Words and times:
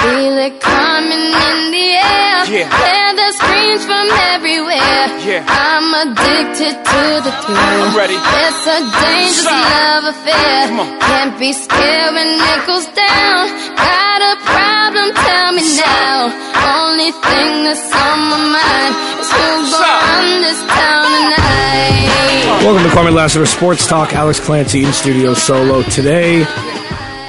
Feel 0.00 0.36
it 0.48 0.56
coming 0.60 1.26
in 1.28 1.58
the 1.76 1.88
air. 2.00 2.38
Yeah. 2.48 2.66
Hear 2.72 3.08
the 3.20 3.28
screams 3.36 3.84
from 3.84 4.06
everywhere. 4.32 5.04
Yeah. 5.28 5.44
I'm 5.44 5.88
addicted 6.08 6.72
to 6.72 7.02
the 7.20 7.32
thrill. 7.44 7.60
I'm 7.84 7.92
ready. 7.92 8.16
It's 8.16 8.64
a 8.64 8.80
dangerous 8.80 9.44
Stop. 9.44 9.60
love 9.60 10.04
affair. 10.16 10.58
Come. 10.72 10.88
Can't 11.04 11.36
be 11.38 11.52
scared 11.52 12.12
when 12.16 12.30
it 12.32 12.60
goes 12.66 12.88
down. 12.96 13.40
Got 13.76 14.20
a 14.24 14.34
problem? 14.48 15.06
Tell 15.20 15.52
me 15.52 15.64
now. 15.84 16.32
Only 16.80 17.12
thing 17.12 17.50
that's 17.68 17.92
on 17.92 18.18
my 18.32 18.40
mind 18.56 18.92
is 19.20 19.28
who's 19.28 19.68
Stop. 19.68 19.84
gonna 19.84 20.16
run 20.16 20.28
this 20.48 20.60
town 20.64 21.06
tonight. 21.12 22.64
Welcome 22.64 22.84
to 22.88 22.90
Kwamie 22.96 23.12
Lassiter 23.14 23.44
Sports 23.46 23.86
Talk. 23.86 24.14
Alex 24.14 24.40
Clancy 24.40 24.82
in 24.84 24.92
studio 24.92 25.34
solo 25.34 25.82
today. 25.92 26.46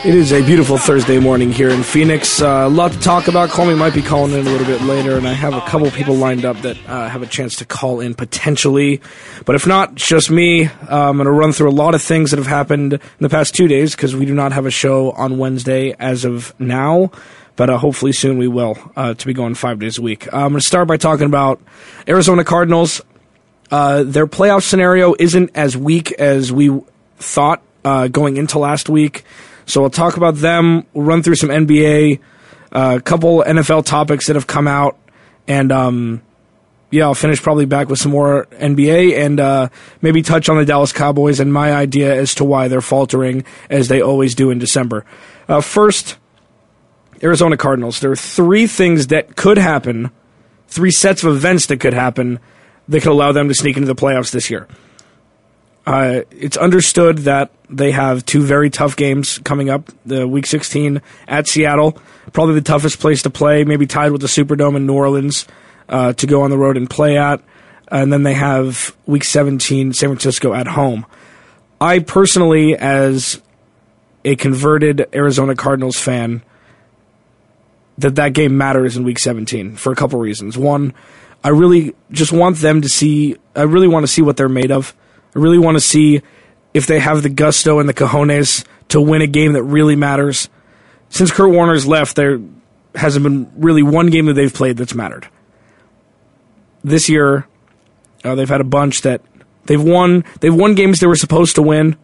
It 0.03 0.15
is 0.15 0.33
a 0.33 0.43
beautiful 0.43 0.79
Thursday 0.79 1.19
morning 1.19 1.51
here 1.51 1.69
in 1.69 1.83
Phoenix. 1.83 2.41
Uh, 2.41 2.63
a 2.65 2.69
lot 2.69 2.91
to 2.91 2.99
talk 2.99 3.27
about. 3.27 3.49
Kwamie 3.49 3.77
might 3.77 3.93
be 3.93 4.01
calling 4.01 4.33
in 4.33 4.39
a 4.39 4.49
little 4.49 4.65
bit 4.65 4.81
later, 4.81 5.15
and 5.15 5.27
I 5.27 5.33
have 5.33 5.53
a 5.53 5.61
couple 5.61 5.91
people 5.91 6.15
lined 6.15 6.43
up 6.43 6.57
that 6.63 6.75
uh, 6.87 7.07
have 7.07 7.21
a 7.21 7.27
chance 7.27 7.57
to 7.57 7.65
call 7.65 7.99
in 7.99 8.15
potentially. 8.15 8.99
But 9.45 9.53
if 9.53 9.67
not, 9.67 9.93
just 9.93 10.31
me. 10.31 10.65
Uh, 10.65 10.69
I'm 10.89 11.17
going 11.17 11.25
to 11.25 11.31
run 11.31 11.51
through 11.51 11.69
a 11.69 11.77
lot 11.77 11.93
of 11.93 12.01
things 12.01 12.31
that 12.31 12.37
have 12.37 12.47
happened 12.47 12.93
in 12.93 12.99
the 13.19 13.29
past 13.29 13.53
two 13.53 13.67
days 13.67 13.95
because 13.95 14.15
we 14.15 14.25
do 14.25 14.33
not 14.33 14.53
have 14.53 14.65
a 14.65 14.71
show 14.71 15.11
on 15.11 15.37
Wednesday 15.37 15.95
as 15.99 16.25
of 16.25 16.59
now. 16.59 17.11
But 17.55 17.69
uh, 17.69 17.77
hopefully 17.77 18.11
soon 18.11 18.39
we 18.39 18.47
will 18.47 18.79
uh, 18.95 19.13
to 19.13 19.27
be 19.27 19.33
going 19.33 19.53
five 19.53 19.77
days 19.77 19.99
a 19.99 20.01
week. 20.01 20.33
Uh, 20.33 20.37
I'm 20.37 20.49
going 20.49 20.61
to 20.61 20.65
start 20.65 20.87
by 20.87 20.97
talking 20.97 21.27
about 21.27 21.61
Arizona 22.07 22.43
Cardinals. 22.43 23.03
Their 23.69 24.25
playoff 24.25 24.63
scenario 24.63 25.13
isn't 25.19 25.51
as 25.53 25.77
weak 25.77 26.11
as 26.13 26.51
we 26.51 26.75
thought 27.17 27.61
going 27.83 28.37
into 28.37 28.57
last 28.57 28.89
week. 28.89 29.25
So 29.71 29.81
we'll 29.81 29.89
talk 29.89 30.17
about 30.17 30.35
them. 30.35 30.85
We'll 30.93 31.05
run 31.05 31.23
through 31.23 31.35
some 31.35 31.49
NBA, 31.49 32.19
uh, 32.71 32.95
a 32.99 33.01
couple 33.01 33.43
NFL 33.45 33.85
topics 33.85 34.27
that 34.27 34.35
have 34.35 34.47
come 34.47 34.67
out, 34.67 34.97
and 35.47 35.71
um, 35.71 36.21
yeah, 36.91 37.05
I'll 37.05 37.15
finish 37.15 37.41
probably 37.41 37.65
back 37.65 37.87
with 37.87 37.97
some 37.97 38.11
more 38.11 38.47
NBA 38.51 39.17
and 39.17 39.39
uh, 39.39 39.69
maybe 40.01 40.21
touch 40.21 40.49
on 40.49 40.57
the 40.57 40.65
Dallas 40.65 40.91
Cowboys 40.91 41.39
and 41.39 41.53
my 41.53 41.73
idea 41.73 42.13
as 42.13 42.35
to 42.35 42.43
why 42.43 42.67
they're 42.67 42.81
faltering 42.81 43.45
as 43.69 43.87
they 43.87 44.01
always 44.01 44.35
do 44.35 44.51
in 44.51 44.59
December. 44.59 45.05
Uh, 45.47 45.61
first, 45.61 46.17
Arizona 47.23 47.55
Cardinals. 47.55 48.01
There 48.01 48.11
are 48.11 48.17
three 48.17 48.67
things 48.67 49.07
that 49.07 49.37
could 49.37 49.57
happen, 49.57 50.11
three 50.67 50.91
sets 50.91 51.23
of 51.23 51.33
events 51.33 51.67
that 51.67 51.77
could 51.77 51.93
happen 51.93 52.39
that 52.89 53.01
could 53.03 53.11
allow 53.11 53.31
them 53.31 53.47
to 53.47 53.53
sneak 53.53 53.77
into 53.77 53.87
the 53.87 53.95
playoffs 53.95 54.31
this 54.31 54.49
year. 54.49 54.67
Uh, 55.85 56.21
it's 56.31 56.57
understood 56.57 57.19
that 57.19 57.51
they 57.69 57.91
have 57.91 58.25
two 58.25 58.41
very 58.43 58.69
tough 58.69 58.95
games 58.95 59.39
coming 59.39 59.69
up. 59.69 59.89
The 60.05 60.27
Week 60.27 60.45
16 60.45 61.01
at 61.27 61.47
Seattle, 61.47 61.97
probably 62.33 62.55
the 62.55 62.61
toughest 62.61 62.99
place 62.99 63.23
to 63.23 63.29
play, 63.29 63.63
maybe 63.63 63.87
tied 63.87 64.11
with 64.11 64.21
the 64.21 64.27
Superdome 64.27 64.75
in 64.75 64.85
New 64.85 64.93
Orleans 64.93 65.47
uh, 65.89 66.13
to 66.13 66.27
go 66.27 66.43
on 66.43 66.49
the 66.49 66.57
road 66.57 66.77
and 66.77 66.89
play 66.89 67.17
at. 67.17 67.41
And 67.87 68.13
then 68.13 68.23
they 68.23 68.35
have 68.35 68.95
Week 69.05 69.23
17 69.23 69.93
San 69.93 70.09
Francisco 70.09 70.53
at 70.53 70.67
home. 70.67 71.05
I 71.79 71.99
personally, 71.99 72.75
as 72.77 73.41
a 74.23 74.35
converted 74.35 75.09
Arizona 75.13 75.55
Cardinals 75.55 75.99
fan, 75.99 76.43
that 77.97 78.15
that 78.15 78.33
game 78.33 78.57
matters 78.57 78.97
in 78.97 79.03
Week 79.03 79.19
17 79.19 79.75
for 79.75 79.91
a 79.91 79.95
couple 79.95 80.19
reasons. 80.19 80.57
One, 80.57 80.93
I 81.43 81.49
really 81.49 81.95
just 82.11 82.31
want 82.31 82.57
them 82.57 82.81
to 82.81 82.87
see. 82.87 83.35
I 83.55 83.63
really 83.63 83.87
want 83.87 84.03
to 84.03 84.11
see 84.11 84.21
what 84.21 84.37
they're 84.37 84.49
made 84.49 84.71
of. 84.71 84.95
I 85.35 85.39
really 85.39 85.59
want 85.59 85.75
to 85.75 85.81
see 85.81 86.21
if 86.73 86.87
they 86.87 86.99
have 86.99 87.23
the 87.23 87.29
gusto 87.29 87.79
and 87.79 87.87
the 87.87 87.93
cojones 87.93 88.65
to 88.89 89.01
win 89.01 89.21
a 89.21 89.27
game 89.27 89.53
that 89.53 89.63
really 89.63 89.95
matters. 89.95 90.49
Since 91.09 91.31
Kurt 91.31 91.51
Warner's 91.51 91.87
left, 91.87 92.15
there 92.15 92.39
hasn't 92.95 93.23
been 93.23 93.51
really 93.55 93.83
one 93.83 94.07
game 94.07 94.25
that 94.25 94.33
they've 94.33 94.53
played 94.53 94.77
that's 94.77 94.95
mattered. 94.95 95.27
This 96.83 97.09
year, 97.09 97.47
uh, 98.23 98.35
they've 98.35 98.49
had 98.49 98.61
a 98.61 98.65
bunch 98.65 99.01
that 99.01 99.21
they've 99.65 99.81
won. 99.81 100.23
They've 100.39 100.53
won 100.53 100.75
games 100.75 100.99
they 100.99 101.07
were 101.07 101.15
supposed 101.15 101.55
to 101.55 101.61
win. 101.61 101.95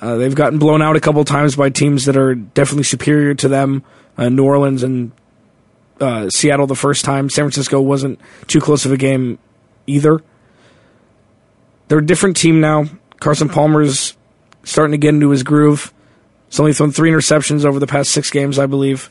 Uh, 0.00 0.16
they've 0.16 0.34
gotten 0.34 0.58
blown 0.58 0.82
out 0.82 0.96
a 0.96 1.00
couple 1.00 1.24
times 1.24 1.56
by 1.56 1.70
teams 1.70 2.04
that 2.04 2.16
are 2.16 2.34
definitely 2.34 2.84
superior 2.84 3.34
to 3.34 3.48
them. 3.48 3.82
Uh, 4.18 4.28
New 4.28 4.44
Orleans 4.44 4.82
and 4.82 5.12
uh, 6.00 6.28
Seattle 6.28 6.66
the 6.66 6.74
first 6.74 7.04
time. 7.04 7.30
San 7.30 7.44
Francisco 7.44 7.80
wasn't 7.80 8.20
too 8.46 8.60
close 8.60 8.84
of 8.84 8.92
a 8.92 8.96
game 8.96 9.38
either. 9.86 10.20
They're 11.88 11.98
a 11.98 12.06
different 12.06 12.36
team 12.36 12.60
now. 12.60 12.86
Carson 13.20 13.48
Palmer's 13.48 14.16
starting 14.62 14.92
to 14.92 14.98
get 14.98 15.10
into 15.10 15.30
his 15.30 15.42
groove. 15.42 15.92
He's 16.48 16.60
only 16.60 16.72
thrown 16.72 16.92
three 16.92 17.10
interceptions 17.10 17.64
over 17.64 17.78
the 17.78 17.86
past 17.86 18.10
six 18.12 18.30
games, 18.30 18.58
I 18.58 18.66
believe. 18.66 19.10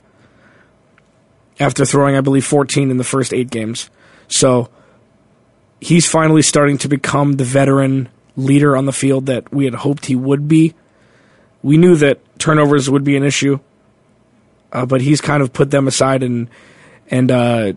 After 1.60 1.86
throwing, 1.86 2.16
I 2.16 2.22
believe, 2.22 2.46
14 2.46 2.90
in 2.90 2.98
the 2.98 3.04
first 3.04 3.34
eight 3.34 3.50
games. 3.50 3.90
So 4.28 4.70
he's 5.80 6.08
finally 6.08 6.42
starting 6.42 6.78
to 6.80 6.88
become 6.88 7.34
the 7.34 7.44
veteran 7.44 8.10
leader 8.36 8.76
on 8.76 8.86
the 8.86 8.94
field 8.94 9.28
that 9.28 9.54
we 9.54 9.66
had 9.66 9.76
hoped 9.76 10.06
he 10.06 10.16
would 10.16 10.48
be. 10.48 10.74
We 11.62 11.78
knew 11.78 11.96
that 11.98 12.20
turnovers 12.40 12.90
would 12.90 13.04
be 13.04 13.16
an 13.16 13.24
issue, 13.24 13.60
uh, 14.72 14.86
but 14.86 15.02
he's 15.02 15.22
kind 15.22 15.44
of 15.44 15.54
put 15.54 15.72
them 15.72 15.88
aside 15.88 16.24
and 16.24 16.50
and 17.10 17.32
uh, 17.32 17.74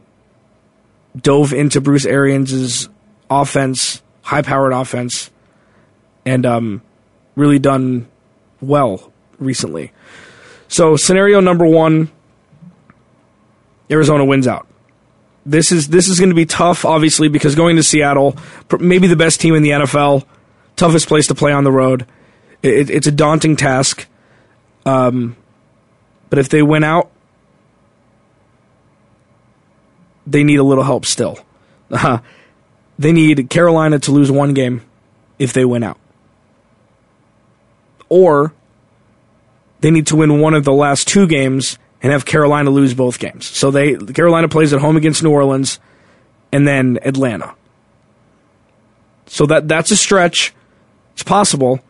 dove 1.17 1.53
into 1.53 1.81
Bruce 1.81 2.07
Arians' 2.07 2.89
offense, 3.29 4.03
high-powered 4.27 4.73
offense, 4.73 5.31
and 6.25 6.45
um, 6.45 6.83
really 7.37 7.61
done 7.61 8.09
well 8.61 9.13
recently. 9.39 9.93
So 10.67 10.97
scenario 10.97 11.39
number 11.39 11.65
one, 11.65 12.11
Arizona 13.89 14.25
wins 14.25 14.49
out. 14.49 14.67
This 15.45 15.71
is 15.71 15.89
this 15.89 16.09
is 16.09 16.19
going 16.19 16.31
to 16.31 16.35
be 16.35 16.45
tough, 16.45 16.85
obviously, 16.85 17.29
because 17.29 17.55
going 17.55 17.77
to 17.77 17.85
Seattle, 17.85 18.37
maybe 18.81 19.07
the 19.07 19.15
best 19.15 19.41
team 19.41 19.55
in 19.55 19.63
the 19.63 19.71
NFL, 19.71 20.25
toughest 20.75 21.07
place 21.07 21.29
to 21.29 21.37
play 21.37 21.53
on 21.53 21.63
the 21.63 21.71
road. 21.71 22.05
It, 22.65 22.91
it's 22.91 23.07
a 23.07 23.13
daunting 23.13 23.55
task. 23.55 24.09
Um, 24.85 25.37
but 26.31 26.41
if 26.41 26.49
they 26.49 26.65
win 26.65 26.83
out, 26.83 27.13
they 30.27 30.43
need 30.43 30.59
a 30.59 30.65
little 30.65 30.83
help 30.83 31.07
still. 31.07 31.39
they 32.99 33.13
need 33.13 33.51
Carolina 33.51 33.99
to 34.01 34.13
lose 34.13 34.31
one 34.31 34.55
game 34.55 34.83
if 35.39 35.53
they 35.53 35.65
win 35.65 35.83
out. 35.83 35.99
Or 38.09 38.53
they 39.81 39.91
need 39.91 40.07
to 40.09 40.17
win 40.17 40.41
one 40.41 40.55
of 40.55 40.65
the 40.65 40.73
last 40.73 41.09
two 41.09 41.27
games 41.27 41.79
and 42.03 42.13
have 42.13 42.25
Carolina 42.25 42.71
lose 42.71 42.95
both 42.95 43.19
games. 43.19 43.47
So 43.47 43.71
they 43.71 43.97
Carolina 43.97 44.49
plays 44.49 44.73
at 44.73 44.81
home 44.81 44.97
against 44.97 45.23
New 45.23 45.31
Orleans 45.31 45.81
and 46.53 46.67
then 46.67 46.99
Atlanta. 47.03 47.55
So 49.27 49.47
that 49.47 49.69
that's 49.69 49.91
a 49.91 49.97
stretch. 49.97 50.55
It's 51.15 51.23
possible, 51.23 51.81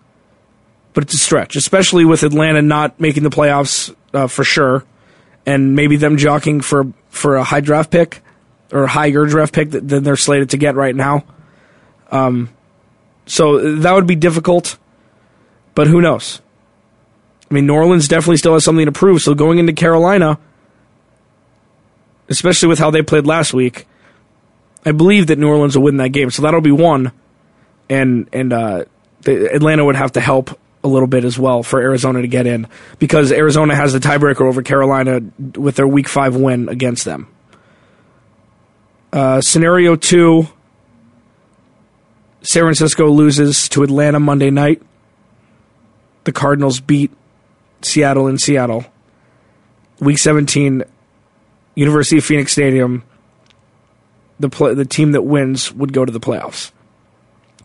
but 0.94 1.04
it's 1.04 1.14
a 1.14 1.18
stretch, 1.18 1.56
especially 1.56 2.04
with 2.04 2.22
Atlanta 2.22 2.62
not 2.62 2.98
making 2.98 3.24
the 3.24 3.30
playoffs 3.30 3.94
uh, 4.14 4.26
for 4.28 4.44
sure, 4.44 4.84
and 5.44 5.76
maybe 5.76 5.96
them 5.96 6.16
jockeying 6.16 6.62
for 6.62 6.92
for 7.10 7.36
a 7.36 7.44
high 7.44 7.60
draft 7.60 7.90
pick 7.90 8.22
or 8.72 8.86
higher 8.86 9.26
draft 9.26 9.52
pick 9.52 9.70
than 9.70 10.02
they're 10.02 10.16
slated 10.16 10.50
to 10.50 10.56
get 10.56 10.74
right 10.74 10.94
now. 10.94 11.24
Um, 12.10 12.50
so 13.26 13.76
that 13.76 13.92
would 13.92 14.06
be 14.06 14.14
difficult, 14.14 14.78
but 15.74 15.86
who 15.86 16.00
knows? 16.00 16.40
I 17.50 17.54
mean, 17.54 17.66
New 17.66 17.74
Orleans 17.74 18.08
definitely 18.08 18.38
still 18.38 18.54
has 18.54 18.64
something 18.64 18.86
to 18.86 18.92
prove. 18.92 19.22
So 19.22 19.34
going 19.34 19.58
into 19.58 19.72
Carolina, 19.72 20.38
especially 22.28 22.68
with 22.68 22.78
how 22.78 22.90
they 22.90 23.02
played 23.02 23.26
last 23.26 23.54
week, 23.54 23.86
I 24.84 24.92
believe 24.92 25.28
that 25.28 25.38
New 25.38 25.48
Orleans 25.48 25.76
will 25.76 25.84
win 25.84 25.96
that 25.98 26.10
game. 26.10 26.30
So 26.30 26.42
that'll 26.42 26.60
be 26.60 26.72
one, 26.72 27.12
and 27.88 28.28
and 28.32 28.52
uh, 28.52 28.84
the, 29.22 29.52
Atlanta 29.52 29.84
would 29.84 29.96
have 29.96 30.12
to 30.12 30.20
help 30.20 30.58
a 30.84 30.88
little 30.88 31.08
bit 31.08 31.24
as 31.24 31.38
well 31.38 31.64
for 31.64 31.80
Arizona 31.80 32.22
to 32.22 32.28
get 32.28 32.46
in 32.46 32.68
because 33.00 33.32
Arizona 33.32 33.74
has 33.74 33.92
the 33.92 33.98
tiebreaker 33.98 34.42
over 34.42 34.62
Carolina 34.62 35.20
with 35.56 35.74
their 35.74 35.88
Week 35.88 36.08
Five 36.08 36.36
win 36.36 36.68
against 36.68 37.04
them. 37.04 37.28
Uh, 39.12 39.40
scenario 39.40 39.96
two: 39.96 40.48
San 42.42 42.62
Francisco 42.62 43.08
loses 43.08 43.68
to 43.70 43.82
Atlanta 43.82 44.20
Monday 44.20 44.50
night. 44.50 44.82
The 46.24 46.32
Cardinals 46.32 46.80
beat 46.80 47.12
Seattle 47.82 48.26
in 48.26 48.38
Seattle. 48.38 48.84
Week 50.00 50.18
17, 50.18 50.84
University 51.74 52.18
of 52.18 52.24
Phoenix 52.24 52.52
Stadium. 52.52 53.02
The 54.38 54.48
the 54.74 54.84
team 54.84 55.12
that 55.12 55.22
wins 55.22 55.72
would 55.72 55.94
go 55.94 56.04
to 56.04 56.12
the 56.12 56.20
playoffs, 56.20 56.70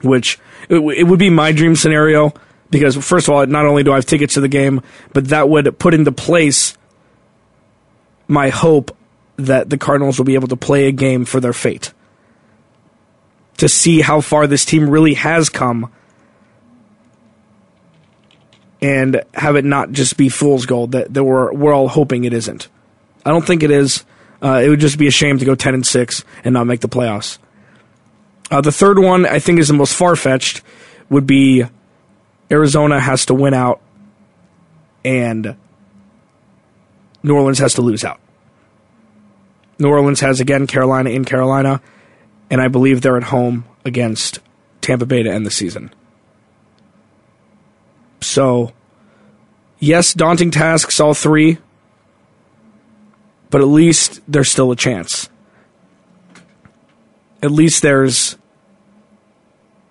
which 0.02 0.40
it, 0.70 0.78
it 0.78 1.04
would 1.04 1.20
be 1.20 1.30
my 1.30 1.52
dream 1.52 1.76
scenario 1.76 2.34
because 2.70 2.96
first 2.96 3.28
of 3.28 3.34
all, 3.34 3.46
not 3.46 3.66
only 3.66 3.84
do 3.84 3.92
I 3.92 3.96
have 3.96 4.06
tickets 4.06 4.36
to 4.36 4.42
the 4.42 4.48
game, 4.48 4.82
but 5.14 5.28
that 5.28 5.50
would 5.50 5.78
put 5.78 5.94
into 5.94 6.12
place 6.14 6.78
my 8.28 8.50
hope 8.50 8.96
that 9.38 9.70
the 9.70 9.78
Cardinals 9.78 10.18
will 10.18 10.26
be 10.26 10.36
able 10.36 10.48
to 10.50 10.56
play 10.56 10.88
a 10.88 10.92
game 10.92 11.26
for 11.26 11.40
their 11.40 11.54
fate. 11.54 11.94
To 13.58 13.70
see 13.70 14.02
how 14.02 14.22
far 14.22 14.48
this 14.48 14.66
team 14.66 14.90
really 14.90 15.14
has 15.14 15.50
come 15.50 15.92
and 18.82 19.22
have 19.34 19.56
it 19.56 19.66
not 19.66 19.92
just 19.92 20.18
be 20.18 20.30
fool's 20.30 20.66
gold 20.66 20.94
that, 20.94 21.14
that 21.14 21.24
we're, 21.24 21.54
we're 21.54 21.74
all 21.74 21.88
hoping 21.88 22.24
it 22.24 22.34
isn't. 22.34 22.68
I 23.26 23.30
don't 23.30 23.46
think 23.46 23.62
it 23.62 23.72
is. 23.72 24.04
Uh, 24.42 24.62
it 24.64 24.70
would 24.70 24.80
just 24.80 24.98
be 24.98 25.08
a 25.08 25.12
shame 25.12 25.38
to 25.38 25.46
go 25.46 25.54
10 25.54 25.76
and 25.76 25.86
6 25.86 26.24
and 26.44 26.54
not 26.54 26.66
make 26.66 26.82
the 26.82 26.90
playoffs. 26.90 27.38
Uh, 28.50 28.62
the 28.62 28.72
third 28.72 28.98
one 28.98 29.26
I 29.26 29.40
think 29.40 29.60
is 29.60 29.68
the 29.68 29.76
most 29.76 29.94
far 29.94 30.16
fetched 30.16 30.64
would 31.10 31.28
be 31.28 31.64
Arizona 32.50 33.00
has 33.00 33.28
to 33.28 33.34
win 33.34 33.54
out 33.54 33.82
and 35.06 35.56
New 37.24 37.36
Orleans 37.36 37.60
has 37.60 37.76
to 37.76 37.82
lose 37.82 38.04
out. 38.04 38.20
New 39.82 39.90
Orleans 39.90 40.20
has 40.20 40.40
again 40.40 40.68
Carolina 40.68 41.10
in 41.10 41.26
Carolina, 41.26 41.82
and 42.50 42.62
I 42.62 42.68
believe 42.68 43.02
they're 43.02 43.18
at 43.18 43.24
home 43.24 43.66
against 43.84 44.40
Tampa 44.80 45.08
Bay 45.08 45.24
to 45.24 45.32
end 45.32 45.46
the 45.46 45.52
season. 45.52 45.92
So, 48.22 48.72
yes, 49.80 50.14
daunting 50.14 50.52
tasks, 50.52 51.00
all 51.00 51.16
three, 51.16 51.58
but 53.50 53.62
at 53.62 53.68
least 53.68 54.22
there's 54.28 54.52
still 54.52 54.72
a 54.72 54.76
chance. 54.76 55.30
At 57.42 57.50
least 57.50 57.82
there's 57.82 58.38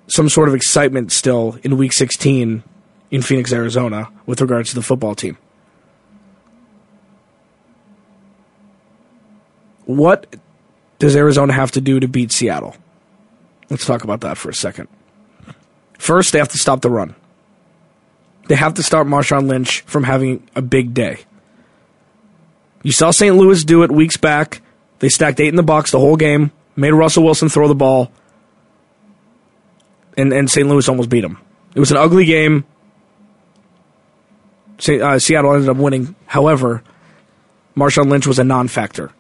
some 0.06 0.28
sort 0.28 0.48
of 0.48 0.54
excitement 0.54 1.10
still 1.10 1.58
in 1.64 1.76
week 1.76 1.92
16 1.92 2.62
in 3.10 3.22
Phoenix, 3.22 3.52
Arizona, 3.52 4.08
with 4.24 4.40
regards 4.40 4.70
to 4.70 4.76
the 4.76 4.82
football 4.82 5.16
team. 5.16 5.36
What 9.96 10.36
does 10.98 11.16
Arizona 11.16 11.52
have 11.52 11.72
to 11.72 11.80
do 11.80 11.98
to 11.98 12.06
beat 12.06 12.30
Seattle? 12.30 12.76
Let's 13.68 13.86
talk 13.86 14.04
about 14.04 14.20
that 14.20 14.38
for 14.38 14.48
a 14.50 14.54
second. 14.54 14.88
First, 15.98 16.32
they 16.32 16.38
have 16.38 16.48
to 16.48 16.58
stop 16.58 16.80
the 16.80 16.90
run. 16.90 17.14
They 18.48 18.54
have 18.54 18.74
to 18.74 18.82
stop 18.82 19.06
Marshawn 19.06 19.48
Lynch 19.48 19.82
from 19.82 20.04
having 20.04 20.48
a 20.56 20.62
big 20.62 20.94
day. 20.94 21.20
You 22.82 22.92
saw 22.92 23.10
St. 23.10 23.36
Louis 23.36 23.64
do 23.64 23.82
it 23.82 23.90
weeks 23.90 24.16
back. 24.16 24.62
They 25.00 25.08
stacked 25.08 25.40
eight 25.40 25.48
in 25.48 25.56
the 25.56 25.62
box 25.62 25.90
the 25.90 25.98
whole 25.98 26.16
game, 26.16 26.50
made 26.76 26.92
Russell 26.92 27.24
Wilson 27.24 27.48
throw 27.48 27.68
the 27.68 27.74
ball, 27.74 28.10
and, 30.16 30.32
and 30.32 30.50
St. 30.50 30.66
Louis 30.68 30.88
almost 30.88 31.10
beat 31.10 31.20
them. 31.20 31.38
It 31.74 31.80
was 31.80 31.90
an 31.90 31.96
ugly 31.96 32.24
game. 32.24 32.64
Uh, 34.88 35.18
Seattle 35.18 35.52
ended 35.52 35.68
up 35.68 35.76
winning. 35.76 36.14
However, 36.26 36.82
Marshawn 37.76 38.10
Lynch 38.10 38.26
was 38.26 38.38
a 38.38 38.44
non 38.44 38.68
factor. 38.68 39.12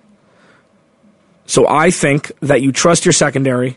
So 1.50 1.66
I 1.66 1.90
think 1.90 2.30
that 2.42 2.62
you 2.62 2.70
trust 2.70 3.04
your 3.04 3.12
secondary. 3.12 3.76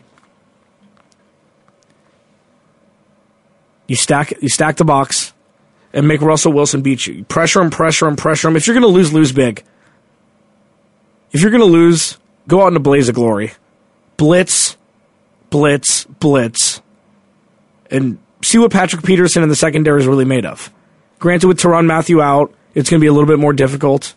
You 3.88 3.96
stack 3.96 4.32
you 4.40 4.48
stack 4.48 4.76
the 4.76 4.84
box 4.84 5.32
and 5.92 6.06
make 6.06 6.20
Russell 6.20 6.52
Wilson 6.52 6.82
beat 6.82 7.04
you. 7.04 7.14
you 7.14 7.24
pressure 7.24 7.60
him, 7.60 7.70
pressure 7.70 8.06
him, 8.06 8.14
pressure 8.14 8.46
him. 8.46 8.54
If 8.54 8.68
you're 8.68 8.74
going 8.74 8.86
to 8.86 8.96
lose, 8.96 9.12
lose 9.12 9.32
big. 9.32 9.64
If 11.32 11.42
you're 11.42 11.50
going 11.50 11.62
to 11.62 11.66
lose, 11.66 12.16
go 12.46 12.62
out 12.62 12.68
in 12.68 12.76
a 12.76 12.80
blaze 12.80 13.08
of 13.08 13.16
glory. 13.16 13.50
Blitz, 14.18 14.76
blitz, 15.50 16.04
blitz. 16.04 16.80
And 17.90 18.18
see 18.40 18.58
what 18.58 18.70
Patrick 18.70 19.02
Peterson 19.02 19.42
and 19.42 19.50
the 19.50 19.56
secondary 19.56 20.00
is 20.00 20.06
really 20.06 20.24
made 20.24 20.46
of. 20.46 20.72
Granted, 21.18 21.48
with 21.48 21.58
Tyrann 21.58 21.86
Mathieu 21.86 22.22
out, 22.22 22.54
it's 22.72 22.88
going 22.88 23.00
to 23.00 23.04
be 23.04 23.08
a 23.08 23.12
little 23.12 23.26
bit 23.26 23.40
more 23.40 23.52
difficult. 23.52 24.14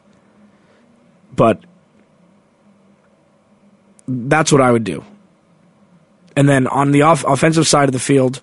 But 1.36 1.64
that's 4.08 4.52
what 4.52 4.62
I 4.62 4.72
would 4.72 4.84
do. 4.84 5.04
And 6.36 6.48
then 6.48 6.68
on 6.68 6.92
the 6.92 7.02
off- 7.02 7.26
offensive 7.26 7.68
side 7.68 7.90
of 7.90 7.94
the 7.94 8.00
field, 8.00 8.42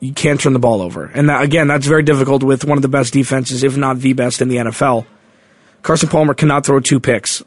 you 0.00 0.12
can't 0.12 0.40
turn 0.40 0.52
the 0.52 0.58
ball 0.58 0.82
over. 0.82 1.06
And 1.06 1.28
that, 1.28 1.42
again, 1.42 1.66
that's 1.66 1.86
very 1.86 2.02
difficult 2.02 2.42
with 2.42 2.64
one 2.64 2.78
of 2.78 2.82
the 2.82 2.88
best 2.88 3.12
defenses, 3.12 3.64
if 3.64 3.76
not 3.76 3.98
the 3.98 4.12
best 4.12 4.40
in 4.40 4.48
the 4.48 4.56
NFL. 4.56 5.06
Carson 5.82 6.08
Palmer 6.08 6.34
cannot 6.34 6.64
throw 6.64 6.80
two 6.80 7.00
picks. 7.00 7.42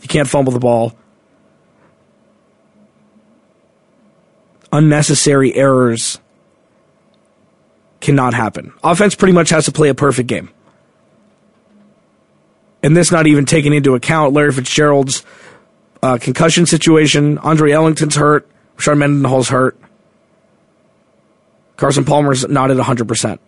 He 0.00 0.08
can't 0.08 0.28
fumble 0.28 0.52
the 0.52 0.58
ball. 0.58 0.96
Unnecessary 4.72 5.54
errors 5.54 6.18
cannot 8.00 8.34
happen. 8.34 8.72
Offense 8.82 9.14
pretty 9.14 9.32
much 9.32 9.50
has 9.50 9.66
to 9.66 9.72
play 9.72 9.90
a 9.90 9.94
perfect 9.94 10.28
game 10.28 10.50
and 12.82 12.96
this 12.96 13.12
not 13.12 13.26
even 13.26 13.46
taking 13.46 13.72
into 13.72 13.94
account 13.94 14.34
Larry 14.34 14.52
Fitzgerald's 14.52 15.24
uh, 16.02 16.18
concussion 16.20 16.66
situation. 16.66 17.38
Andre 17.38 17.72
Ellington's 17.72 18.16
hurt. 18.16 18.48
Rashard 18.76 18.98
Mendenhall's 18.98 19.48
hurt. 19.48 19.78
Carson 21.76 22.04
Palmer's 22.04 22.46
not 22.48 22.70
at 22.70 22.76
100%. 22.76 23.38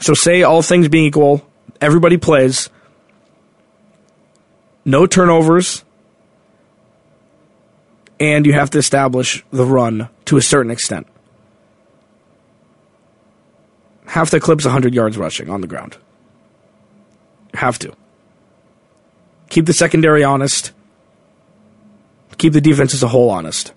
So, 0.00 0.14
say 0.14 0.42
all 0.42 0.62
things 0.62 0.88
being 0.88 1.06
equal, 1.06 1.46
everybody 1.80 2.16
plays, 2.16 2.68
no 4.84 5.06
turnovers, 5.06 5.84
and 8.20 8.44
you 8.44 8.52
have 8.52 8.70
to 8.70 8.78
establish 8.78 9.44
the 9.50 9.64
run 9.64 10.08
to 10.26 10.36
a 10.36 10.42
certain 10.42 10.70
extent. 10.70 11.06
Half 14.06 14.30
the 14.30 14.40
clip's 14.40 14.64
100 14.64 14.94
yards 14.94 15.16
rushing 15.16 15.48
on 15.48 15.60
the 15.60 15.66
ground. 15.66 15.96
Have 17.54 17.78
to. 17.80 17.92
Keep 19.48 19.66
the 19.66 19.72
secondary 19.72 20.24
honest. 20.24 20.72
Keep 22.38 22.52
the 22.52 22.60
defense 22.60 22.92
as 22.94 23.02
a 23.02 23.08
whole 23.08 23.30
honest. 23.30 23.72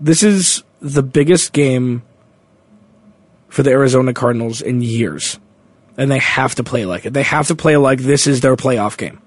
This 0.00 0.22
is 0.22 0.62
the 0.80 1.02
biggest 1.02 1.52
game 1.52 2.02
for 3.48 3.62
the 3.62 3.70
Arizona 3.70 4.12
Cardinals 4.12 4.60
in 4.60 4.82
years. 4.82 5.40
And 5.96 6.10
they 6.10 6.18
have 6.18 6.54
to 6.56 6.64
play 6.64 6.84
like 6.84 7.06
it. 7.06 7.14
They 7.14 7.24
have 7.24 7.48
to 7.48 7.56
play 7.56 7.76
like 7.76 8.00
this 8.00 8.26
is 8.26 8.40
their 8.40 8.54
playoff 8.54 8.96
game. 8.96 9.20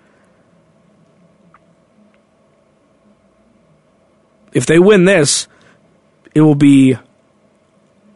If 4.54 4.66
they 4.66 4.80
win 4.80 5.06
this, 5.06 5.48
it 6.34 6.42
will 6.42 6.56
be 6.56 6.98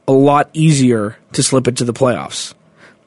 a 0.07 0.11
lot 0.11 0.49
easier 0.53 1.17
to 1.33 1.43
slip 1.43 1.67
into 1.67 1.83
the 1.83 1.93
playoffs. 1.93 2.53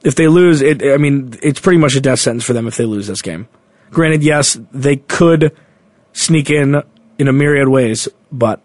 If 0.04 0.14
they 0.14 0.28
lose, 0.28 0.62
it 0.62 0.82
I 0.82 0.96
mean, 0.96 1.38
it's 1.42 1.60
pretty 1.60 1.78
much 1.78 1.96
a 1.96 2.00
death 2.00 2.20
sentence 2.20 2.44
for 2.44 2.52
them 2.52 2.66
if 2.66 2.76
they 2.76 2.84
lose 2.84 3.06
this 3.06 3.22
game. 3.22 3.48
Granted, 3.90 4.22
yes, 4.22 4.58
they 4.72 4.96
could 4.96 5.56
sneak 6.12 6.50
in 6.50 6.82
in 7.18 7.28
a 7.28 7.32
myriad 7.32 7.68
ways, 7.68 8.08
but 8.30 8.60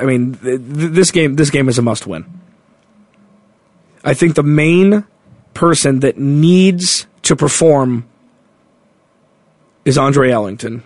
I 0.00 0.04
mean, 0.04 0.38
this 0.40 1.10
game 1.10 1.34
this 1.34 1.50
game 1.50 1.68
is 1.68 1.78
a 1.78 1.82
must 1.82 2.06
win. 2.06 2.24
I 4.04 4.14
think 4.14 4.34
the 4.34 4.42
main 4.42 5.04
person 5.54 6.00
that 6.00 6.18
needs 6.18 7.06
to 7.22 7.36
perform 7.36 8.08
is 9.84 9.98
Andre 9.98 10.30
Ellington. 10.30 10.82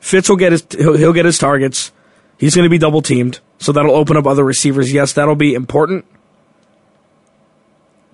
Fitz 0.00 0.28
will 0.28 0.36
get 0.36 0.52
his 0.52 0.66
he'll, 0.76 0.96
he'll 0.96 1.12
get 1.12 1.24
his 1.24 1.38
targets. 1.38 1.92
He's 2.38 2.56
going 2.56 2.64
to 2.64 2.70
be 2.70 2.78
double 2.78 3.02
teamed. 3.02 3.40
So 3.62 3.70
that'll 3.70 3.94
open 3.94 4.16
up 4.16 4.26
other 4.26 4.44
receivers. 4.44 4.92
Yes, 4.92 5.12
that'll 5.12 5.36
be 5.36 5.54
important. 5.54 6.04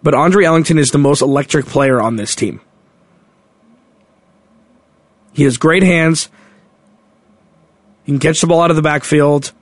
But 0.02 0.12
Andre 0.12 0.45
Ellington 0.45 0.76
is 0.78 0.90
the 0.90 0.99
most 0.99 1.23
electric 1.23 1.64
player 1.64 2.02
on 2.02 2.17
this 2.17 2.35
team. 2.35 2.61
He 5.33 5.45
has 5.45 5.57
great 5.57 5.83
hands. 5.83 6.28
He 8.05 8.12
can 8.12 8.19
catch 8.19 8.43
the 8.43 8.47
ball 8.47 8.61
out 8.61 8.69
of 8.69 8.76
the 8.76 8.83
backfield. 8.83 9.52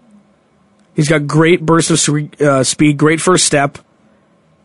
He's 0.97 1.09
got 1.09 1.29
great 1.29 1.65
burst 1.65 1.93
of 1.93 2.41
uh, 2.41 2.65
speed, 2.65 2.97
great 2.97 3.21
first 3.21 3.45
step. 3.45 3.79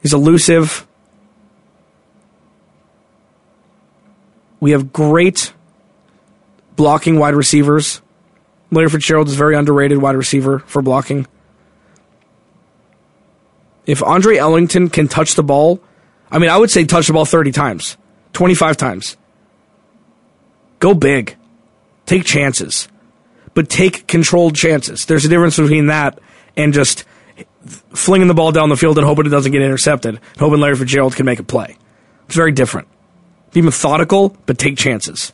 He's 0.02 0.14
elusive. 0.14 0.88
We 4.60 4.72
have 4.72 4.92
great 4.92 5.54
blocking 6.76 7.20
wide 7.20 7.36
receivers. 7.36 8.02
Larry 8.72 8.90
Fitzgerald 8.90 9.28
is 9.28 9.34
a 9.34 9.38
very 9.38 9.56
underrated 9.56 10.00
wide 10.00 10.16
receiver 10.16 10.60
for 10.60 10.82
blocking. 10.82 11.28
If 13.86 14.02
Andre 14.02 14.38
Ellington 14.38 14.90
can 14.90 15.08
touch 15.08 15.36
the 15.36 15.44
ball, 15.44 15.82
I 16.32 16.40
mean, 16.40 16.50
I 16.50 16.58
would 16.58 16.72
say 16.72 16.86
touch 16.86 17.08
the 17.08 17.14
ball 17.14 17.26
30 17.26 17.52
times, 17.52 17.98
25 18.34 18.78
times. 18.78 19.18
Go 20.80 20.94
big. 20.94 21.36
Take 22.06 22.24
chances. 22.24 22.88
but 23.54 23.70
take 23.70 24.08
controlled 24.08 24.56
chances. 24.56 25.06
There's 25.06 25.26
a 25.26 25.30
difference 25.30 25.58
between 25.58 25.88
that 25.88 26.20
and 26.56 26.74
just 26.74 27.04
flinging 27.94 28.28
the 28.28 28.34
ball 28.34 28.52
down 28.52 28.70
the 28.70 28.78
field 28.78 28.98
and 28.98 29.06
hoping 29.06 29.26
it 29.26 29.30
doesn't 29.30 29.52
get 29.52 29.62
intercepted, 29.62 30.20
hoping 30.40 30.60
Larry 30.60 30.76
Fitzgerald 30.76 31.16
can 31.16 31.26
make 31.26 31.40
a 31.40 31.44
play. 31.44 31.78
It's 32.26 32.36
very 32.36 32.52
different. 32.52 32.88
Be 33.52 33.62
methodical, 33.62 34.36
but 34.46 34.58
take 34.58 34.78
chances. 34.78 35.34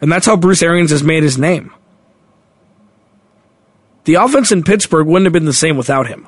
And 0.00 0.10
that's 0.10 0.26
how 0.26 0.36
Bruce 0.36 0.62
Arians 0.62 0.90
has 0.90 1.02
made 1.02 1.22
his 1.22 1.38
name. 1.38 1.72
The 4.04 4.14
offense 4.14 4.50
in 4.50 4.64
Pittsburgh 4.64 5.06
wouldn't 5.06 5.26
have 5.26 5.32
been 5.32 5.44
the 5.44 5.52
same 5.52 5.76
without 5.76 6.08
him. 6.08 6.26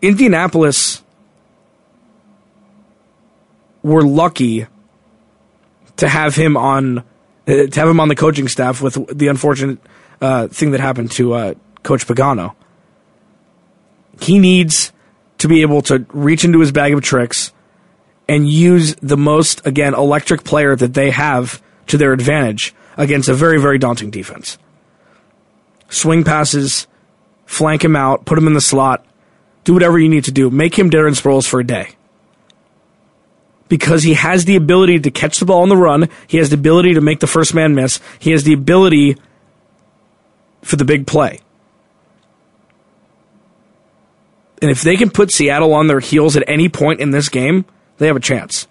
Indianapolis 0.00 1.02
were 3.82 4.02
lucky 4.02 4.66
to 5.96 6.08
have 6.08 6.34
him 6.36 6.56
on 6.56 6.98
uh, 6.98 7.66
to 7.66 7.80
have 7.80 7.88
him 7.88 8.00
on 8.00 8.08
the 8.08 8.14
coaching 8.14 8.48
staff 8.48 8.80
with 8.80 8.94
the 9.16 9.28
unfortunate 9.28 9.78
uh, 10.20 10.46
thing 10.48 10.70
that 10.70 10.80
happened 10.80 11.10
to 11.12 11.34
uh, 11.34 11.54
Coach 11.82 12.06
Pagano. 12.06 12.54
He 14.20 14.38
needs 14.38 14.92
to 15.38 15.48
be 15.48 15.62
able 15.62 15.82
to 15.82 16.06
reach 16.12 16.44
into 16.44 16.60
his 16.60 16.72
bag 16.72 16.92
of 16.92 17.02
tricks 17.02 17.52
and 18.28 18.48
use 18.48 18.94
the 18.96 19.16
most 19.16 19.66
again 19.66 19.94
electric 19.94 20.44
player 20.44 20.76
that 20.76 20.94
they 20.94 21.10
have 21.10 21.62
to 21.88 21.96
their 21.96 22.12
advantage 22.12 22.74
against 22.98 23.30
a 23.30 23.34
very 23.34 23.58
very 23.58 23.78
daunting 23.78 24.10
defense. 24.10 24.58
Swing 25.88 26.22
passes, 26.22 26.86
flank 27.46 27.82
him 27.82 27.96
out, 27.96 28.26
put 28.26 28.36
him 28.36 28.46
in 28.46 28.52
the 28.52 28.60
slot, 28.60 29.06
do 29.64 29.72
whatever 29.72 29.98
you 29.98 30.10
need 30.10 30.24
to 30.24 30.32
do. 30.32 30.50
Make 30.50 30.78
him 30.78 30.90
Darren 30.90 31.18
Sproles 31.18 31.48
for 31.48 31.60
a 31.60 31.64
day 31.64 31.94
because 33.68 34.02
he 34.02 34.14
has 34.14 34.44
the 34.44 34.56
ability 34.56 35.00
to 35.00 35.10
catch 35.10 35.38
the 35.38 35.46
ball 35.46 35.62
on 35.62 35.68
the 35.68 35.76
run. 35.76 36.08
He 36.26 36.38
has 36.38 36.50
the 36.50 36.54
ability 36.54 36.94
to 36.94 37.00
make 37.00 37.20
the 37.20 37.26
first 37.26 37.54
man 37.54 37.74
miss. 37.74 38.00
He 38.18 38.32
has 38.32 38.44
the 38.44 38.52
ability 38.52 39.16
for 40.62 40.76
the 40.76 40.84
big 40.84 41.06
play. 41.06 41.40
And 44.60 44.70
if 44.70 44.82
they 44.82 44.96
can 44.96 45.10
put 45.10 45.30
Seattle 45.30 45.72
on 45.72 45.86
their 45.86 46.00
heels 46.00 46.36
at 46.36 46.44
any 46.48 46.68
point 46.68 47.00
in 47.00 47.10
this 47.10 47.28
game, 47.28 47.64
they 47.98 48.06
have 48.06 48.16
a 48.16 48.20
chance. 48.20 48.66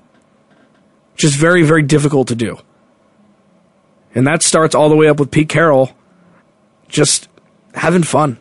Which 1.13 1.23
is 1.23 1.35
very, 1.35 1.63
very 1.63 1.81
difficult 1.81 2.27
to 2.27 2.35
do. 2.35 2.57
And 4.17 4.25
that 4.25 4.41
starts 4.41 4.73
all 4.73 4.89
the 4.89 4.95
way 4.95 5.07
up 5.09 5.19
with 5.19 5.29
Pete 5.29 5.47
Carroll 5.47 5.91
just 6.87 7.29
having 7.75 8.01
fun. 8.01 8.39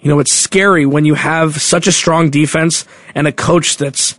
You 0.00 0.08
know, 0.08 0.18
it's 0.18 0.32
scary 0.32 0.86
when 0.86 1.04
you 1.04 1.14
have 1.14 1.62
such 1.62 1.86
a 1.86 1.92
strong 1.92 2.30
defense 2.30 2.84
and 3.14 3.28
a 3.28 3.32
coach 3.32 3.76
that's 3.76 4.18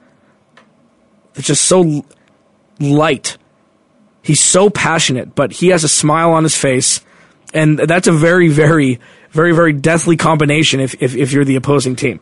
that's 1.33 1.47
just 1.47 1.65
so 1.65 2.05
light. 2.79 3.37
He's 4.21 4.41
so 4.41 4.69
passionate, 4.69 5.35
but 5.35 5.51
he 5.51 5.67
has 5.67 5.83
a 5.83 5.89
smile 5.89 6.31
on 6.31 6.43
his 6.43 6.55
face, 6.55 7.01
and 7.53 7.77
that's 7.77 8.07
a 8.07 8.13
very, 8.13 8.47
very, 8.47 9.01
very, 9.31 9.53
very 9.53 9.73
deathly 9.73 10.15
combination 10.15 10.79
if, 10.79 10.95
if, 11.03 11.13
if 11.13 11.33
you're 11.33 11.43
the 11.43 11.57
opposing 11.57 11.97
team. 11.97 12.21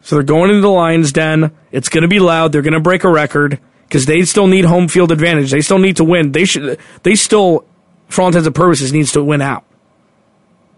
So 0.00 0.16
they're 0.16 0.22
going 0.22 0.48
into 0.48 0.62
the 0.62 0.70
Lions' 0.70 1.12
den. 1.12 1.52
It's 1.72 1.90
going 1.90 2.02
to 2.02 2.08
be 2.08 2.20
loud. 2.20 2.52
They're 2.52 2.62
going 2.62 2.72
to 2.72 2.80
break 2.80 3.04
a 3.04 3.10
record 3.10 3.60
because 3.88 4.04
they 4.04 4.22
still 4.22 4.46
need 4.46 4.66
home 4.66 4.86
field 4.86 5.10
advantage. 5.10 5.50
They 5.50 5.62
still 5.62 5.78
need 5.78 5.96
to 5.96 6.04
win. 6.04 6.32
They 6.32 6.44
should. 6.44 6.78
They 7.02 7.14
still, 7.14 7.64
for 8.08 8.22
all 8.22 8.28
intents 8.28 8.46
and 8.46 8.54
purposes, 8.54 8.92
needs 8.92 9.12
to 9.12 9.24
win 9.24 9.40
out 9.40 9.64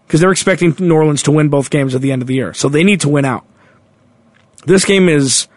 because 0.07 0.21
they're 0.21 0.31
expecting 0.31 0.75
New 0.79 0.95
Orleans 0.95 1.23
to 1.23 1.31
win 1.31 1.49
both 1.49 1.69
games 1.69 1.93
at 1.93 2.01
the 2.01 2.11
end 2.11 2.21
of 2.21 2.27
the 2.27 2.35
year. 2.35 2.53
So 2.53 2.69
they 2.69 2.83
need 2.83 3.01
to 3.01 3.09
win 3.09 3.25
out. 3.25 3.45
This 4.65 4.85
game 4.85 5.09
is 5.09 5.47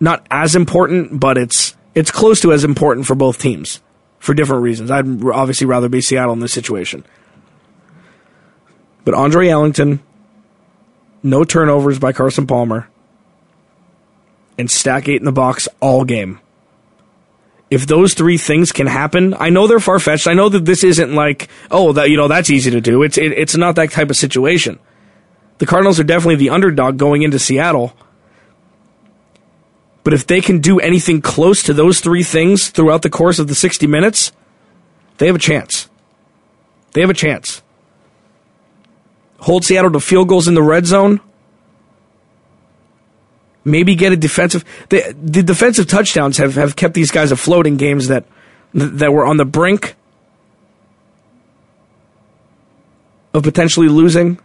not 0.00 0.26
as 0.30 0.54
important, 0.54 1.20
but 1.20 1.38
it's 1.38 1.76
it's 1.94 2.10
close 2.10 2.40
to 2.42 2.52
as 2.52 2.64
important 2.64 3.06
for 3.06 3.14
both 3.14 3.38
teams 3.38 3.80
for 4.18 4.34
different 4.34 4.62
reasons. 4.62 4.90
I'd 4.90 5.24
obviously 5.24 5.66
rather 5.66 5.88
be 5.88 6.00
Seattle 6.00 6.32
in 6.32 6.40
this 6.40 6.52
situation. 6.52 7.04
But 9.04 9.14
Andre 9.14 9.48
Ellington, 9.48 10.00
no 11.22 11.44
turnovers 11.44 11.98
by 11.98 12.12
Carson 12.12 12.46
Palmer, 12.46 12.88
and 14.62 14.70
stack 14.70 15.08
eight 15.08 15.20
in 15.20 15.26
the 15.26 15.32
box 15.32 15.68
all 15.80 16.04
game. 16.04 16.40
If 17.70 17.86
those 17.86 18.14
three 18.14 18.38
things 18.38 18.72
can 18.72 18.86
happen, 18.86 19.34
I 19.38 19.50
know 19.50 19.66
they're 19.66 19.80
far 19.80 19.98
fetched. 19.98 20.26
I 20.26 20.34
know 20.34 20.48
that 20.48 20.64
this 20.64 20.84
isn't 20.84 21.14
like, 21.14 21.48
oh, 21.70 21.92
that 21.92 22.08
you 22.08 22.16
know 22.16 22.28
that's 22.28 22.50
easy 22.50 22.70
to 22.70 22.80
do. 22.80 23.02
It's 23.02 23.18
it, 23.18 23.32
it's 23.32 23.56
not 23.56 23.76
that 23.76 23.90
type 23.90 24.08
of 24.08 24.16
situation. 24.16 24.78
The 25.58 25.66
Cardinals 25.66 26.00
are 26.00 26.04
definitely 26.04 26.36
the 26.36 26.50
underdog 26.50 26.96
going 26.96 27.22
into 27.22 27.38
Seattle 27.38 27.94
but 30.04 30.12
if 30.12 30.26
they 30.26 30.40
can 30.40 30.60
do 30.60 30.80
anything 30.80 31.20
close 31.20 31.62
to 31.64 31.72
those 31.72 32.00
three 32.00 32.22
things 32.22 32.68
throughout 32.68 33.02
the 33.02 33.10
course 33.10 33.38
of 33.38 33.48
the 33.48 33.54
60 33.54 33.86
minutes, 33.86 34.32
they 35.18 35.26
have 35.26 35.36
a 35.36 35.40
chance. 35.40 35.88
They 36.92 37.00
have 37.00 37.10
a 37.10 37.14
chance. 37.14 37.62
Hold 39.40 39.64
Seattle 39.64 39.92
to 39.92 40.00
field 40.00 40.28
goals 40.28 40.48
in 40.48 40.54
the 40.54 40.62
red 40.62 40.86
zone. 40.86 41.20
Maybe 43.64 43.94
get 43.94 44.12
a 44.12 44.16
defensive. 44.16 44.64
The, 44.88 45.14
the 45.22 45.42
defensive 45.42 45.86
touchdowns 45.86 46.38
have, 46.38 46.56
have 46.56 46.74
kept 46.74 46.94
these 46.94 47.10
guys 47.10 47.30
afloat 47.30 47.66
in 47.66 47.76
games 47.76 48.08
that 48.08 48.24
that 48.74 49.12
were 49.12 49.26
on 49.26 49.36
the 49.36 49.44
brink 49.44 49.94
of 53.34 53.42
potentially 53.42 53.88
losing. 53.88 54.38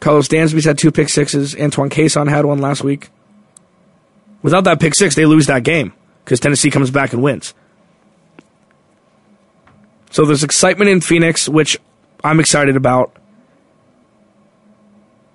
Karlos 0.00 0.28
Dansby's 0.28 0.64
had 0.64 0.78
two 0.78 0.90
pick 0.90 1.08
sixes. 1.08 1.56
Antoine 1.56 1.90
Cason 1.90 2.28
had 2.28 2.44
one 2.44 2.58
last 2.58 2.84
week. 2.84 3.10
Without 4.42 4.64
that 4.64 4.80
pick 4.80 4.94
six, 4.94 5.14
they 5.14 5.26
lose 5.26 5.46
that 5.46 5.62
game 5.62 5.92
because 6.24 6.40
Tennessee 6.40 6.70
comes 6.70 6.90
back 6.90 7.12
and 7.12 7.22
wins. 7.22 7.54
So 10.10 10.26
there's 10.26 10.44
excitement 10.44 10.90
in 10.90 11.00
Phoenix, 11.00 11.48
which 11.48 11.78
I'm 12.22 12.40
excited 12.40 12.76
about. 12.76 13.16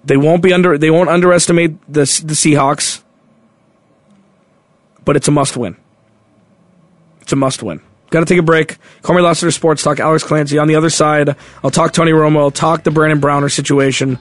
They 0.08 0.18
won't 0.18 0.42
be 0.42 0.54
under. 0.54 0.78
They 0.78 0.90
won't 0.90 1.10
underestimate 1.10 1.80
the 1.92 2.02
the 2.02 2.34
Seahawks, 2.34 3.04
but 5.04 5.18
it's 5.18 5.28
a 5.28 5.32
must 5.32 5.58
win. 5.58 5.76
It's 7.22 7.34
a 7.34 7.36
must 7.36 7.62
win. 7.62 7.82
Got 8.10 8.22
to 8.22 8.26
take 8.26 8.40
a 8.40 8.44
break. 8.44 8.78
Me 9.10 9.22
Lassiter 9.22 9.52
Sports 9.52 9.84
Talk. 9.84 10.00
Alex 10.00 10.24
Clancy 10.24 10.58
on 10.58 10.70
the 10.70 10.76
other 10.76 10.90
side. 10.90 11.36
I'll 11.62 11.72
talk 11.72 11.92
Tony 11.92 12.12
Romo. 12.12 12.38
I'll 12.38 12.52
talk 12.52 12.84
the 12.84 12.92
Brandon 12.92 13.20
Browner 13.20 13.50
situation, 13.50 14.18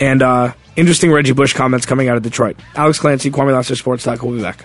and 0.00 0.22
uh, 0.22 0.54
Interesting 0.76 1.12
Reggie 1.12 1.32
Bush 1.32 1.52
comments 1.52 1.84
coming 1.84 2.08
out 2.08 2.16
of 2.16 2.22
Detroit. 2.22 2.56
Alex 2.74 2.98
Clancy, 2.98 3.30
Kwamie 3.30 3.52
Lassiter 3.52 3.76
Sports 3.76 4.02
Talk. 4.02 4.22
We'll 4.22 4.36
be 4.36 4.42
back. 4.42 4.64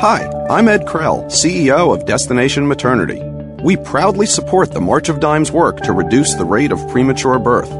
Hi, 0.00 0.30
I'm 0.50 0.68
Ed 0.68 0.84
Krell, 0.84 1.24
CEO 1.24 1.94
of 1.94 2.04
Destination 2.04 2.68
Maternity. 2.68 3.22
We 3.62 3.78
proudly 3.78 4.26
support 4.26 4.72
the 4.72 4.80
March 4.80 5.08
of 5.08 5.20
Dimes 5.20 5.50
work 5.50 5.80
to 5.80 5.94
reduce 5.94 6.34
the 6.34 6.44
rate 6.44 6.70
of 6.70 6.86
premature 6.90 7.38
birth. 7.38 7.70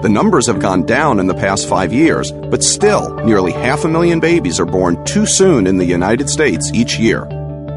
The 0.00 0.08
numbers 0.08 0.46
have 0.46 0.60
gone 0.60 0.86
down 0.86 1.20
in 1.20 1.26
the 1.26 1.34
past 1.34 1.68
five 1.68 1.92
years, 1.92 2.32
but 2.32 2.64
still, 2.64 3.14
nearly 3.16 3.52
half 3.52 3.84
a 3.84 3.88
million 3.88 4.18
babies 4.18 4.58
are 4.58 4.64
born 4.64 5.04
too 5.04 5.26
soon 5.26 5.66
in 5.66 5.76
the 5.76 5.84
United 5.84 6.30
States 6.30 6.72
each 6.72 6.98
year. 6.98 7.26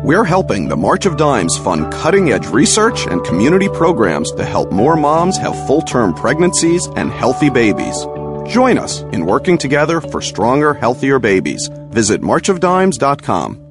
We're 0.05 0.23
helping 0.23 0.69
the 0.69 0.77
March 0.77 1.05
of 1.05 1.17
Dimes 1.17 1.57
fund 1.57 1.91
cutting 1.91 2.31
edge 2.31 2.47
research 2.47 3.05
and 3.07 3.21
community 3.25 3.67
programs 3.67 4.31
to 4.31 4.45
help 4.45 4.71
more 4.71 4.95
moms 4.95 5.35
have 5.35 5.67
full 5.67 5.81
term 5.81 6.13
pregnancies 6.13 6.87
and 6.95 7.11
healthy 7.11 7.49
babies. 7.49 8.05
Join 8.47 8.77
us 8.77 9.01
in 9.11 9.25
working 9.25 9.57
together 9.57 9.99
for 9.99 10.21
stronger, 10.21 10.73
healthier 10.73 11.19
babies. 11.19 11.69
Visit 11.89 12.21
marchofdimes.com. 12.21 13.70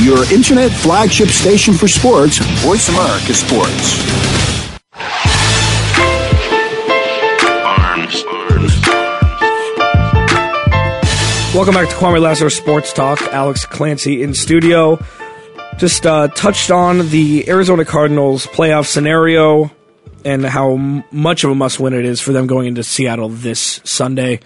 Your 0.00 0.32
internet 0.32 0.70
flagship 0.70 1.28
station 1.28 1.74
for 1.74 1.88
sports, 1.88 2.38
Voice 2.62 2.88
America 2.88 3.34
Sports. 3.34 3.98
Welcome 11.54 11.74
back 11.74 11.88
to 11.88 11.94
Kwamie 11.96 12.20
Lasso 12.20 12.48
Sports 12.48 12.92
Talk. 12.92 13.20
Alex 13.32 13.66
Clancy 13.66 14.22
in 14.22 14.32
studio. 14.34 15.02
Just 15.78 16.06
uh, 16.06 16.28
touched 16.28 16.70
on 16.70 17.08
the 17.08 17.48
Arizona 17.48 17.84
Cardinals 17.84 18.46
playoff 18.46 18.86
scenario 18.86 19.70
and 20.24 20.44
how 20.44 20.74
m- 20.74 21.02
much 21.10 21.42
of 21.42 21.50
a 21.50 21.54
must 21.56 21.80
win 21.80 21.94
it 21.94 22.04
is 22.04 22.20
for 22.20 22.32
them 22.32 22.46
going 22.46 22.66
into 22.68 22.84
Seattle 22.84 23.28
this 23.28 23.80
Sunday. 23.82 24.38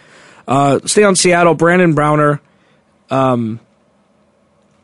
Uh, 0.48 0.78
stay 0.86 1.02
on 1.04 1.14
Seattle. 1.14 1.54
Brandon 1.54 1.92
Browner. 1.92 2.40
Um, 3.10 3.60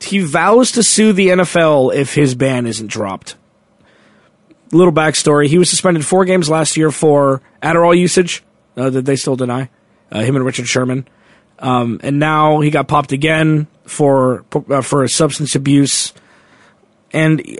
he 0.00 0.20
vows 0.20 0.72
to 0.72 0.82
sue 0.82 1.12
the 1.12 1.28
NFL 1.28 1.94
if 1.94 2.14
his 2.14 2.34
ban 2.34 2.66
isn't 2.66 2.88
dropped. 2.88 3.36
Little 4.72 4.92
backstory: 4.92 5.46
He 5.46 5.58
was 5.58 5.70
suspended 5.70 6.04
four 6.04 6.24
games 6.24 6.50
last 6.50 6.76
year 6.76 6.90
for 6.90 7.40
Adderall 7.62 7.96
usage 7.96 8.42
uh, 8.76 8.90
that 8.90 9.04
they 9.04 9.16
still 9.16 9.36
deny. 9.36 9.70
Uh, 10.10 10.20
him 10.20 10.36
and 10.36 10.44
Richard 10.44 10.66
Sherman, 10.66 11.06
um, 11.58 12.00
and 12.02 12.18
now 12.18 12.60
he 12.60 12.70
got 12.70 12.88
popped 12.88 13.12
again 13.12 13.66
for 13.84 14.44
uh, 14.70 14.80
for 14.80 15.06
substance 15.08 15.54
abuse, 15.54 16.14
and 17.12 17.58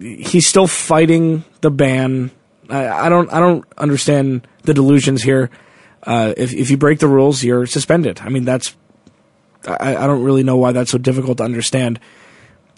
he's 0.00 0.46
still 0.46 0.66
fighting 0.66 1.44
the 1.60 1.70
ban. 1.70 2.30
I, 2.68 2.88
I 2.88 3.08
don't 3.08 3.32
I 3.32 3.40
don't 3.40 3.64
understand 3.78 4.46
the 4.62 4.74
delusions 4.74 5.22
here. 5.22 5.50
Uh, 6.02 6.34
if 6.36 6.52
if 6.52 6.70
you 6.70 6.76
break 6.76 6.98
the 6.98 7.08
rules, 7.08 7.42
you're 7.42 7.66
suspended. 7.66 8.20
I 8.22 8.28
mean 8.28 8.44
that's 8.44 8.76
I, 9.66 9.96
I 9.96 10.06
don't 10.06 10.22
really 10.22 10.42
know 10.42 10.56
why 10.56 10.72
that's 10.72 10.90
so 10.90 10.98
difficult 10.98 11.38
to 11.38 11.44
understand. 11.44 12.00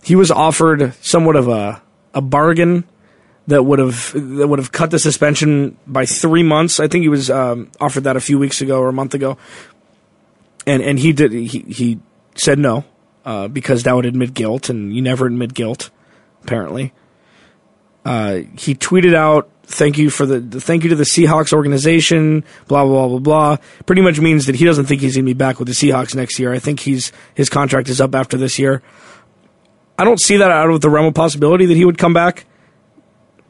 He 0.02 0.16
was 0.16 0.30
offered 0.30 0.94
somewhat 1.00 1.36
of 1.36 1.48
a 1.48 1.82
a 2.14 2.20
bargain 2.20 2.84
that 3.48 3.62
would 3.62 3.78
have 3.78 4.12
that 4.14 4.46
would 4.46 4.58
have 4.58 4.72
cut 4.72 4.90
the 4.90 4.98
suspension 4.98 5.76
by 5.86 6.06
three 6.06 6.42
months. 6.42 6.80
I 6.80 6.88
think 6.88 7.02
he 7.02 7.08
was 7.08 7.30
um, 7.30 7.70
offered 7.80 8.04
that 8.04 8.16
a 8.16 8.20
few 8.20 8.38
weeks 8.38 8.60
ago 8.60 8.78
or 8.78 8.88
a 8.88 8.92
month 8.92 9.14
ago, 9.14 9.38
and 10.66 10.82
and 10.82 10.98
he 10.98 11.12
did 11.12 11.32
he 11.32 11.60
he 11.60 12.00
said 12.34 12.58
no 12.58 12.84
uh, 13.24 13.48
because 13.48 13.82
that 13.82 13.94
would 13.94 14.06
admit 14.06 14.34
guilt, 14.34 14.68
and 14.68 14.94
you 14.94 15.02
never 15.02 15.26
admit 15.26 15.54
guilt. 15.54 15.90
Apparently, 16.42 16.92
uh, 18.08 18.40
he 18.56 18.74
tweeted 18.74 19.14
out 19.14 19.50
thank 19.64 19.98
you 19.98 20.08
for 20.08 20.24
the, 20.24 20.40
the, 20.40 20.62
thank 20.62 20.82
you 20.82 20.88
to 20.88 20.96
the 20.96 21.04
Seahawks 21.04 21.52
organization, 21.52 22.42
blah 22.66 22.82
blah 22.86 23.06
blah 23.06 23.08
blah 23.08 23.18
blah. 23.18 23.56
Pretty 23.84 24.00
much 24.00 24.18
means 24.18 24.46
that 24.46 24.54
he 24.54 24.64
doesn't 24.64 24.86
think 24.86 25.02
he's 25.02 25.14
gonna 25.14 25.26
be 25.26 25.34
back 25.34 25.58
with 25.58 25.68
the 25.68 25.74
Seahawks 25.74 26.14
next 26.14 26.38
year. 26.38 26.50
I 26.50 26.58
think 26.58 26.80
he's 26.80 27.12
his 27.34 27.50
contract 27.50 27.90
is 27.90 28.00
up 28.00 28.14
after 28.14 28.38
this 28.38 28.58
year. 28.58 28.82
I 29.98 30.04
don't 30.04 30.18
see 30.18 30.38
that 30.38 30.50
out 30.50 30.70
of 30.70 30.80
the 30.80 30.88
realm 30.88 31.04
of 31.04 31.12
possibility 31.12 31.66
that 31.66 31.76
he 31.76 31.84
would 31.84 31.98
come 31.98 32.14
back. 32.14 32.46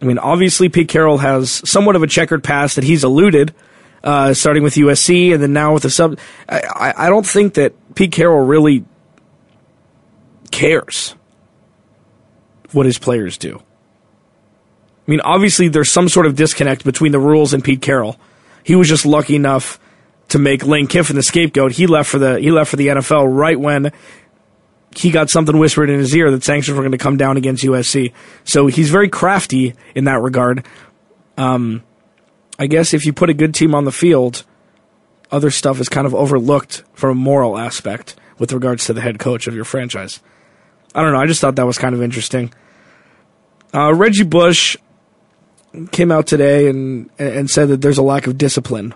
I 0.03 0.07
mean, 0.07 0.19
obviously 0.19 0.69
Pete 0.69 0.88
Carroll 0.88 1.19
has 1.19 1.62
somewhat 1.65 1.95
of 1.95 2.03
a 2.03 2.09
checkered 2.09 2.43
past 2.43 2.75
that 2.75 2.85
he's 2.85 3.05
eluded, 3.05 3.55
uh, 4.03 4.35
starting 4.35 4.65
with 4.65 4.75
USC 4.75 5.33
and 5.33 5.40
then 5.40 5.53
now 5.53 5.75
with 5.75 5.85
the 5.85 5.90
sub. 5.90 6.18
I, 6.49 6.94
I 6.97 7.09
don't 7.11 7.27
think 7.27 7.55
that 7.55 7.75
Pete 7.94 8.11
Carroll 8.11 8.44
really 8.44 8.85
cares 10.51 11.14
what 12.73 12.87
his 12.87 12.99
players 12.99 13.38
do. 13.38 13.62
I 15.09 15.11
mean, 15.11 15.21
obviously, 15.23 15.68
there's 15.68 15.90
some 15.90 16.11
sort 16.11 16.27
of 16.27 16.37
disconnect 16.37 16.85
between 16.85 17.12
the 17.12 17.18
rules 17.18 17.55
and 17.55 17.64
Pete 17.64 17.81
Carroll. 17.81 18.21
He 18.62 18.75
was 18.75 18.88
just 18.88 19.07
lucky 19.07 19.35
enough 19.35 19.81
to 20.29 20.38
make 20.38 20.66
Lane 20.66 20.87
Kiffin 20.87 21.16
the 21.16 21.23
scapegoat. 21.23 21.73
He 21.73 21.87
left 21.87 22.11
for 22.11 22.18
the 22.18 22.38
he 22.38 22.51
left 22.51 22.71
for 22.71 22.77
the 22.77 22.88
NFL 22.88 23.35
right 23.35 23.59
when 23.59 23.90
he 24.94 25.11
got 25.11 25.31
something 25.31 25.57
whispered 25.59 25.88
in 25.88 25.99
his 25.99 26.14
ear 26.14 26.31
that 26.31 26.44
sanctions 26.44 26.77
were 26.77 26.83
going 26.83 26.92
to 26.92 26.99
come 26.99 27.16
down 27.16 27.38
against 27.38 27.64
USC. 27.64 28.12
So 28.44 28.66
he's 28.66 28.90
very 28.90 29.09
crafty 29.09 29.75
in 29.94 30.05
that 30.05 30.21
regard. 30.21 30.66
Um, 31.38 31.83
I 32.59 32.66
guess 32.66 32.92
if 32.92 33.07
you 33.07 33.14
put 33.14 33.31
a 33.31 33.35
good 33.35 33.55
team 33.55 33.75
on 33.75 33.87
the 33.87 33.92
field, 33.92 34.44
other 35.31 35.51
stuff 35.51 35.81
is 35.81 35.88
kind 35.88 36.07
of 36.07 36.14
overlooked 36.14 36.83
from 36.92 37.11
a 37.11 37.14
moral 37.14 37.57
aspect 37.57 38.14
with 38.38 38.53
regards 38.53 38.85
to 38.87 38.92
the 38.92 39.01
head 39.01 39.18
coach 39.18 39.47
of 39.47 39.55
your 39.55 39.64
franchise. 39.64 40.21
I 40.94 41.03
don't 41.03 41.12
know. 41.12 41.21
I 41.21 41.27
just 41.27 41.40
thought 41.40 41.57
that 41.57 41.66
was 41.66 41.79
kind 41.79 41.94
of 41.94 42.03
interesting. 42.03 42.53
Uh, 43.73 43.94
Reggie 43.94 44.25
Bush 44.25 44.77
came 45.87 46.11
out 46.11 46.27
today 46.27 46.69
and 46.69 47.11
and 47.19 47.51
said 47.51 47.69
that 47.69 47.81
there's 47.81 47.99
a 47.99 48.03
lack 48.03 48.27
of 48.27 48.38
discipline 48.38 48.95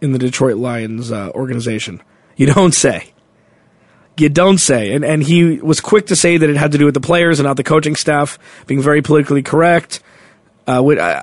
in 0.00 0.12
the 0.12 0.18
Detroit 0.18 0.56
Lions 0.56 1.10
uh, 1.10 1.30
organization. 1.30 2.02
You 2.36 2.46
don't 2.46 2.74
say. 2.74 3.12
You 4.18 4.28
don't 4.28 4.58
say. 4.58 4.92
And 4.92 5.04
and 5.04 5.22
he 5.22 5.58
was 5.60 5.80
quick 5.80 6.06
to 6.06 6.16
say 6.16 6.36
that 6.36 6.50
it 6.50 6.56
had 6.56 6.72
to 6.72 6.78
do 6.78 6.84
with 6.84 6.94
the 6.94 7.00
players 7.00 7.38
and 7.38 7.46
not 7.46 7.56
the 7.56 7.64
coaching 7.64 7.96
staff 7.96 8.38
being 8.66 8.80
very 8.80 9.02
politically 9.02 9.42
correct. 9.42 10.02
Uh, 10.66 10.80
with, 10.82 10.98
uh, 10.98 11.22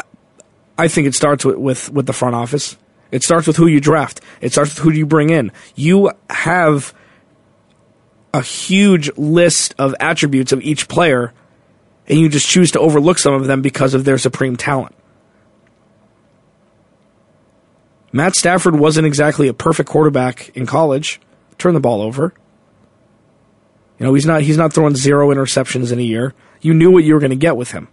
I 0.78 0.88
think 0.88 1.08
it 1.08 1.16
starts 1.16 1.46
with, 1.46 1.58
with 1.58 1.92
with 1.92 2.06
the 2.06 2.14
front 2.14 2.36
office. 2.36 2.78
It 3.12 3.24
starts 3.24 3.48
with 3.48 3.58
who 3.58 3.68
you 3.68 3.80
draft. 3.80 4.22
It 4.42 4.52
starts 4.52 4.76
with 4.76 4.84
who 4.84 4.92
do 4.92 4.98
you 4.98 5.06
bring 5.06 5.30
in. 5.30 5.52
You 5.76 6.12
have 6.30 6.94
a 8.34 8.42
huge 8.42 9.10
list 9.18 9.74
of 9.80 9.96
attributes 10.00 10.52
of 10.52 10.62
each 10.62 10.88
player 10.88 11.34
and 12.10 12.20
you 12.20 12.28
just 12.28 12.48
choose 12.48 12.72
to 12.72 12.80
overlook 12.80 13.20
some 13.20 13.34
of 13.34 13.46
them 13.46 13.62
because 13.62 13.94
of 13.94 14.04
their 14.04 14.18
supreme 14.18 14.56
talent. 14.56 14.96
Matt 18.12 18.36
Stafford 18.36 18.76
wasn't 18.76 19.06
exactly 19.06 19.48
a 19.48 19.54
perfect 19.54 19.88
quarterback 19.88 20.50
in 20.58 20.66
college. 20.66 21.22
Turn 21.60 21.76
the 21.76 21.80
ball 21.80 22.02
over. 22.02 22.34
You 24.00 24.06
know, 24.06 24.14
he's 24.14 24.26
not 24.26 24.42
he's 24.42 24.58
not 24.58 24.74
throwing 24.74 24.96
zero 24.96 25.30
interceptions 25.30 25.92
in 25.92 26.00
a 26.00 26.04
year. 26.04 26.34
You 26.62 26.74
knew 26.74 26.90
what 26.90 27.04
you 27.04 27.14
were 27.14 27.20
going 27.20 27.30
to 27.30 27.36
get 27.36 27.56
with 27.56 27.72
him. 27.72 27.88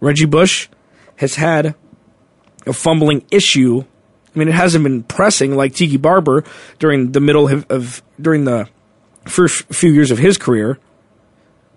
Reggie 0.00 0.24
Bush 0.24 0.68
has 1.16 1.36
had 1.36 1.74
a 2.66 2.72
fumbling 2.72 3.24
issue. 3.30 3.84
I 4.34 4.38
mean, 4.38 4.48
it 4.48 4.54
hasn't 4.54 4.82
been 4.82 5.04
pressing 5.04 5.54
like 5.54 5.74
Tiki 5.74 5.96
Barber 5.96 6.42
during 6.78 7.12
the 7.12 7.20
middle 7.20 7.48
of, 7.48 7.70
of 7.70 8.02
during 8.20 8.44
the 8.44 8.68
first 9.26 9.64
few 9.66 9.92
years 9.92 10.10
of 10.10 10.18
his 10.18 10.36
career 10.36 10.78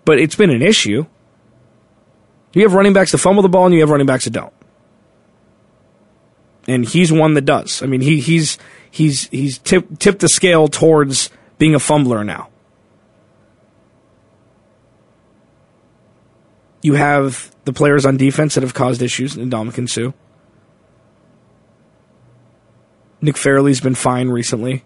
but 0.08 0.18
it's 0.18 0.36
been 0.36 0.48
an 0.48 0.62
issue. 0.62 1.04
You 2.54 2.62
have 2.62 2.72
running 2.72 2.94
backs 2.94 3.12
that 3.12 3.18
fumble 3.18 3.42
the 3.42 3.48
ball, 3.50 3.66
and 3.66 3.74
you 3.74 3.80
have 3.80 3.90
running 3.90 4.06
backs 4.06 4.24
that 4.24 4.30
don't. 4.30 4.54
And 6.66 6.86
he's 6.86 7.12
one 7.12 7.34
that 7.34 7.42
does. 7.42 7.82
I 7.82 7.86
mean, 7.86 8.00
he, 8.00 8.18
he's 8.18 8.56
he's 8.90 9.28
he's 9.28 9.58
tip, 9.58 9.98
tipped 9.98 10.20
the 10.20 10.30
scale 10.30 10.66
towards 10.66 11.28
being 11.58 11.74
a 11.74 11.78
fumbler 11.78 12.24
now. 12.24 12.48
You 16.80 16.94
have 16.94 17.54
the 17.66 17.74
players 17.74 18.06
on 18.06 18.16
defense 18.16 18.54
that 18.54 18.62
have 18.62 18.72
caused 18.72 19.02
issues 19.02 19.36
in 19.36 19.50
Ndamukong 19.50 19.90
Suh. 19.90 20.12
Nick 23.20 23.36
Fairley's 23.36 23.82
been 23.82 23.94
fine 23.94 24.30
recently. 24.30 24.84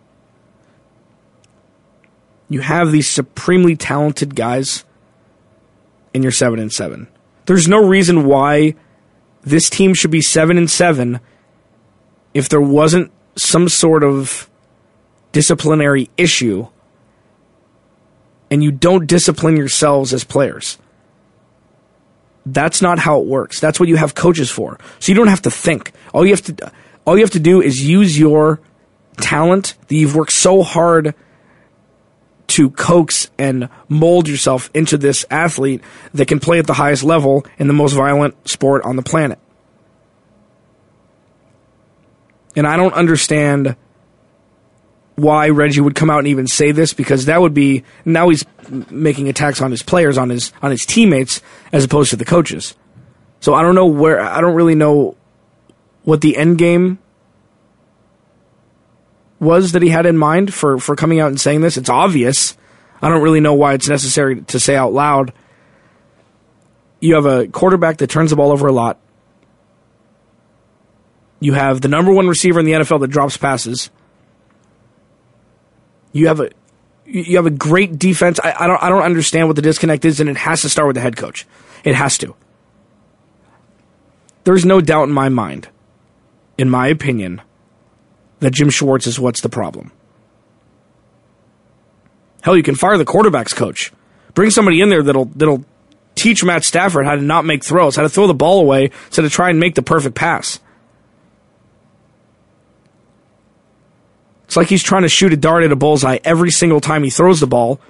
You 2.49 2.59
have 2.63 2.91
these 2.91 3.07
supremely 3.07 3.77
talented 3.77 4.35
guys 4.35 4.85
and 6.15 6.23
you're 6.23 6.33
seven 6.33 6.59
and 6.59 6.73
seven. 6.73 7.09
There's 7.47 7.69
no 7.69 7.87
reason 7.87 8.25
why 8.25 8.75
this 9.43 9.69
team 9.69 9.95
should 9.95 10.11
be 10.11 10.23
seven 10.23 10.57
and 10.57 10.71
seven 10.71 11.21
if 12.35 12.49
there 12.49 12.61
wasn't 12.61 13.11
some 13.37 13.69
sort 13.69 14.05
of 14.05 14.49
disciplinary 15.33 16.11
issue 16.17 16.69
and 18.51 18.63
you 18.63 18.71
don't 18.71 19.07
discipline 19.07 19.57
yourselves 19.57 20.13
as 20.13 20.25
players. 20.25 20.79
That's 22.45 22.83
not 22.83 22.99
how 22.99 23.21
it 23.21 23.27
works. 23.27 23.61
That's 23.61 23.81
what 23.81 23.89
you 23.89 23.97
have 23.97 24.15
coaches 24.15 24.51
for. 24.51 24.79
So 24.99 25.11
you 25.11 25.17
don't 25.17 25.29
have 25.29 25.43
to 25.43 25.51
think. 25.51 25.93
All 26.13 26.25
you 26.27 26.33
have 26.33 26.43
to 26.43 26.73
all 27.05 27.17
you 27.17 27.25
have 27.25 27.31
to 27.33 27.41
do 27.41 27.61
is 27.63 27.85
use 27.85 28.19
your 28.19 28.61
talent 29.21 29.75
that 29.89 29.95
you've 29.95 30.15
worked 30.15 30.33
so 30.33 30.63
hard 30.63 31.15
to 32.53 32.71
coax 32.71 33.31
and 33.39 33.69
mold 33.89 34.29
yourself 34.29 34.71
into 34.75 34.99
this 34.99 35.25
athlete 35.31 35.83
that 36.15 36.29
can 36.29 36.39
play 36.39 36.59
at 36.59 36.67
the 36.67 36.75
highest 36.75 37.03
level 37.03 37.47
in 37.59 37.67
the 37.67 37.73
most 37.73 37.93
violent 37.95 38.49
sport 38.49 38.85
on 38.85 38.97
the 38.97 39.03
planet. 39.03 39.39
And 42.55 42.67
I 42.67 42.77
don't 42.77 42.93
understand 42.93 43.77
why 45.17 45.49
Reggie 45.49 45.81
would 45.81 45.95
come 45.95 46.11
out 46.11 46.19
and 46.19 46.29
even 46.29 46.47
say 46.47 46.73
this 46.73 46.93
because 46.93 47.27
that 47.27 47.41
would 47.41 47.55
be 47.55 47.85
now 48.05 48.29
he's 48.29 48.45
making 48.91 49.29
attacks 49.29 49.63
on 49.63 49.71
his 49.71 49.83
players, 49.83 50.19
on 50.19 50.29
his 50.29 50.53
on 50.61 50.71
his 50.71 50.85
teammates, 50.85 51.41
as 51.73 51.85
opposed 51.85 52.11
to 52.11 52.17
the 52.17 52.25
coaches. 52.25 52.75
So 53.41 53.55
I 53.55 53.63
don't 53.63 53.75
know 53.75 53.87
where 53.87 54.21
I 54.21 54.41
don't 54.41 54.55
really 54.55 54.75
know 54.75 55.17
what 56.05 56.21
the 56.21 56.37
end 56.37 56.59
game 56.59 56.99
was 59.43 59.73
that 59.73 59.83
he 59.83 59.89
had 59.89 60.07
in 60.07 60.17
mind 60.17 60.55
for 60.55 60.79
for 60.79 60.95
coming 60.95 61.19
out 61.19 61.27
and 61.27 61.41
saying 61.41 61.61
this. 61.61 61.77
It's 61.77 61.91
obvious. 61.91 62.57
I 63.03 63.09
don't 63.09 63.23
really 63.23 63.41
know 63.41 63.55
why 63.55 63.75
it's 63.75 63.89
necessary 63.89 64.41
to 64.43 64.61
say 64.61 64.77
out 64.77 64.93
loud. 64.93 65.33
You 67.01 67.17
have 67.17 67.27
a 67.27 67.49
quarterback 67.49 67.99
that 67.99 68.09
turns 68.09 68.31
the 68.31 68.37
ball 68.37 68.53
over 68.53 68.69
a 68.69 68.73
lot. 68.73 69.01
You 71.41 71.55
have 71.55 71.81
the 71.81 71.89
number 71.89 72.13
one 72.13 72.29
receiver 72.29 72.61
in 72.61 72.67
the 72.67 72.73
NFL 72.73 73.01
that 73.01 73.09
drops 73.09 73.37
passes. 73.37 73.91
You 76.13 76.29
have 76.29 76.39
a 76.39 76.51
you 77.05 77.37
have 77.37 77.47
a 77.47 77.51
great 77.51 77.99
defense. 77.99 78.39
I, 78.45 78.55
I 78.57 78.67
don't 78.69 78.81
I 78.81 78.89
don't 78.89 79.03
understand 79.03 79.49
what 79.49 79.57
the 79.57 79.63
disconnect 79.63 80.05
is, 80.05 80.21
and 80.21 80.31
it 80.31 80.37
has 80.37 80.63
to 80.63 80.69
start 80.69 80.87
with 80.87 80.95
the 80.95 81.03
head 81.03 81.17
coach. 81.17 81.47
It 81.83 81.97
has 81.97 82.17
to. 82.19 82.37
There's 84.45 84.65
no 84.65 84.81
doubt 84.81 85.09
in 85.09 85.13
my 85.13 85.29
mind, 85.29 85.69
in 86.57 86.71
my 86.71 86.87
opinion, 86.87 87.43
that 88.43 88.53
Jim 88.53 88.71
Schwartz 88.71 89.07
is 89.07 89.21
what's 89.21 89.41
the 89.41 89.49
problem. 89.49 89.93
Hell, 92.43 92.57
you 92.57 92.65
can 92.65 92.75
fire 92.75 92.99
the 92.99 93.05
quarterbacks 93.05 93.55
coach. 93.55 93.93
Bring 94.35 94.51
somebody 94.51 94.81
in 94.81 94.89
there 94.89 95.03
that'll 95.03 95.27
that'll 95.27 95.65
teach 96.17 96.45
Matt 96.45 96.65
Stafford 96.65 97.07
how 97.07 97.15
to 97.15 97.23
not 97.23 97.45
make 97.45 97.65
throws, 97.65 97.97
how 97.97 98.03
to 98.03 98.09
throw 98.09 98.27
the 98.27 98.35
ball 98.35 98.61
away, 98.61 98.91
so 99.11 99.23
to 99.23 99.31
try 99.31 99.49
and 99.49 99.61
make 99.61 99.77
the 99.77 99.83
perfect 99.83 100.17
pass. 100.17 100.59
It's 104.45 104.57
like 104.57 104.69
he's 104.69 104.83
trying 104.83 105.03
to 105.03 105.09
shoot 105.09 105.33
a 105.33 105.37
dart 105.37 105.63
at 105.63 105.73
a 105.73 105.77
bullseye 105.77 106.19
every 106.25 106.51
single 106.51 106.81
time 106.81 107.05
he 107.05 107.11
throws 107.11 107.39
the 107.39 107.47
ball. 107.47 107.81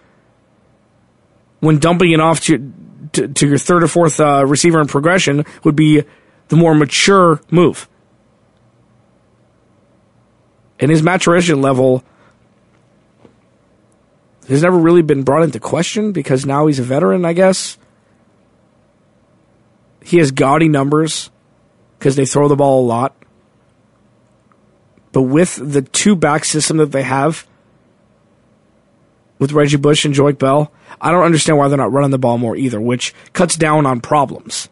When 1.60 1.78
dumping 1.78 2.12
it 2.12 2.20
off 2.20 2.40
to 2.42 2.72
to, 3.14 3.28
to 3.28 3.48
your 3.48 3.58
third 3.58 3.82
or 3.82 3.88
fourth 3.88 4.20
uh, 4.20 4.44
receiver 4.46 4.80
in 4.80 4.86
progression 4.86 5.46
would 5.64 5.76
be 5.76 6.02
the 6.48 6.56
more 6.56 6.74
mature 6.74 7.40
move. 7.50 7.88
And 10.82 10.90
his 10.90 11.02
maturation 11.02 11.62
level 11.62 12.02
has 14.48 14.62
never 14.62 14.76
really 14.76 15.02
been 15.02 15.22
brought 15.22 15.44
into 15.44 15.60
question 15.60 16.10
because 16.10 16.44
now 16.44 16.66
he's 16.66 16.80
a 16.80 16.82
veteran, 16.82 17.24
I 17.24 17.34
guess. 17.34 17.78
He 20.02 20.18
has 20.18 20.32
gaudy 20.32 20.68
numbers 20.68 21.30
because 21.98 22.16
they 22.16 22.26
throw 22.26 22.48
the 22.48 22.56
ball 22.56 22.84
a 22.84 22.86
lot. 22.86 23.14
But 25.12 25.22
with 25.22 25.56
the 25.62 25.82
two 25.82 26.16
back 26.16 26.44
system 26.44 26.78
that 26.78 26.90
they 26.90 27.04
have, 27.04 27.46
with 29.38 29.52
Reggie 29.52 29.76
Bush 29.76 30.04
and 30.04 30.12
Joique 30.12 30.38
Bell, 30.38 30.72
I 31.00 31.12
don't 31.12 31.24
understand 31.24 31.58
why 31.58 31.68
they're 31.68 31.78
not 31.78 31.92
running 31.92 32.10
the 32.10 32.18
ball 32.18 32.38
more 32.38 32.56
either, 32.56 32.80
which 32.80 33.14
cuts 33.32 33.54
down 33.54 33.86
on 33.86 34.00
problems. 34.00 34.68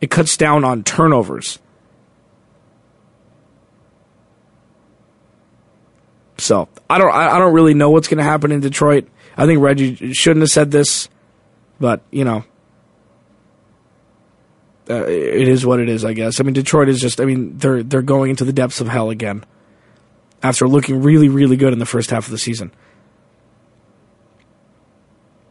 It 0.00 0.10
cuts 0.10 0.38
down 0.38 0.64
on 0.64 0.82
turnovers. 0.82 1.58
So 6.38 6.68
I 6.90 6.98
don't 6.98 7.12
I 7.12 7.38
don't 7.38 7.54
really 7.54 7.74
know 7.74 7.90
what's 7.90 8.08
going 8.08 8.18
to 8.18 8.24
happen 8.24 8.52
in 8.52 8.60
Detroit. 8.60 9.08
I 9.36 9.46
think 9.46 9.60
Reggie 9.60 10.12
shouldn't 10.12 10.42
have 10.42 10.50
said 10.50 10.70
this, 10.70 11.08
but 11.80 12.02
you 12.10 12.24
know, 12.24 12.44
uh, 14.88 15.04
it 15.04 15.48
is 15.48 15.66
what 15.66 15.80
it 15.80 15.88
is, 15.88 16.04
I 16.04 16.12
guess. 16.12 16.40
I 16.40 16.44
mean, 16.44 16.54
Detroit 16.54 16.88
is 16.88 17.00
just. 17.00 17.20
I 17.20 17.24
mean, 17.24 17.56
they're 17.58 17.82
they're 17.82 18.02
going 18.02 18.30
into 18.30 18.44
the 18.44 18.52
depths 18.52 18.80
of 18.80 18.88
hell 18.88 19.10
again 19.10 19.44
after 20.42 20.68
looking 20.68 21.02
really 21.02 21.28
really 21.28 21.56
good 21.56 21.72
in 21.72 21.78
the 21.78 21.86
first 21.86 22.10
half 22.10 22.26
of 22.26 22.30
the 22.30 22.38
season. 22.38 22.70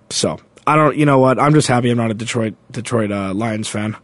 So 0.09 0.39
I 0.65 0.75
don't. 0.75 0.95
You 0.95 1.05
know 1.05 1.19
what? 1.19 1.39
I'm 1.39 1.53
just 1.53 1.67
happy 1.67 1.89
I'm 1.89 1.97
not 1.97 2.11
a 2.11 2.15
Detroit 2.15 2.55
Detroit 2.71 3.11
uh, 3.11 3.33
Lions 3.33 3.67
fan. 3.67 3.97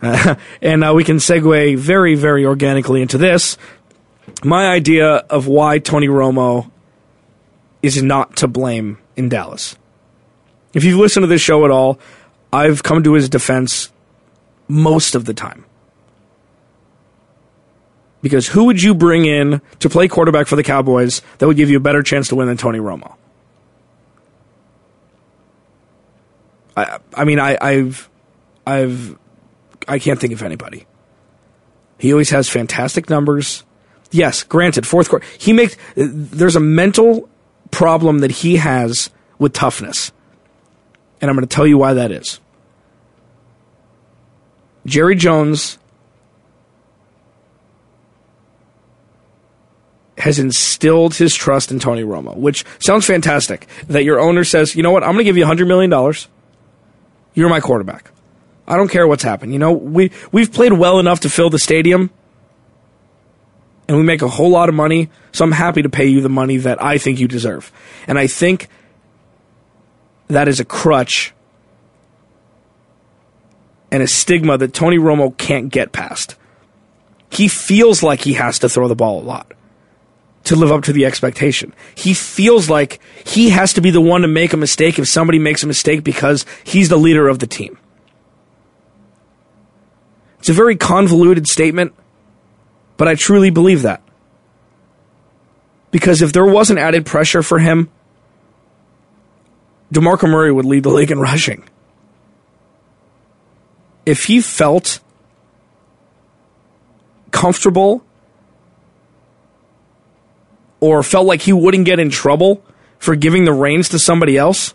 Uh, 0.00 0.36
and 0.62 0.84
uh, 0.84 0.92
we 0.94 1.04
can 1.04 1.16
segue 1.16 1.76
very 1.76 2.14
very 2.14 2.46
organically 2.46 3.02
into 3.02 3.18
this. 3.18 3.58
My 4.44 4.68
idea 4.68 5.16
of 5.16 5.46
why 5.46 5.78
Tony 5.78 6.08
Romo 6.08 6.70
is 7.82 8.02
not 8.02 8.36
to 8.36 8.48
blame 8.48 8.98
in 9.16 9.28
Dallas. 9.28 9.76
If 10.72 10.84
you've 10.84 10.98
listened 10.98 11.24
to 11.24 11.28
this 11.28 11.42
show 11.42 11.64
at 11.64 11.70
all, 11.70 11.98
I've 12.52 12.82
come 12.82 13.02
to 13.02 13.14
his 13.14 13.28
defense 13.28 13.90
most 14.68 15.14
of 15.14 15.24
the 15.24 15.34
time. 15.34 15.64
Because 18.22 18.46
who 18.46 18.64
would 18.64 18.80
you 18.80 18.94
bring 18.94 19.24
in 19.24 19.60
to 19.80 19.88
play 19.88 20.06
quarterback 20.06 20.46
for 20.46 20.54
the 20.54 20.62
Cowboys 20.62 21.22
that 21.38 21.46
would 21.46 21.56
give 21.56 21.70
you 21.70 21.76
a 21.76 21.80
better 21.80 22.02
chance 22.02 22.28
to 22.28 22.36
win 22.36 22.46
than 22.46 22.56
Tony 22.56 22.78
Romo? 22.78 23.16
I, 26.76 26.98
I 27.14 27.24
mean, 27.24 27.40
I, 27.40 27.58
I've, 27.60 28.08
I've, 28.66 29.18
I 29.88 29.98
can't 29.98 30.20
think 30.20 30.32
of 30.32 30.42
anybody. 30.42 30.86
He 31.98 32.12
always 32.12 32.30
has 32.30 32.48
fantastic 32.48 33.10
numbers. 33.10 33.64
Yes, 34.12 34.42
granted, 34.42 34.86
fourth 34.86 35.08
quarter. 35.08 35.26
He 35.38 35.52
makes, 35.52 35.76
there's 35.96 36.54
a 36.54 36.60
mental 36.60 37.28
problem 37.70 38.18
that 38.18 38.30
he 38.30 38.56
has 38.56 39.10
with 39.38 39.52
toughness. 39.52 40.12
And 41.20 41.30
I'm 41.30 41.36
going 41.36 41.46
to 41.46 41.52
tell 41.54 41.66
you 41.66 41.78
why 41.78 41.94
that 41.94 42.12
is. 42.12 42.38
Jerry 44.84 45.14
Jones 45.14 45.78
has 50.18 50.38
instilled 50.38 51.14
his 51.14 51.34
trust 51.34 51.72
in 51.72 51.80
Tony 51.80 52.02
Romo, 52.02 52.36
which 52.36 52.64
sounds 52.78 53.06
fantastic. 53.06 53.66
That 53.88 54.04
your 54.04 54.20
owner 54.20 54.44
says, 54.44 54.76
you 54.76 54.82
know 54.82 54.90
what, 54.90 55.02
I'm 55.02 55.12
going 55.12 55.18
to 55.18 55.24
give 55.24 55.36
you 55.36 55.44
$100 55.44 55.66
million. 55.66 55.90
You're 57.34 57.48
my 57.48 57.60
quarterback. 57.60 58.10
I 58.68 58.76
don't 58.76 58.88
care 58.88 59.06
what's 59.06 59.22
happened. 59.22 59.52
You 59.52 59.58
know, 59.58 59.72
we, 59.72 60.12
we've 60.30 60.52
played 60.52 60.74
well 60.74 61.00
enough 61.00 61.20
to 61.20 61.30
fill 61.30 61.50
the 61.50 61.58
stadium, 61.58 62.10
and 63.88 63.96
we 63.96 64.02
make 64.02 64.22
a 64.22 64.28
whole 64.28 64.50
lot 64.50 64.68
of 64.68 64.74
money, 64.74 65.10
so 65.32 65.44
I'm 65.44 65.52
happy 65.52 65.82
to 65.82 65.88
pay 65.88 66.06
you 66.06 66.20
the 66.20 66.28
money 66.28 66.56
that 66.58 66.82
I 66.82 66.98
think 66.98 67.18
you 67.18 67.28
deserve. 67.28 67.72
And 68.06 68.18
I 68.18 68.26
think 68.26 68.68
that 70.28 70.48
is 70.48 70.60
a 70.60 70.64
crutch 70.64 71.32
and 73.90 74.02
a 74.02 74.06
stigma 74.06 74.56
that 74.58 74.72
Tony 74.72 74.98
Romo 74.98 75.36
can't 75.36 75.68
get 75.68 75.92
past. 75.92 76.36
He 77.30 77.48
feels 77.48 78.02
like 78.02 78.22
he 78.22 78.34
has 78.34 78.58
to 78.60 78.68
throw 78.68 78.88
the 78.88 78.96
ball 78.96 79.20
a 79.20 79.24
lot 79.24 79.52
to 80.44 80.56
live 80.56 80.72
up 80.72 80.82
to 80.84 80.92
the 80.92 81.06
expectation. 81.06 81.74
He 81.94 82.14
feels 82.14 82.68
like 82.68 83.00
he 83.24 83.50
has 83.50 83.72
to 83.74 83.80
be 83.80 83.90
the 83.90 84.00
one 84.00 84.22
to 84.22 84.28
make 84.28 84.52
a 84.52 84.56
mistake 84.56 84.98
if 84.98 85.08
somebody 85.08 85.38
makes 85.38 85.62
a 85.62 85.66
mistake 85.66 86.02
because 86.02 86.44
he's 86.64 86.88
the 86.88 86.96
leader 86.96 87.28
of 87.28 87.38
the 87.38 87.46
team. 87.46 87.78
It's 90.40 90.48
a 90.48 90.52
very 90.52 90.74
convoluted 90.76 91.46
statement, 91.46 91.94
but 92.96 93.08
I 93.08 93.14
truly 93.14 93.50
believe 93.50 93.82
that. 93.82 94.02
Because 95.90 96.22
if 96.22 96.32
there 96.32 96.46
wasn't 96.46 96.78
added 96.78 97.04
pressure 97.04 97.42
for 97.42 97.58
him, 97.58 97.90
DeMarco 99.92 100.28
Murray 100.28 100.50
would 100.50 100.64
lead 100.64 100.84
the 100.84 100.90
league 100.90 101.10
in 101.10 101.20
rushing 101.20 101.64
if 104.04 104.24
he 104.24 104.40
felt 104.40 105.00
comfortable 107.30 108.04
or 110.80 111.02
felt 111.02 111.26
like 111.26 111.42
he 111.42 111.52
wouldn't 111.52 111.84
get 111.84 111.98
in 111.98 112.10
trouble 112.10 112.64
for 112.98 113.14
giving 113.14 113.44
the 113.44 113.52
reins 113.52 113.88
to 113.90 113.98
somebody 113.98 114.36
else 114.36 114.74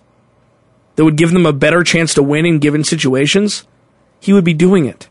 that 0.96 1.04
would 1.04 1.18
give 1.18 1.32
them 1.32 1.46
a 1.46 1.54
better 1.54 1.84
chance 1.84 2.14
to 2.14 2.24
win 2.24 2.46
in 2.46 2.60
given 2.60 2.84
situations, 2.84 3.68
he 4.20 4.34
would 4.34 4.46
be 4.46 4.54
doing 4.54 4.86
it. 4.86 5.10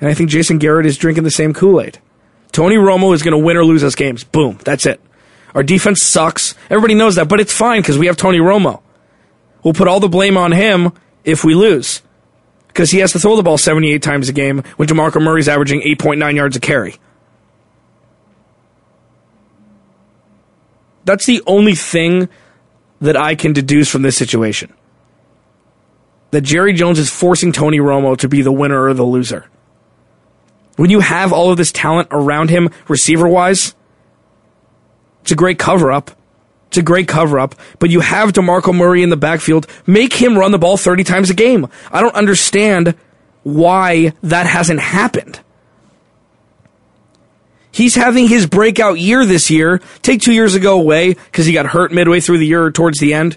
And 0.00 0.08
I 0.08 0.14
think 0.14 0.30
Jason 0.30 0.58
Garrett 0.58 0.86
is 0.86 0.96
drinking 0.96 1.24
the 1.24 1.30
same 1.30 1.52
Kool 1.52 1.80
Aid. 1.80 1.98
Tony 2.52 2.76
Romo 2.76 3.14
is 3.14 3.22
going 3.22 3.38
to 3.38 3.44
win 3.44 3.56
or 3.56 3.64
lose 3.64 3.84
us 3.84 3.94
games. 3.94 4.24
Boom. 4.24 4.58
That's 4.64 4.86
it. 4.86 5.00
Our 5.54 5.62
defense 5.62 6.02
sucks. 6.02 6.54
Everybody 6.68 6.94
knows 6.94 7.16
that, 7.16 7.28
but 7.28 7.40
it's 7.40 7.52
fine 7.52 7.82
because 7.82 7.98
we 7.98 8.06
have 8.06 8.16
Tony 8.16 8.38
Romo. 8.38 8.82
We'll 9.62 9.74
put 9.74 9.88
all 9.88 10.00
the 10.00 10.08
blame 10.08 10.36
on 10.36 10.52
him 10.52 10.92
if 11.24 11.44
we 11.44 11.54
lose 11.54 12.02
because 12.68 12.90
he 12.90 12.98
has 12.98 13.12
to 13.12 13.18
throw 13.18 13.36
the 13.36 13.42
ball 13.42 13.58
78 13.58 14.02
times 14.02 14.28
a 14.28 14.32
game 14.32 14.62
when 14.76 14.88
DeMarco 14.88 15.20
Murray's 15.20 15.48
averaging 15.48 15.82
8.9 15.82 16.34
yards 16.34 16.56
a 16.56 16.60
carry. 16.60 16.96
That's 21.04 21.26
the 21.26 21.42
only 21.46 21.74
thing 21.74 22.28
that 23.00 23.16
I 23.16 23.34
can 23.34 23.52
deduce 23.52 23.90
from 23.90 24.02
this 24.02 24.16
situation. 24.16 24.72
That 26.30 26.42
Jerry 26.42 26.72
Jones 26.72 26.98
is 26.98 27.10
forcing 27.10 27.50
Tony 27.50 27.78
Romo 27.78 28.16
to 28.18 28.28
be 28.28 28.42
the 28.42 28.52
winner 28.52 28.84
or 28.84 28.94
the 28.94 29.02
loser. 29.02 29.46
When 30.80 30.88
you 30.88 31.00
have 31.00 31.30
all 31.30 31.50
of 31.50 31.58
this 31.58 31.72
talent 31.72 32.08
around 32.10 32.48
him, 32.48 32.70
receiver 32.88 33.28
wise, 33.28 33.74
it's 35.20 35.30
a 35.30 35.34
great 35.34 35.58
cover 35.58 35.92
up. 35.92 36.10
It's 36.68 36.78
a 36.78 36.82
great 36.82 37.06
cover 37.06 37.38
up, 37.38 37.54
but 37.78 37.90
you 37.90 38.00
have 38.00 38.32
DeMarco 38.32 38.74
Murray 38.74 39.02
in 39.02 39.10
the 39.10 39.16
backfield. 39.18 39.66
Make 39.86 40.14
him 40.14 40.38
run 40.38 40.52
the 40.52 40.58
ball 40.58 40.78
30 40.78 41.04
times 41.04 41.28
a 41.28 41.34
game. 41.34 41.68
I 41.92 42.00
don't 42.00 42.14
understand 42.14 42.94
why 43.42 44.14
that 44.22 44.46
hasn't 44.46 44.80
happened. 44.80 45.40
He's 47.70 47.94
having 47.94 48.26
his 48.26 48.46
breakout 48.46 48.98
year 48.98 49.26
this 49.26 49.50
year. 49.50 49.82
Take 50.00 50.22
two 50.22 50.32
years 50.32 50.54
ago 50.54 50.80
away 50.80 51.12
because 51.12 51.44
he 51.44 51.52
got 51.52 51.66
hurt 51.66 51.92
midway 51.92 52.20
through 52.20 52.38
the 52.38 52.46
year 52.46 52.64
or 52.64 52.70
towards 52.70 53.00
the 53.00 53.12
end. 53.12 53.36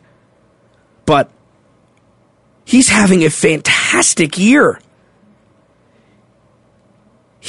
But 1.05 1.29
he's 2.63 2.87
having 2.87 3.25
a 3.25 3.29
fantastic 3.29 4.37
year. 4.37 4.79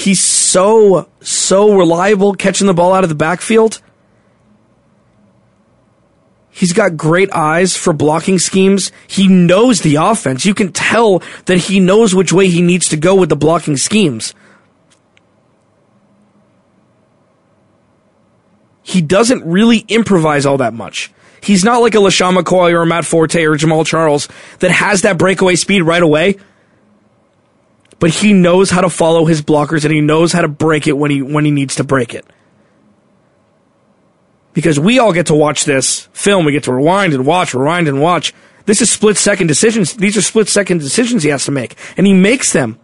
He's 0.05 0.23
so, 0.23 1.09
so 1.23 1.75
reliable 1.75 2.35
catching 2.35 2.67
the 2.67 2.75
ball 2.75 2.93
out 2.93 3.05
of 3.05 3.09
the 3.09 3.15
backfield. 3.15 3.81
He's 6.51 6.75
got 6.75 6.99
great 6.99 7.33
eyes 7.33 7.75
for 7.75 7.95
blocking 7.95 8.39
schemes. 8.39 8.93
He 9.07 9.29
knows 9.29 9.81
the 9.81 9.95
offense. 9.95 10.45
You 10.45 10.53
can 10.53 10.73
tell 10.73 11.23
that 11.47 11.57
he 11.57 11.81
knows 11.81 12.15
which 12.15 12.35
way 12.35 12.49
he 12.49 12.61
needs 12.61 12.87
to 12.91 12.99
go 12.99 13.15
with 13.15 13.31
the 13.31 13.35
blocking 13.35 13.79
schemes. 13.79 14.35
He 18.83 19.01
doesn't 19.01 19.43
really 19.47 19.87
improvise 19.89 20.45
all 20.45 20.59
that 20.59 20.75
much. 20.75 21.15
He's 21.41 21.65
not 21.65 21.81
like 21.81 21.95
a 21.95 21.99
LeSean 21.99 22.37
McCoy 22.37 22.75
or 22.75 22.83
a 22.83 22.87
Matt 22.87 23.07
Forte 23.07 23.43
or 23.43 23.57
Jamaal 23.57 23.87
Charles 23.87 24.29
that 24.59 24.71
has 24.71 25.01
that 25.01 25.17
breakaway 25.17 25.55
speed 25.55 25.81
right 25.81 26.03
away. 26.03 26.37
But 28.05 28.13
he 28.13 28.35
knows 28.35 28.69
how 28.69 28.83
to 28.83 28.91
follow 28.91 29.25
his 29.25 29.41
blockers 29.41 29.87
and 29.87 29.91
he 29.91 30.03
knows 30.03 30.31
how 30.31 30.43
to 30.43 30.49
break 30.49 30.87
it 30.87 30.93
when 30.93 31.11
he 31.11 31.23
when 31.23 31.47
he 31.47 31.51
needs 31.51 31.77
to 31.77 31.85
break 31.85 32.13
it 32.13 32.27
because 34.53 34.79
we 34.79 34.99
all 34.99 35.15
get 35.15 35.29
to 35.29 35.35
watch 35.35 35.65
this 35.65 36.01
film. 36.13 36.45
We 36.45 36.53
get 36.53 36.65
to 36.65 36.75
rewind 36.75 37.15
and 37.15 37.25
watch, 37.25 37.55
rewind 37.55 37.89
and 37.89 38.03
watch. 38.03 38.35
This 38.67 38.83
is 38.83 38.91
split 38.91 39.17
second 39.17 39.47
decisions. 39.47 39.95
These 39.95 40.19
are 40.19 40.21
split 40.21 40.49
second 40.49 40.81
decisions 40.81 41.23
he 41.23 41.31
has 41.31 41.47
to 41.47 41.51
make, 41.51 41.79
and 41.97 42.07
he 42.07 42.13
makes 42.13 42.53
them. 42.53 42.79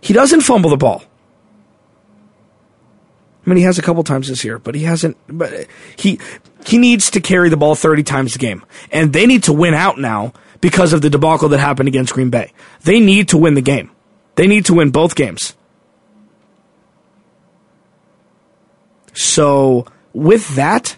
He 0.00 0.12
doesn't 0.12 0.42
fumble 0.42 0.70
the 0.70 0.76
ball. 0.76 1.02
I 3.44 3.50
mean, 3.50 3.58
he 3.58 3.64
has 3.64 3.78
a 3.78 3.82
couple 3.82 4.02
times 4.04 4.28
this 4.28 4.44
year, 4.44 4.58
but 4.58 4.74
he 4.74 4.84
hasn't. 4.84 5.16
But 5.28 5.66
he 5.96 6.18
he 6.64 6.78
needs 6.78 7.10
to 7.10 7.20
carry 7.20 7.50
the 7.50 7.56
ball 7.56 7.74
thirty 7.74 8.02
times 8.02 8.34
a 8.36 8.38
game, 8.38 8.64
and 8.90 9.12
they 9.12 9.26
need 9.26 9.42
to 9.44 9.52
win 9.52 9.74
out 9.74 9.98
now 9.98 10.32
because 10.60 10.92
of 10.92 11.02
the 11.02 11.10
debacle 11.10 11.48
that 11.50 11.58
happened 11.58 11.88
against 11.88 12.14
Green 12.14 12.30
Bay. 12.30 12.52
They 12.84 13.00
need 13.00 13.28
to 13.28 13.36
win 13.36 13.54
the 13.54 13.60
game. 13.60 13.90
They 14.36 14.46
need 14.46 14.64
to 14.66 14.74
win 14.74 14.90
both 14.90 15.14
games. 15.14 15.54
So 19.12 19.86
with 20.12 20.56
that, 20.56 20.96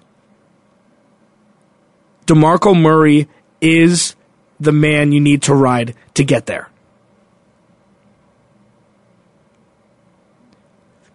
DeMarco 2.27 2.81
Murray 2.81 3.29
is 3.61 4.15
the 4.61 4.73
man 4.73 5.13
you 5.13 5.21
need 5.21 5.43
to 5.43 5.55
ride 5.55 5.95
to 6.15 6.25
get 6.25 6.47
there. 6.47 6.71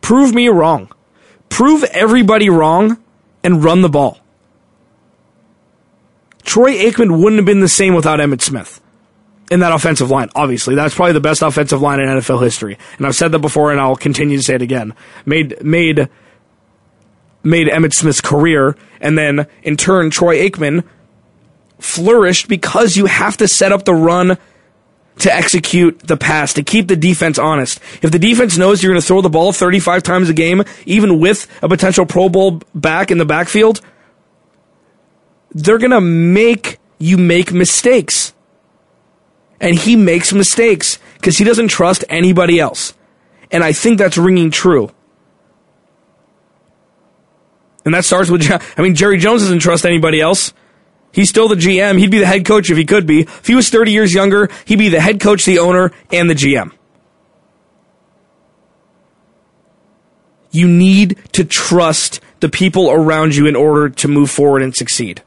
Prove 0.02 0.34
me 0.34 0.48
wrong. 0.50 0.92
Prove 1.52 1.84
everybody 1.84 2.50
wrong 2.50 2.98
and 3.44 3.62
run 3.64 3.82
the 3.82 3.90
ball. 3.90 4.20
Troy 6.44 6.76
Aikman 6.76 7.22
wouldn't 7.22 7.40
have 7.40 7.46
been 7.46 7.60
the 7.60 7.68
same 7.68 7.94
without 7.94 8.20
Emmitt 8.20 8.42
Smith 8.42 8.82
in 9.52 9.60
that 9.60 9.74
offensive 9.74 10.10
line. 10.10 10.30
Obviously, 10.34 10.76
that's 10.76 10.96
probably 10.96 11.12
the 11.12 11.20
best 11.20 11.42
offensive 11.42 11.82
line 11.82 12.00
in 12.00 12.08
NFL 12.08 12.42
history. 12.42 12.78
And 12.98 13.06
I've 13.06 13.16
said 13.16 13.34
that 13.34 13.40
before, 13.40 13.72
and 13.72 13.82
I'll 13.82 13.98
continue 13.98 14.38
to 14.38 14.44
say 14.44 14.56
it 14.56 14.62
again. 14.62 14.96
Made 15.26 15.62
made 15.62 16.10
made 17.44 17.68
Emmitt 17.68 17.94
Smith's 17.94 18.22
career, 18.22 18.78
and 19.02 19.18
then 19.18 19.46
in 19.62 19.76
turn, 19.76 20.10
Troy 20.10 20.38
Aikman 20.38 20.86
flourished 21.80 22.48
because 22.48 22.96
you 22.96 23.08
have 23.08 23.36
to 23.38 23.48
set 23.48 23.74
up 23.74 23.84
the 23.84 23.94
run 23.94 24.38
to 25.22 25.34
execute 25.34 26.00
the 26.00 26.18
pass, 26.18 26.54
to 26.54 26.64
keep 26.64 26.88
the 26.88 26.96
defense 26.96 27.38
honest. 27.38 27.80
If 28.02 28.12
the 28.12 28.20
defense 28.20 28.58
knows 28.58 28.82
you're 28.82 28.92
going 28.92 29.02
to 29.02 29.06
throw 29.06 29.22
the 29.22 29.30
ball 29.30 29.54
35 29.54 30.04
times 30.04 30.30
a 30.30 30.34
game, 30.34 30.64
even 30.86 31.20
with 31.20 31.48
a 31.62 31.70
potential 31.70 32.06
Pro 32.06 32.28
Bowl 32.28 32.62
back 32.74 33.12
in 33.12 33.18
the 33.18 33.26
backfield, 33.26 33.82
they're 35.52 35.78
going 35.78 35.92
to 35.92 36.02
make 36.02 36.80
you 36.98 37.18
make 37.18 37.54
mistakes. 37.54 38.34
And 39.60 39.78
he 39.78 39.96
makes 39.96 40.34
mistakes 40.34 40.98
because 41.16 41.38
he 41.38 41.44
doesn't 41.44 41.68
trust 41.68 42.04
anybody 42.10 42.60
else. 42.60 42.96
And 43.52 43.64
I 43.64 43.74
think 43.74 44.00
that's 44.00 44.18
ringing 44.18 44.50
true. 44.50 44.90
And 47.86 47.94
that 47.94 48.06
starts 48.06 48.30
with, 48.30 48.50
I 48.78 48.82
mean, 48.82 48.96
Jerry 48.96 49.18
Jones 49.18 49.42
doesn't 49.42 49.60
trust 49.60 49.86
anybody 49.86 50.20
else. 50.20 50.54
He's 51.12 51.30
still 51.30 51.48
the 51.48 51.56
GM. 51.56 52.00
He'd 52.00 52.12
be 52.12 52.20
the 52.20 52.26
head 52.26 52.46
coach 52.46 52.70
if 52.70 52.78
he 52.78 52.86
could 52.86 53.06
be. 53.06 53.22
If 53.22 53.48
he 53.48 53.56
was 53.56 53.70
30 53.70 53.92
years 53.92 54.14
younger, 54.14 54.50
he'd 54.66 54.80
be 54.80 54.90
the 54.90 55.02
head 55.02 55.20
coach, 55.20 55.46
the 55.46 55.60
owner, 55.60 55.92
and 56.12 56.30
the 56.30 56.34
GM. 56.34 56.72
You 60.52 60.68
need 60.68 61.18
to 61.34 61.44
trust 61.44 62.20
the 62.40 62.50
people 62.50 62.92
around 62.92 63.36
you 63.36 63.46
in 63.48 63.56
order 63.56 63.90
to 63.90 64.08
move 64.08 64.30
forward 64.30 64.62
and 64.62 64.76
succeed. 64.76 65.22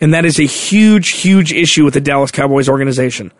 And 0.00 0.14
that 0.14 0.24
is 0.24 0.40
a 0.40 0.44
huge, 0.44 1.10
huge 1.10 1.52
issue 1.52 1.84
with 1.84 1.94
the 1.94 2.00
Dallas 2.00 2.30
Cowboys 2.30 2.68
organization. 2.68 3.32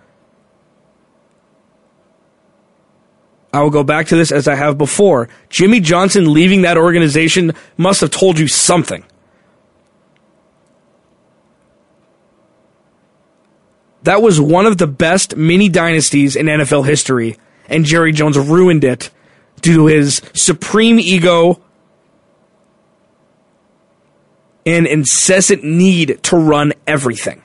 I 3.52 3.62
will 3.62 3.70
go 3.70 3.82
back 3.82 4.06
to 4.08 4.16
this 4.16 4.30
as 4.30 4.46
I 4.46 4.54
have 4.54 4.78
before. 4.78 5.28
Jimmy 5.48 5.80
Johnson 5.80 6.32
leaving 6.32 6.62
that 6.62 6.76
organization 6.76 7.52
must 7.76 8.00
have 8.02 8.10
told 8.10 8.38
you 8.38 8.46
something. 8.46 9.04
That 14.02 14.22
was 14.22 14.40
one 14.40 14.66
of 14.66 14.78
the 14.78 14.86
best 14.86 15.36
mini 15.36 15.68
dynasties 15.68 16.36
in 16.36 16.46
NFL 16.46 16.86
history, 16.86 17.36
and 17.68 17.84
Jerry 17.84 18.12
Jones 18.12 18.38
ruined 18.38 18.84
it 18.84 19.10
due 19.60 19.74
to 19.74 19.86
his 19.86 20.22
supreme 20.32 20.98
ego 20.98 21.60
and 24.64 24.86
incessant 24.86 25.64
need 25.64 26.22
to 26.24 26.36
run 26.36 26.72
everything. 26.86 27.42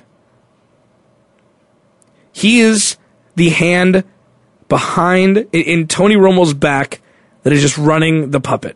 He 2.31 2.59
is 2.59 2.97
the 3.35 3.49
hand 3.49 4.03
behind 4.67 5.47
in, 5.51 5.87
Tony 5.87 6.15
Romo's 6.15 6.53
back 6.53 7.01
that 7.43 7.53
is 7.53 7.61
just 7.61 7.77
running 7.77 8.31
the 8.31 8.41
puppet. 8.41 8.75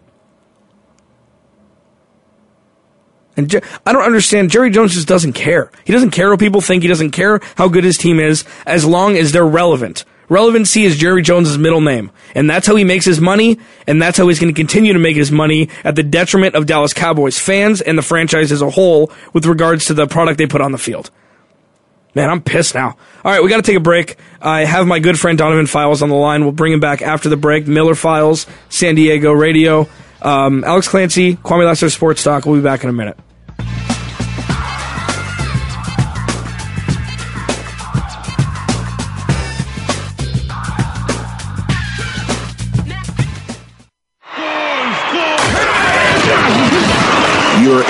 And 3.39 3.61
I 3.85 3.93
don't 3.93 4.03
understand. 4.03 4.51
Jerry 4.51 4.69
Jones 4.69 4.93
just 4.93 5.07
doesn't 5.07 5.33
care. 5.33 5.71
He 5.85 5.93
doesn't 5.93 6.11
care 6.11 6.29
what 6.29 6.39
people 6.39 6.61
think. 6.61 6.83
He 6.83 6.89
doesn't 6.89 7.11
care 7.11 7.39
how 7.55 7.67
good 7.69 7.83
his 7.83 7.97
team 7.97 8.19
is 8.19 8.43
as 8.65 8.85
long 8.85 9.15
as 9.15 9.31
they're 9.31 9.45
relevant. 9.45 10.05
Relevancy 10.29 10.83
is 10.83 10.97
Jerry 10.97 11.23
Jones's 11.23 11.57
middle 11.57 11.81
name. 11.81 12.11
And 12.35 12.49
that's 12.49 12.67
how 12.67 12.75
he 12.75 12.83
makes 12.83 13.05
his 13.05 13.19
money. 13.19 13.57
And 13.87 13.99
that's 13.99 14.17
how 14.17 14.27
he's 14.27 14.39
going 14.39 14.53
to 14.53 14.57
continue 14.57 14.93
to 14.93 14.99
make 14.99 15.15
his 15.15 15.31
money 15.31 15.69
at 15.83 15.95
the 15.95 16.03
detriment 16.03 16.55
of 16.55 16.67
Dallas 16.67 16.93
Cowboys 16.93 17.39
fans 17.39 17.81
and 17.81 17.97
the 17.97 18.03
franchise 18.03 18.51
as 18.51 18.61
a 18.61 18.69
whole 18.69 19.11
with 19.33 19.45
regards 19.45 19.85
to 19.85 19.95
the 19.95 20.05
product 20.05 20.37
they 20.37 20.45
put 20.45 20.61
on 20.61 20.71
the 20.71 20.77
field. 20.77 21.09
Man, 22.15 22.29
I'm 22.29 22.41
pissed 22.41 22.75
now. 22.75 22.97
All 23.23 23.31
right, 23.31 23.41
we 23.41 23.49
got 23.49 23.57
to 23.57 23.63
take 23.63 23.77
a 23.77 23.81
break. 23.81 24.17
I 24.41 24.65
have 24.65 24.87
my 24.87 24.99
good 24.99 25.19
friend 25.19 25.37
Donovan 25.37 25.67
Files 25.67 26.01
on 26.01 26.09
the 26.09 26.15
line. 26.15 26.43
We'll 26.43 26.51
bring 26.51 26.73
him 26.73 26.79
back 26.79 27.01
after 27.01 27.29
the 27.29 27.37
break. 27.37 27.67
Miller 27.67 27.95
Files, 27.95 28.47
San 28.69 28.95
Diego 28.95 29.31
Radio. 29.31 29.87
Um, 30.21 30.63
Alex 30.63 30.87
Clancy, 30.87 31.35
Kwamie 31.35 31.65
Lassiter 31.65 31.89
Sports 31.89 32.23
Talk. 32.23 32.45
We'll 32.45 32.57
be 32.57 32.63
back 32.63 32.83
in 32.83 32.89
a 32.89 32.93
minute. 32.93 33.17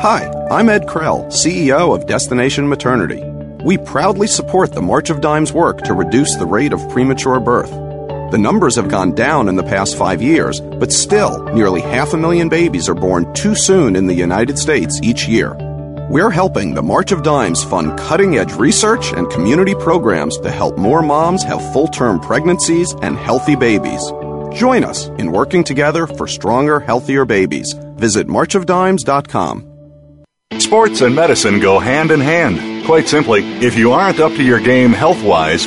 Hi, 0.00 0.30
I'm 0.50 0.68
Ed 0.68 0.82
Krell, 0.86 1.26
CEO 1.28 1.94
of 1.94 2.06
Destination 2.06 2.68
Maternity. 2.68 3.24
We 3.64 3.78
proudly 3.78 4.26
support 4.26 4.72
the 4.72 4.82
March 4.82 5.08
of 5.08 5.22
Dimes 5.22 5.54
work 5.54 5.80
to 5.84 5.94
reduce 5.94 6.36
the 6.36 6.44
rate 6.44 6.74
of 6.74 6.86
premature 6.90 7.40
birth. 7.40 7.70
The 8.30 8.36
numbers 8.38 8.76
have 8.76 8.90
gone 8.90 9.14
down 9.14 9.48
in 9.48 9.56
the 9.56 9.62
past 9.62 9.96
five 9.96 10.20
years, 10.20 10.60
but 10.60 10.92
still, 10.92 11.42
nearly 11.54 11.80
half 11.80 12.12
a 12.12 12.18
million 12.18 12.50
babies 12.50 12.90
are 12.90 12.94
born 12.94 13.32
too 13.32 13.54
soon 13.54 13.96
in 13.96 14.06
the 14.06 14.14
United 14.14 14.58
States 14.58 15.00
each 15.02 15.26
year. 15.26 15.54
We're 16.10 16.30
helping 16.30 16.74
the 16.74 16.82
March 16.82 17.10
of 17.10 17.22
Dimes 17.22 17.64
fund 17.64 17.98
cutting 17.98 18.36
edge 18.36 18.52
research 18.52 19.14
and 19.14 19.30
community 19.30 19.74
programs 19.74 20.36
to 20.40 20.50
help 20.50 20.76
more 20.76 21.00
moms 21.00 21.42
have 21.44 21.72
full 21.72 21.88
term 21.88 22.20
pregnancies 22.20 22.94
and 23.00 23.16
healthy 23.16 23.56
babies. 23.56 24.04
Join 24.52 24.84
us 24.84 25.06
in 25.18 25.32
working 25.32 25.64
together 25.64 26.06
for 26.06 26.26
stronger, 26.26 26.80
healthier 26.80 27.24
babies. 27.24 27.72
Visit 27.96 28.26
marchofdimes.com. 28.26 29.75
Sports 30.52 31.00
and 31.02 31.14
medicine 31.14 31.58
go 31.60 31.78
hand 31.78 32.10
in 32.12 32.20
hand. 32.20 32.86
Quite 32.86 33.08
simply, 33.08 33.42
if 33.58 33.76
you 33.76 33.92
aren't 33.92 34.20
up 34.20 34.32
to 34.32 34.44
your 34.44 34.60
game 34.60 34.92
health 34.92 35.22
wise, 35.22 35.66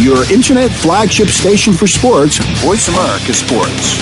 Your 0.00 0.30
internet 0.32 0.70
flagship 0.70 1.26
station 1.26 1.72
for 1.72 1.88
sports, 1.88 2.38
Voice 2.62 2.86
America 2.86 3.34
Sports. 3.34 3.98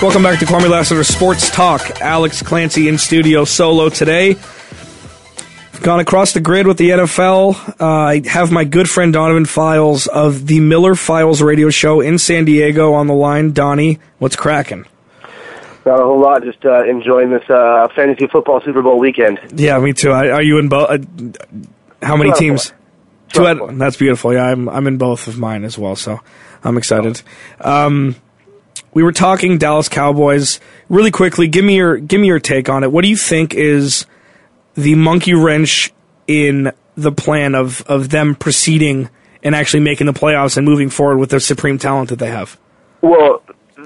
Welcome 0.00 0.22
back 0.22 0.38
to 0.38 0.44
Kwamie 0.44 0.70
Lassiter 0.70 1.02
Sports 1.02 1.50
Talk. 1.50 2.00
Alex 2.00 2.42
Clancy 2.42 2.86
in 2.86 2.96
studio 2.96 3.44
solo 3.44 3.88
today. 3.88 4.36
Gone 5.82 5.98
across 5.98 6.32
the 6.32 6.40
grid 6.40 6.68
with 6.68 6.78
the 6.78 6.90
NFL. 6.90 7.80
Uh, 7.80 7.84
I 7.84 8.22
have 8.28 8.52
my 8.52 8.62
good 8.62 8.88
friend 8.88 9.12
Donovan 9.12 9.46
Files 9.46 10.06
of 10.06 10.46
the 10.46 10.60
Miller 10.60 10.94
Files 10.94 11.42
radio 11.42 11.70
show 11.70 12.00
in 12.00 12.18
San 12.18 12.44
Diego 12.44 12.92
on 12.92 13.08
the 13.08 13.14
line. 13.14 13.50
Donnie, 13.50 13.98
what's 14.20 14.36
cracking? 14.36 14.84
Not 15.88 16.00
a 16.00 16.04
whole 16.04 16.20
lot. 16.20 16.42
Just 16.42 16.62
uh, 16.66 16.84
enjoying 16.84 17.30
this 17.30 17.48
uh, 17.48 17.88
fantasy 17.96 18.26
football 18.26 18.60
Super 18.62 18.82
Bowl 18.82 18.98
weekend. 18.98 19.40
Yeah, 19.54 19.78
me 19.78 19.94
too. 19.94 20.10
I, 20.10 20.28
are 20.28 20.42
you 20.42 20.58
in 20.58 20.68
both? 20.68 20.90
Uh, 20.90 20.98
how 22.02 22.14
many 22.14 22.30
teams? 22.32 22.74
Two. 23.32 23.46
Out, 23.46 23.78
that's 23.78 23.96
beautiful. 23.96 24.34
Yeah, 24.34 24.44
I'm 24.44 24.68
I'm 24.68 24.86
in 24.86 24.98
both 24.98 25.28
of 25.28 25.38
mine 25.38 25.64
as 25.64 25.78
well. 25.78 25.96
So 25.96 26.20
I'm 26.62 26.76
excited. 26.76 27.22
Um, 27.58 28.16
we 28.92 29.02
were 29.02 29.12
talking 29.12 29.56
Dallas 29.56 29.88
Cowboys 29.88 30.60
really 30.90 31.10
quickly. 31.10 31.48
Give 31.48 31.64
me 31.64 31.76
your 31.76 31.96
give 31.96 32.20
me 32.20 32.26
your 32.26 32.38
take 32.38 32.68
on 32.68 32.84
it. 32.84 32.92
What 32.92 33.00
do 33.00 33.08
you 33.08 33.16
think 33.16 33.54
is 33.54 34.04
the 34.74 34.94
monkey 34.94 35.32
wrench 35.32 35.90
in 36.26 36.70
the 36.98 37.12
plan 37.12 37.54
of 37.54 37.80
of 37.86 38.10
them 38.10 38.34
proceeding 38.34 39.08
and 39.42 39.54
actually 39.54 39.80
making 39.80 40.06
the 40.06 40.12
playoffs 40.12 40.58
and 40.58 40.66
moving 40.66 40.90
forward 40.90 41.16
with 41.16 41.30
the 41.30 41.40
supreme 41.40 41.78
talent 41.78 42.10
that 42.10 42.18
they 42.18 42.30
have? 42.30 42.58
Well, 43.00 43.42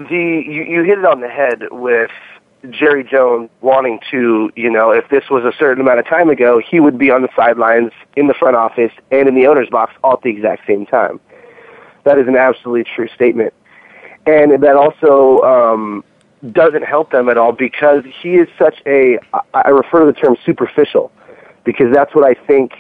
the 0.09 0.45
you, 0.47 0.63
you 0.63 0.83
hit 0.83 0.99
it 0.99 1.05
on 1.05 1.21
the 1.21 1.29
head 1.29 1.65
with 1.71 2.11
Jerry 2.71 3.03
Jones 3.03 3.51
wanting 3.61 3.99
to, 4.11 4.51
you 4.55 4.71
know, 4.71 4.91
if 4.91 5.09
this 5.09 5.25
was 5.31 5.45
a 5.45 5.53
certain 5.59 5.81
amount 5.81 5.99
of 5.99 6.07
time 6.07 6.31
ago, 6.31 6.61
he 6.61 6.79
would 6.79 6.97
be 6.97 7.11
on 7.11 7.23
the 7.23 7.29
sidelines, 7.35 7.91
in 8.17 8.29
the 8.29 8.35
front 8.35 8.57
office, 8.57 8.93
and 9.11 9.29
in 9.29 9.35
the 9.35 9.47
owner's 9.47 9.69
box 9.69 9.93
all 10.05 10.13
at 10.15 10.23
the 10.23 10.31
exact 10.31 10.67
same 10.67 10.87
time. 10.87 11.21
That 12.05 12.19
is 12.19 12.29
an 12.29 12.37
absolutely 12.37 12.85
true 12.85 13.09
statement. 13.15 13.53
And 14.27 14.63
that 14.63 14.77
also 14.77 15.41
um, 15.43 16.05
doesn't 16.53 16.85
help 16.85 17.11
them 17.11 17.29
at 17.29 17.37
all 17.37 17.53
because 17.53 18.05
he 18.23 18.35
is 18.35 18.49
such 18.59 18.81
a, 18.87 19.19
I 19.55 19.71
refer 19.71 20.01
to 20.01 20.07
the 20.07 20.13
term 20.13 20.37
superficial, 20.47 21.11
because 21.65 21.93
that's 21.93 22.15
what 22.15 22.25
I 22.25 22.35
think 22.47 22.73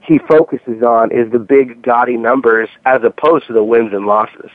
he 0.00 0.18
focuses 0.18 0.82
on 0.82 1.12
is 1.12 1.30
the 1.30 1.38
big 1.38 1.82
gaudy 1.82 2.16
numbers 2.16 2.68
as 2.84 3.02
opposed 3.04 3.46
to 3.46 3.52
the 3.52 3.62
wins 3.62 3.92
and 3.92 4.06
losses 4.06 4.50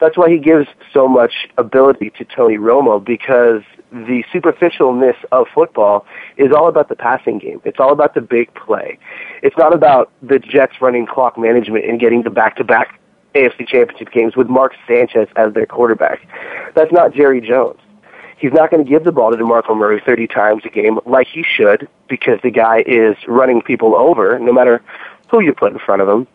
that's 0.00 0.16
why 0.16 0.30
he 0.30 0.38
gives 0.38 0.66
so 0.92 1.06
much 1.06 1.48
ability 1.58 2.10
to 2.18 2.24
Tony 2.24 2.56
Romo 2.56 3.04
because 3.04 3.62
the 3.92 4.24
superficialness 4.32 5.16
of 5.32 5.46
football 5.54 6.06
is 6.36 6.52
all 6.52 6.68
about 6.68 6.88
the 6.88 6.96
passing 6.96 7.38
game. 7.38 7.60
It's 7.64 7.78
all 7.78 7.92
about 7.92 8.14
the 8.14 8.20
big 8.20 8.52
play. 8.54 8.98
It's 9.42 9.56
not 9.56 9.74
about 9.74 10.10
the 10.22 10.38
Jets 10.38 10.80
running 10.80 11.06
clock 11.06 11.36
management 11.36 11.84
and 11.84 12.00
getting 12.00 12.22
the 12.22 12.30
back-to-back 12.30 13.00
AFC 13.34 13.66
championship 13.66 14.12
games 14.12 14.36
with 14.36 14.48
Mark 14.48 14.74
Sanchez 14.88 15.28
as 15.36 15.52
their 15.54 15.66
quarterback. 15.66 16.26
That's 16.74 16.92
not 16.92 17.14
Jerry 17.14 17.40
Jones. 17.40 17.80
He's 18.38 18.52
not 18.52 18.70
going 18.70 18.82
to 18.82 18.88
give 18.88 19.04
the 19.04 19.12
ball 19.12 19.30
to 19.30 19.36
DeMarco 19.36 19.76
Murray 19.76 20.00
30 20.04 20.26
times 20.26 20.62
a 20.64 20.70
game 20.70 20.98
like 21.04 21.26
he 21.26 21.44
should 21.44 21.88
because 22.08 22.40
the 22.42 22.50
guy 22.50 22.82
is 22.86 23.16
running 23.28 23.60
people 23.60 23.94
over 23.94 24.38
no 24.38 24.52
matter 24.52 24.82
who 25.30 25.40
you 25.40 25.52
put 25.52 25.72
in 25.72 25.78
front 25.78 26.00
of 26.00 26.08
him. 26.08 26.26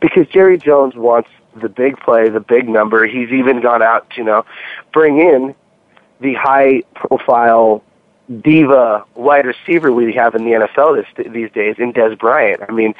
Because 0.00 0.28
Jerry 0.28 0.58
Jones 0.58 0.94
wants 0.94 1.30
the 1.56 1.68
big 1.68 1.98
play, 1.98 2.28
the 2.28 2.40
big 2.40 2.68
number. 2.68 3.06
He's 3.06 3.30
even 3.30 3.60
gone 3.60 3.82
out 3.82 4.10
to, 4.10 4.16
you 4.18 4.24
know, 4.24 4.44
bring 4.92 5.18
in 5.18 5.54
the 6.20 6.34
high 6.34 6.82
profile 6.94 7.82
diva 8.40 9.04
wide 9.14 9.44
receiver 9.44 9.92
we 9.92 10.12
have 10.14 10.34
in 10.34 10.44
the 10.44 10.52
NFL 10.52 10.96
this, 10.96 11.32
these 11.32 11.50
days 11.50 11.76
in 11.78 11.92
Dez 11.92 12.18
Bryant. 12.18 12.62
I 12.66 12.72
mean, 12.72 12.94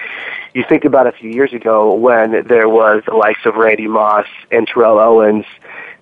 you 0.52 0.64
think 0.68 0.84
about 0.84 1.06
a 1.06 1.12
few 1.12 1.30
years 1.30 1.52
ago 1.52 1.94
when 1.94 2.46
there 2.46 2.68
was 2.68 3.02
the 3.06 3.14
likes 3.14 3.40
of 3.44 3.54
Randy 3.54 3.86
Moss 3.86 4.26
and 4.50 4.66
Terrell 4.66 4.98
Owens 4.98 5.46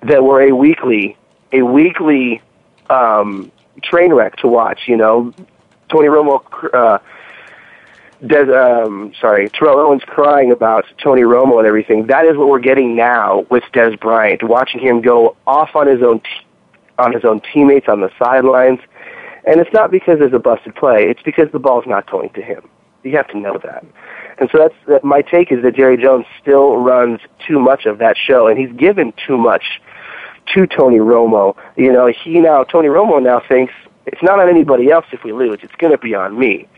that 0.03 0.25
were 0.25 0.41
a 0.41 0.53
weekly, 0.53 1.17
a 1.53 1.63
weekly 1.63 2.43
um, 2.89 3.53
train 3.83 4.13
wreck 4.13 4.37
to 4.37 4.49
watch. 4.49 4.89
You 4.89 4.97
know, 4.97 5.35
Tony 5.89 6.09
Romo 6.09 6.43
uh, 6.73 6.99
Dez, 8.23 8.55
um, 8.55 9.13
sorry, 9.19 9.49
Terrell 9.49 9.79
Owens 9.79 10.03
crying 10.07 10.53
about 10.53 10.85
Tony 11.03 11.23
Romo 11.23 11.59
and 11.59 11.67
everything. 11.67 12.07
That 12.07 12.27
is 12.27 12.37
what 12.37 12.49
we're 12.49 12.61
getting 12.61 12.95
now 12.95 13.47
with 13.51 13.65
Dez 13.73 13.99
Bryant, 13.99 14.43
watching 14.43 14.81
him 14.81 15.01
go 15.01 15.37
off 15.47 15.75
on 15.75 15.87
his 15.87 16.03
own, 16.03 16.21
t- 16.21 16.29
on 16.99 17.13
his 17.13 17.25
own 17.25 17.41
teammates 17.53 17.89
on 17.89 18.01
the 18.01 18.11
sidelines. 18.19 18.81
And 19.47 19.59
it's 19.59 19.73
not 19.73 19.91
because 19.91 20.19
there's 20.19 20.35
a 20.35 20.39
busted 20.39 20.75
play; 20.75 21.09
it's 21.09 21.23
because 21.23 21.51
the 21.51 21.59
ball's 21.59 21.87
not 21.87 22.11
going 22.11 22.29
to 22.31 22.43
him. 22.43 22.69
You 23.03 23.17
have 23.17 23.29
to 23.29 23.39
know 23.39 23.59
that. 23.65 23.87
And 24.39 24.51
so 24.53 24.59
that's 24.59 24.75
that. 24.87 25.03
My 25.03 25.23
take 25.23 25.51
is 25.51 25.63
that 25.63 25.75
Jerry 25.75 25.97
Jones 25.97 26.27
still 26.43 26.77
runs 26.77 27.21
too 27.47 27.59
much 27.59 27.87
of 27.87 27.99
that 27.99 28.17
show, 28.19 28.49
and 28.49 28.59
he's 28.59 28.73
given 28.77 29.15
too 29.27 29.39
much 29.39 29.81
to 30.55 30.67
Tony 30.67 30.99
Romo. 30.99 31.57
You 31.77 31.91
know, 31.91 32.07
he 32.07 32.39
now 32.41 32.65
Tony 32.65 32.89
Romo 32.89 33.23
now 33.23 33.41
thinks 33.49 33.73
it's 34.05 34.23
not 34.23 34.39
on 34.39 34.51
anybody 34.51 34.91
else 34.91 35.07
if 35.11 35.25
we 35.25 35.33
lose; 35.33 35.61
it's 35.63 35.75
going 35.77 35.93
to 35.93 35.99
be 35.99 36.15
on 36.15 36.39
me. 36.39 36.69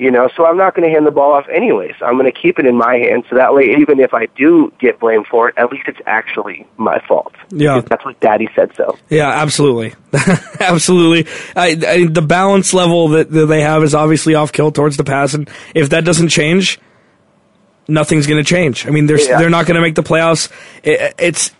You 0.00 0.10
know, 0.10 0.30
so 0.34 0.46
I'm 0.46 0.56
not 0.56 0.74
going 0.74 0.88
to 0.88 0.94
hand 0.94 1.06
the 1.06 1.10
ball 1.10 1.32
off 1.32 1.46
anyways. 1.50 1.94
I'm 2.00 2.14
going 2.14 2.24
to 2.24 2.32
keep 2.32 2.58
it 2.58 2.64
in 2.64 2.74
my 2.74 2.96
hands 2.96 3.26
so 3.28 3.36
that 3.36 3.52
way, 3.52 3.76
even 3.78 4.00
if 4.00 4.14
I 4.14 4.28
do 4.34 4.72
get 4.80 4.98
blamed 4.98 5.26
for 5.26 5.50
it, 5.50 5.58
at 5.58 5.70
least 5.70 5.88
it's 5.88 6.00
actually 6.06 6.66
my 6.78 7.00
fault. 7.06 7.34
Yeah, 7.50 7.82
that's 7.82 8.02
what 8.02 8.18
Daddy 8.18 8.48
said 8.54 8.74
so. 8.76 8.96
Yeah, 9.10 9.28
absolutely, 9.28 9.94
absolutely. 10.58 11.30
I, 11.54 11.76
I, 11.86 12.06
the 12.06 12.22
balance 12.22 12.72
level 12.72 13.08
that, 13.08 13.30
that 13.30 13.44
they 13.44 13.60
have 13.60 13.82
is 13.82 13.94
obviously 13.94 14.34
off 14.34 14.52
kill 14.52 14.72
towards 14.72 14.96
the 14.96 15.04
pass, 15.04 15.34
and 15.34 15.50
if 15.74 15.90
that 15.90 16.06
doesn't 16.06 16.30
change, 16.30 16.80
nothing's 17.86 18.26
going 18.26 18.42
to 18.42 18.48
change. 18.48 18.86
I 18.86 18.90
mean, 18.90 19.04
they're 19.04 19.20
yeah. 19.20 19.38
they're 19.38 19.50
not 19.50 19.66
going 19.66 19.74
to 19.74 19.82
make 19.82 19.96
the 19.96 20.02
playoffs. 20.02 20.50
It, 20.82 21.14
it's 21.18 21.52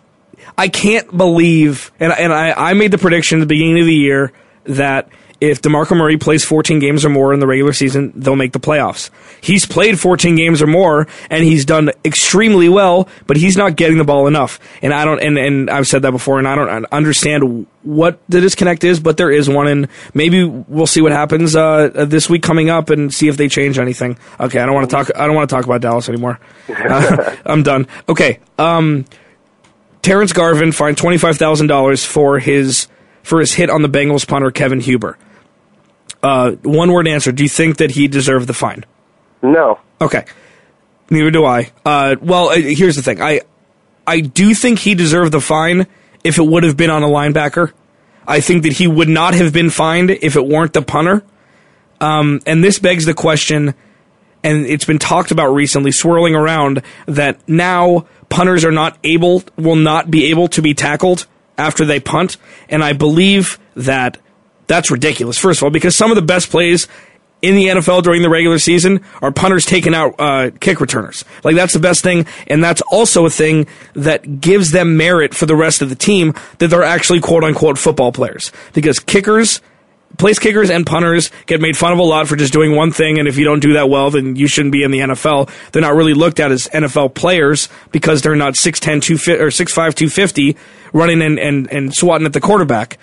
I 0.57 0.67
can't 0.67 1.15
believe, 1.15 1.91
and 1.99 2.11
and 2.11 2.33
I, 2.33 2.53
I 2.53 2.73
made 2.73 2.89
the 2.89 2.97
prediction 2.97 3.37
at 3.37 3.41
the 3.41 3.53
beginning 3.53 3.81
of 3.81 3.85
the 3.85 3.93
year 3.93 4.33
that 4.63 5.09
if 5.41 5.59
DeMarco 5.63 5.97
Murray 5.97 6.17
plays 6.17 6.45
14 6.45 6.77
games 6.77 7.03
or 7.03 7.09
more 7.09 7.33
in 7.33 7.39
the 7.39 7.47
regular 7.47 7.73
season, 7.73 8.13
they'll 8.15 8.35
make 8.35 8.53
the 8.53 8.59
playoffs. 8.59 9.09
He's 9.41 9.65
played 9.65 9.99
14 9.99 10.35
games 10.35 10.61
or 10.61 10.67
more 10.67 11.07
and 11.31 11.43
he's 11.43 11.65
done 11.65 11.89
extremely 12.05 12.69
well, 12.69 13.09
but 13.25 13.37
he's 13.37 13.57
not 13.57 13.75
getting 13.75 13.97
the 13.97 14.03
ball 14.03 14.27
enough. 14.27 14.59
And 14.83 14.93
I 14.93 15.03
don't, 15.03 15.19
and, 15.19 15.39
and 15.39 15.69
I've 15.71 15.87
said 15.87 16.03
that 16.03 16.11
before 16.11 16.37
and 16.37 16.47
I 16.47 16.53
don't 16.53 16.85
understand 16.91 17.65
what 17.81 18.19
the 18.29 18.39
disconnect 18.39 18.83
is, 18.83 18.99
but 18.99 19.17
there 19.17 19.31
is 19.31 19.49
one 19.49 19.65
and 19.65 19.87
maybe 20.13 20.43
we'll 20.45 20.85
see 20.85 21.01
what 21.01 21.11
happens, 21.11 21.55
uh, 21.55 22.05
this 22.05 22.29
week 22.29 22.43
coming 22.43 22.69
up 22.69 22.91
and 22.91 23.11
see 23.11 23.27
if 23.27 23.35
they 23.35 23.49
change 23.49 23.79
anything. 23.79 24.19
Okay. 24.39 24.59
I 24.59 24.65
don't 24.67 24.75
want 24.75 24.91
to 24.91 24.95
talk, 24.95 25.09
I 25.15 25.25
don't 25.25 25.35
want 25.35 25.49
to 25.49 25.55
talk 25.55 25.65
about 25.65 25.81
Dallas 25.81 26.07
anymore. 26.07 26.39
Uh, 26.69 27.35
I'm 27.47 27.63
done. 27.63 27.87
Okay. 28.07 28.39
Um, 28.59 29.05
Terrence 30.03 30.33
Garvin 30.33 30.71
fined 30.71 30.97
$25,000 30.97 32.05
for 32.05 32.37
his, 32.37 32.87
for 33.23 33.39
his 33.39 33.53
hit 33.53 33.71
on 33.71 33.81
the 33.81 33.89
Bengals 33.89 34.27
punter 34.27 34.51
Kevin 34.51 34.79
Huber. 34.79 35.17
Uh, 36.23 36.51
one 36.63 36.91
word 36.91 37.07
answer. 37.07 37.31
Do 37.31 37.43
you 37.43 37.49
think 37.49 37.77
that 37.77 37.91
he 37.91 38.07
deserved 38.07 38.47
the 38.47 38.53
fine? 38.53 38.85
No. 39.41 39.79
Okay. 39.99 40.25
Neither 41.09 41.31
do 41.31 41.45
I. 41.45 41.71
Uh, 41.85 42.15
well, 42.21 42.49
uh, 42.49 42.55
here's 42.55 42.95
the 42.95 43.01
thing. 43.01 43.21
I 43.21 43.41
I 44.05 44.21
do 44.21 44.53
think 44.53 44.79
he 44.79 44.95
deserved 44.95 45.31
the 45.31 45.41
fine 45.41 45.87
if 46.23 46.37
it 46.37 46.45
would 46.45 46.63
have 46.63 46.77
been 46.77 46.89
on 46.89 47.03
a 47.03 47.07
linebacker. 47.07 47.71
I 48.27 48.39
think 48.39 48.63
that 48.63 48.73
he 48.73 48.87
would 48.87 49.09
not 49.09 49.33
have 49.33 49.51
been 49.51 49.69
fined 49.69 50.11
if 50.11 50.35
it 50.35 50.45
weren't 50.45 50.73
the 50.73 50.81
punter. 50.81 51.23
Um, 51.99 52.39
and 52.45 52.63
this 52.63 52.79
begs 52.79 53.05
the 53.05 53.13
question, 53.13 53.73
and 54.43 54.65
it's 54.65 54.85
been 54.85 54.99
talked 54.99 55.31
about 55.31 55.53
recently, 55.53 55.91
swirling 55.91 56.35
around 56.35 56.81
that 57.07 57.47
now 57.47 58.07
punters 58.29 58.65
are 58.65 58.71
not 58.71 58.97
able, 59.03 59.43
will 59.55 59.75
not 59.75 60.09
be 60.09 60.31
able 60.31 60.47
to 60.49 60.61
be 60.61 60.73
tackled 60.73 61.27
after 61.57 61.85
they 61.85 61.99
punt, 61.99 62.37
and 62.69 62.83
I 62.83 62.93
believe 62.93 63.59
that 63.75 64.17
that's 64.71 64.89
ridiculous. 64.89 65.37
First 65.37 65.59
of 65.59 65.63
all, 65.65 65.69
because 65.69 65.95
some 65.95 66.11
of 66.11 66.15
the 66.15 66.21
best 66.21 66.49
plays 66.49 66.87
in 67.41 67.55
the 67.55 67.67
NFL 67.67 68.03
during 68.03 68.21
the 68.21 68.29
regular 68.29 68.59
season 68.59 69.01
are 69.21 69.31
punters 69.31 69.65
taking 69.65 69.93
out 69.93 70.15
uh, 70.19 70.51
kick 70.59 70.79
returners. 70.79 71.25
Like 71.43 71.55
that's 71.55 71.73
the 71.73 71.79
best 71.79 72.03
thing, 72.03 72.25
and 72.47 72.63
that's 72.63 72.81
also 72.83 73.25
a 73.25 73.29
thing 73.29 73.67
that 73.93 74.39
gives 74.39 74.71
them 74.71 74.97
merit 74.97 75.33
for 75.33 75.45
the 75.45 75.55
rest 75.55 75.81
of 75.81 75.89
the 75.89 75.95
team 75.95 76.33
that 76.59 76.69
they're 76.69 76.83
actually 76.83 77.19
quote 77.19 77.43
unquote 77.43 77.77
football 77.77 78.11
players. 78.11 78.51
Because 78.73 78.99
kickers, 78.99 79.59
place 80.17 80.39
kickers, 80.39 80.69
and 80.69 80.85
punters 80.85 81.31
get 81.47 81.61
made 81.61 81.75
fun 81.75 81.91
of 81.91 81.99
a 81.99 82.03
lot 82.03 82.27
for 82.27 82.35
just 82.35 82.53
doing 82.53 82.75
one 82.75 82.91
thing, 82.91 83.17
and 83.17 83.27
if 83.27 83.37
you 83.37 83.43
don't 83.43 83.59
do 83.59 83.73
that 83.73 83.89
well, 83.89 84.11
then 84.11 84.35
you 84.35 84.47
shouldn't 84.47 84.71
be 84.71 84.83
in 84.83 84.91
the 84.91 84.99
NFL. 84.99 85.49
They're 85.71 85.81
not 85.81 85.95
really 85.95 86.13
looked 86.13 86.39
at 86.39 86.51
as 86.51 86.67
NFL 86.67 87.15
players 87.15 87.69
because 87.91 88.21
they're 88.21 88.35
not 88.35 88.53
6'10", 88.53 89.01
250, 89.01 89.31
or 89.31 89.47
6'5", 89.47 89.73
250 89.73 90.55
running 90.93 91.21
and, 91.21 91.39
and, 91.39 91.71
and 91.71 91.93
swatting 91.93 92.25
at 92.25 92.33
the 92.33 92.41
quarterback. 92.41 92.97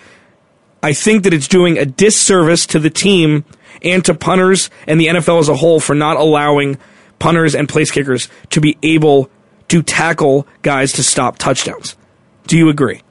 I 0.82 0.92
think 0.92 1.24
that 1.24 1.34
it's 1.34 1.48
doing 1.48 1.78
a 1.78 1.84
disservice 1.84 2.66
to 2.66 2.78
the 2.78 2.90
team 2.90 3.44
and 3.82 4.04
to 4.04 4.14
punters 4.14 4.70
and 4.86 5.00
the 5.00 5.06
NFL 5.06 5.40
as 5.40 5.48
a 5.48 5.56
whole 5.56 5.80
for 5.80 5.94
not 5.94 6.16
allowing 6.16 6.78
punters 7.18 7.54
and 7.54 7.68
place 7.68 7.90
kickers 7.90 8.28
to 8.50 8.60
be 8.60 8.78
able 8.82 9.30
to 9.68 9.82
tackle 9.82 10.46
guys 10.62 10.92
to 10.92 11.02
stop 11.02 11.38
touchdowns. 11.38 11.96
Do 12.46 12.56
you 12.56 12.68
agree? 12.68 13.02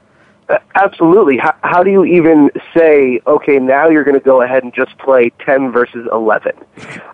Absolutely. 0.74 1.36
How, 1.36 1.54
how 1.62 1.82
do 1.82 1.90
you 1.90 2.04
even 2.04 2.50
say, 2.74 3.20
okay, 3.26 3.58
now 3.58 3.88
you're 3.88 4.04
going 4.04 4.18
to 4.18 4.24
go 4.24 4.40
ahead 4.40 4.62
and 4.62 4.72
just 4.74 4.96
play 4.98 5.30
10 5.44 5.72
versus 5.72 6.08
11? 6.10 6.52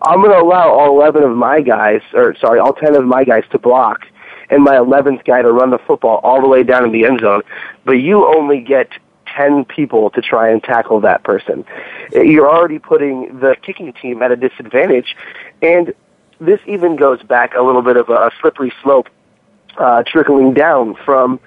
I'm 0.03 0.21
going 0.21 0.31
to 0.31 0.41
allow 0.41 0.71
all 0.71 1.01
11 1.01 1.25
of 1.25 1.37
my 1.37 1.61
guys, 1.61 2.01
or 2.13 2.37
sorry, 2.37 2.61
all 2.61 2.75
10 2.75 2.95
of 2.95 3.05
my 3.05 3.25
guys 3.25 3.43
to 3.51 3.59
block, 3.59 4.07
and 4.51 4.63
my 4.63 4.77
11th 4.77 5.25
guy 5.25 5.43
to 5.43 5.51
run 5.51 5.71
the 5.71 5.79
football 5.79 6.21
all 6.23 6.41
the 6.41 6.49
way 6.49 6.63
down 6.63 6.85
in 6.85 6.93
the 6.93 7.05
end 7.05 7.21
zone, 7.21 7.43
but 7.85 7.93
you 7.93 8.25
only 8.25 8.61
get 8.61 8.89
10 9.37 9.65
people 9.65 10.11
to 10.11 10.21
try 10.21 10.51
and 10.51 10.63
tackle 10.63 11.01
that 11.01 11.25
person. 11.25 11.65
You're 12.13 12.49
already 12.49 12.79
putting 12.79 13.41
the 13.41 13.57
kicking 13.61 13.93
team 13.93 14.23
at 14.23 14.31
a 14.31 14.37
disadvantage. 14.37 15.17
And 15.63 15.95
this 16.41 16.61
even 16.67 16.97
goes 16.97 17.23
back 17.23 17.55
a 17.55 17.63
little 17.63 17.83
bit 17.83 17.97
of 17.97 18.09
a 18.09 18.31
slippery 18.41 18.73
slope 18.83 19.09
uh, 19.79 20.03
trickling 20.07 20.55
down 20.55 20.95
from 21.05 21.41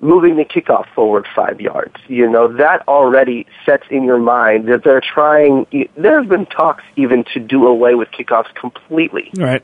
moving 0.00 0.36
the 0.36 0.44
kickoff 0.44 0.86
forward 0.94 1.26
five 1.34 1.60
yards. 1.60 1.96
You 2.08 2.28
know, 2.28 2.56
that 2.56 2.86
already 2.86 3.46
sets 3.64 3.84
in 3.90 4.04
your 4.04 4.18
mind 4.18 4.68
that 4.68 4.84
they're 4.84 5.00
trying, 5.00 5.66
there 5.96 6.20
have 6.20 6.28
been 6.28 6.46
talks 6.46 6.84
even 6.96 7.24
to 7.32 7.40
do 7.40 7.66
away 7.66 7.94
with 7.94 8.08
kickoffs 8.10 8.54
completely. 8.54 9.30
Right. 9.36 9.62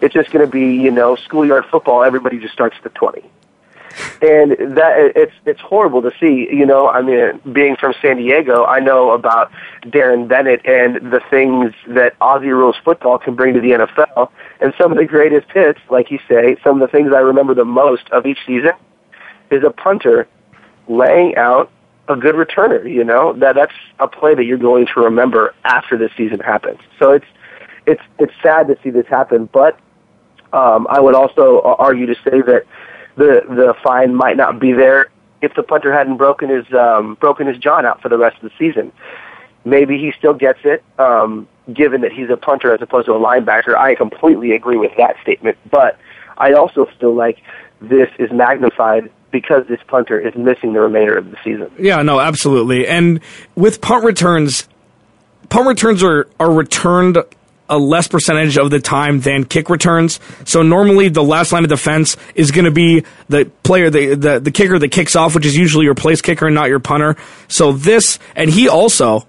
It's 0.00 0.14
just 0.14 0.30
going 0.30 0.44
to 0.44 0.50
be, 0.50 0.76
you 0.76 0.90
know, 0.90 1.16
schoolyard 1.16 1.64
football, 1.70 2.04
everybody 2.04 2.38
just 2.38 2.52
starts 2.52 2.76
at 2.76 2.84
the 2.84 2.90
20 2.90 3.22
and 4.20 4.52
that 4.76 5.12
it's 5.16 5.32
it's 5.44 5.60
horrible 5.60 6.02
to 6.02 6.12
see. 6.20 6.48
You 6.50 6.66
know, 6.66 6.88
I 6.88 7.02
mean, 7.02 7.40
being 7.52 7.76
from 7.76 7.94
San 8.00 8.16
Diego, 8.16 8.64
I 8.64 8.78
know 8.80 9.10
about 9.10 9.50
Darren 9.82 10.28
Bennett 10.28 10.64
and 10.64 11.12
the 11.12 11.20
things 11.30 11.74
that 11.88 12.18
Aussie 12.20 12.46
rules 12.46 12.76
football 12.84 13.18
can 13.18 13.34
bring 13.34 13.54
to 13.54 13.60
the 13.60 13.70
NFL. 13.70 14.30
And 14.60 14.72
some 14.78 14.92
of 14.92 14.98
the 14.98 15.04
greatest 15.04 15.50
hits, 15.50 15.80
like 15.90 16.10
you 16.10 16.18
say, 16.28 16.56
some 16.62 16.80
of 16.80 16.90
the 16.90 16.96
things 16.96 17.12
I 17.12 17.20
remember 17.20 17.54
the 17.54 17.64
most 17.64 18.08
of 18.10 18.26
each 18.26 18.38
season 18.46 18.72
is 19.50 19.64
a 19.64 19.70
punter 19.70 20.28
laying 20.88 21.36
out 21.36 21.70
a 22.08 22.16
good 22.16 22.34
returner. 22.34 22.88
You 22.90 23.04
know, 23.04 23.32
that 23.34 23.54
that's 23.54 23.74
a 23.98 24.08
play 24.08 24.34
that 24.34 24.44
you're 24.44 24.58
going 24.58 24.86
to 24.94 25.00
remember 25.00 25.54
after 25.64 25.96
the 25.96 26.10
season 26.16 26.40
happens. 26.40 26.80
So 26.98 27.12
it's 27.12 27.26
it's 27.86 28.02
it's 28.18 28.32
sad 28.42 28.68
to 28.68 28.78
see 28.82 28.90
this 28.90 29.06
happen, 29.06 29.48
but 29.52 29.78
um, 30.52 30.86
I 30.90 31.00
would 31.00 31.14
also 31.14 31.60
argue 31.62 32.06
to 32.06 32.14
say 32.14 32.42
that 32.42 32.64
the 33.16 33.42
the 33.48 33.74
fine 33.82 34.14
might 34.14 34.36
not 34.36 34.58
be 34.58 34.72
there 34.72 35.10
if 35.40 35.54
the 35.54 35.62
punter 35.62 35.92
hadn't 35.92 36.16
broken 36.16 36.48
his 36.48 36.72
um, 36.72 37.14
broken 37.16 37.46
his 37.46 37.58
jaw 37.58 37.84
out 37.84 38.00
for 38.00 38.08
the 38.08 38.18
rest 38.18 38.36
of 38.42 38.42
the 38.42 38.52
season. 38.58 38.92
Maybe 39.64 39.98
he 39.98 40.12
still 40.18 40.34
gets 40.34 40.60
it, 40.64 40.82
um, 40.98 41.46
given 41.72 42.00
that 42.00 42.12
he's 42.12 42.30
a 42.30 42.36
punter 42.36 42.74
as 42.74 42.82
opposed 42.82 43.06
to 43.06 43.12
a 43.12 43.20
linebacker. 43.20 43.76
I 43.76 43.94
completely 43.94 44.52
agree 44.52 44.76
with 44.76 44.92
that 44.96 45.16
statement, 45.22 45.56
but 45.70 45.98
I 46.36 46.52
also 46.54 46.86
feel 46.98 47.14
like 47.14 47.42
this 47.80 48.08
is 48.18 48.32
magnified 48.32 49.10
because 49.30 49.66
this 49.68 49.80
punter 49.86 50.18
is 50.18 50.34
missing 50.34 50.72
the 50.72 50.80
remainder 50.80 51.16
of 51.16 51.30
the 51.30 51.36
season. 51.44 51.70
Yeah, 51.78 52.02
no, 52.02 52.20
absolutely. 52.20 52.86
And 52.86 53.20
with 53.54 53.80
punt 53.80 54.04
returns, 54.04 54.68
punt 55.48 55.66
returns 55.66 56.02
are 56.02 56.28
are 56.38 56.52
returned 56.52 57.18
a 57.68 57.78
less 57.78 58.08
percentage 58.08 58.58
of 58.58 58.70
the 58.70 58.80
time 58.80 59.20
than 59.20 59.44
kick 59.44 59.70
returns. 59.70 60.20
So 60.44 60.62
normally 60.62 61.08
the 61.08 61.22
last 61.22 61.52
line 61.52 61.64
of 61.64 61.70
defense 61.70 62.16
is 62.34 62.50
going 62.50 62.64
to 62.64 62.70
be 62.70 63.04
the 63.28 63.50
player, 63.62 63.88
the, 63.90 64.14
the, 64.14 64.40
the 64.40 64.50
kicker 64.50 64.78
that 64.78 64.88
kicks 64.88 65.16
off, 65.16 65.34
which 65.34 65.46
is 65.46 65.56
usually 65.56 65.84
your 65.84 65.94
place 65.94 66.20
kicker 66.20 66.46
and 66.46 66.54
not 66.54 66.68
your 66.68 66.80
punter. 66.80 67.16
So 67.48 67.72
this, 67.72 68.18
and 68.36 68.50
he 68.50 68.68
also, 68.68 69.26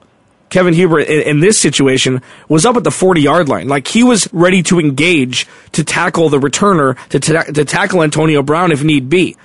Kevin 0.49 0.73
Huber 0.73 0.99
in, 0.99 1.21
in, 1.21 1.39
this 1.39 1.59
situation 1.59 2.21
was 2.47 2.65
up 2.65 2.75
at 2.75 2.83
the 2.83 2.91
40 2.91 3.21
yard 3.21 3.49
line. 3.49 3.67
Like 3.67 3.87
he 3.87 4.03
was 4.03 4.27
ready 4.33 4.61
to 4.63 4.79
engage 4.79 5.47
to 5.71 5.83
tackle 5.83 6.29
the 6.29 6.39
returner, 6.39 6.97
to, 7.09 7.19
ta- 7.19 7.43
to 7.43 7.65
tackle 7.65 8.03
Antonio 8.03 8.43
Brown 8.43 8.71
if 8.71 8.83
need 8.83 9.09
be. 9.09 9.35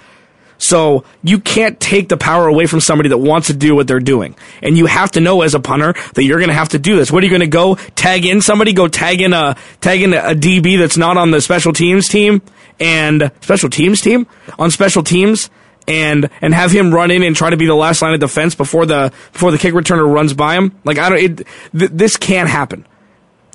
So 0.59 1.05
you 1.23 1.39
can't 1.39 1.79
take 1.79 2.09
the 2.09 2.17
power 2.17 2.49
away 2.49 2.67
from 2.67 2.81
somebody 2.81 3.09
that 3.11 3.19
wants 3.19 3.47
to 3.47 3.55
do 3.55 3.75
what 3.77 3.87
they're 3.87 4.01
doing. 4.01 4.37
And 4.61 4.77
you 4.77 4.87
have 4.87 5.13
to 5.13 5.21
know 5.21 5.43
as 5.43 5.55
a 5.55 5.61
punter 5.61 5.95
that 6.15 6.25
you're 6.25 6.39
going 6.39 6.49
to 6.49 6.55
have 6.55 6.71
to 6.71 6.79
do 6.79 6.97
this. 6.97 7.11
What 7.11 7.23
are 7.23 7.27
you 7.27 7.31
going 7.31 7.41
to 7.41 7.47
go 7.47 7.77
tag 7.95 8.27
in 8.27 8.41
somebody? 8.41 8.73
Go 8.73 8.89
tag 8.89 9.21
in 9.21 9.33
a, 9.33 9.57
tag 9.81 10.03
in 10.03 10.13
a 10.13 10.35
DB 10.35 10.79
that's 10.79 10.97
not 10.97 11.17
on 11.17 11.31
the 11.31 11.41
special 11.41 11.73
teams 11.73 12.09
team 12.09 12.43
and 12.81 13.31
special 13.41 13.71
teams 13.71 14.01
team 14.01 14.27
on 14.59 14.71
special 14.71 15.03
teams 15.03 15.49
and, 15.87 16.29
and 16.43 16.53
have 16.53 16.73
him 16.73 16.93
run 16.93 17.11
in 17.11 17.23
and 17.23 17.35
try 17.35 17.51
to 17.51 17.57
be 17.57 17.67
the 17.67 17.75
last 17.75 18.03
line 18.03 18.13
of 18.13 18.21
defense 18.21 18.55
before 18.55 18.85
the, 18.85 19.13
before 19.33 19.53
the 19.53 19.59
kick 19.59 19.75
returner 19.75 20.13
runs 20.13 20.35
by 20.35 20.55
him. 20.55 20.77
Like 20.85 20.99
I 20.99 21.09
don't, 21.09 21.19
it, 21.19 21.37
th- 21.79 21.91
this 21.93 22.17
can't 22.17 22.49
happen. 22.49 22.85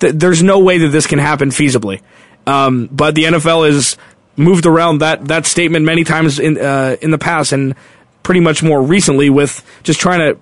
Th- 0.00 0.14
there's 0.14 0.42
no 0.42 0.58
way 0.58 0.78
that 0.78 0.88
this 0.88 1.06
can 1.06 1.18
happen 1.18 1.50
feasibly. 1.50 2.00
Um, 2.46 2.88
but 2.90 3.14
the 3.14 3.24
NFL 3.24 3.68
is 3.68 3.96
moved 4.36 4.66
around 4.66 4.98
that 4.98 5.26
that 5.28 5.46
statement 5.46 5.84
many 5.84 6.04
times 6.04 6.38
in 6.38 6.58
uh, 6.58 6.96
in 7.00 7.10
the 7.10 7.18
past, 7.18 7.52
and 7.52 7.74
pretty 8.22 8.40
much 8.40 8.62
more 8.62 8.82
recently 8.82 9.30
with 9.30 9.64
just 9.82 10.00
trying 10.00 10.18
to 10.20 10.40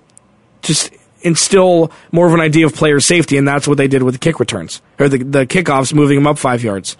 just 0.61 0.91
instill 1.21 1.91
more 2.11 2.27
of 2.27 2.33
an 2.33 2.39
idea 2.39 2.65
of 2.65 2.75
player 2.75 2.99
safety, 2.99 3.37
and 3.37 3.47
that's 3.47 3.67
what 3.67 3.77
they 3.77 3.87
did 3.87 4.03
with 4.03 4.15
the 4.15 4.19
kick 4.19 4.39
returns 4.39 4.81
or 4.99 5.09
the 5.09 5.17
the 5.19 5.45
kickoffs, 5.45 5.93
moving 5.93 6.17
them 6.17 6.27
up 6.27 6.37
five 6.37 6.63
yards. 6.63 6.97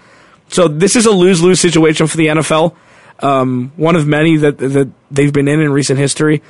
So 0.50 0.68
this 0.68 0.96
is 0.96 1.06
a 1.06 1.12
lose 1.12 1.42
lose 1.42 1.60
situation 1.60 2.08
for 2.08 2.18
the 2.18 2.28
NFL. 2.28 2.76
Um, 3.20 3.72
one 3.76 3.96
of 3.96 4.08
many 4.08 4.38
that 4.38 4.58
that 4.58 4.92
they've 5.12 5.34
been 5.34 5.48
in 5.48 5.62
in 5.62 5.72
recent 5.72 6.00
history, 6.00 6.42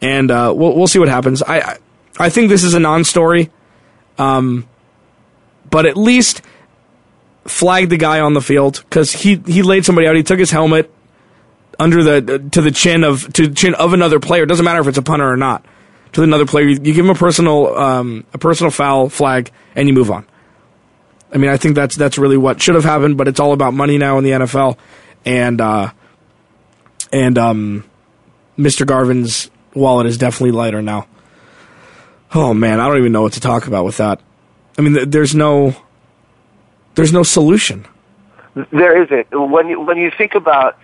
and 0.00 0.30
uh, 0.30 0.52
we'll 0.56 0.76
we'll 0.76 0.86
see 0.86 0.98
what 0.98 1.08
happens. 1.08 1.42
I 1.42 1.78
I 2.18 2.30
think 2.30 2.48
this 2.48 2.64
is 2.64 2.74
a 2.74 2.80
non 2.80 3.04
story, 3.04 3.50
um, 4.18 4.66
but 5.70 5.86
at 5.86 5.96
least 5.96 6.42
flagged 7.44 7.90
the 7.90 7.96
guy 7.96 8.20
on 8.20 8.34
the 8.34 8.40
field 8.40 8.84
because 8.88 9.12
he 9.12 9.36
he 9.46 9.62
laid 9.62 9.84
somebody 9.84 10.06
out. 10.06 10.16
He 10.16 10.22
took 10.22 10.38
his 10.38 10.50
helmet 10.50 10.92
under 11.78 12.02
the 12.02 12.38
to 12.52 12.60
the 12.60 12.70
chin 12.70 13.04
of 13.04 13.32
to 13.32 13.50
chin 13.52 13.74
of 13.74 13.92
another 13.92 14.20
player. 14.20 14.44
It 14.44 14.46
doesn't 14.46 14.64
matter 14.64 14.80
if 14.80 14.86
it's 14.86 14.98
a 14.98 15.02
punter 15.02 15.28
or 15.28 15.36
not. 15.36 15.64
To 16.12 16.22
another 16.22 16.44
player, 16.44 16.66
you, 16.66 16.74
you 16.82 16.92
give 16.92 17.06
him 17.06 17.10
a 17.10 17.14
personal 17.14 17.74
um, 17.76 18.24
a 18.34 18.38
personal 18.38 18.70
foul 18.70 19.08
flag 19.08 19.50
and 19.74 19.88
you 19.88 19.94
move 19.94 20.10
on. 20.10 20.26
I 21.32 21.38
mean, 21.38 21.50
I 21.50 21.56
think 21.56 21.74
that's 21.74 21.96
that's 21.96 22.18
really 22.18 22.36
what 22.36 22.60
should 22.60 22.74
have 22.74 22.84
happened, 22.84 23.16
but 23.16 23.28
it's 23.28 23.40
all 23.40 23.52
about 23.52 23.72
money 23.72 23.96
now 23.96 24.18
in 24.18 24.24
the 24.24 24.30
NFL, 24.30 24.76
and 25.24 25.60
uh, 25.60 25.90
and 27.12 27.38
um, 27.38 27.84
Mr. 28.58 28.86
Garvin's 28.86 29.50
wallet 29.74 30.06
is 30.06 30.18
definitely 30.18 30.52
lighter 30.52 30.82
now. 30.82 31.06
Oh 32.34 32.52
man, 32.52 32.80
I 32.80 32.88
don't 32.88 32.98
even 32.98 33.12
know 33.12 33.22
what 33.22 33.32
to 33.34 33.40
talk 33.40 33.66
about 33.66 33.86
with 33.86 33.96
that. 33.96 34.20
I 34.78 34.82
mean, 34.82 34.94
th- 34.94 35.08
there's 35.08 35.34
no 35.34 35.74
there's 36.94 37.12
no 37.12 37.22
solution. 37.22 37.86
There 38.70 39.02
isn't. 39.02 39.28
When 39.32 39.68
you, 39.68 39.80
when 39.80 39.96
you 39.96 40.10
think 40.16 40.34
about 40.34 40.78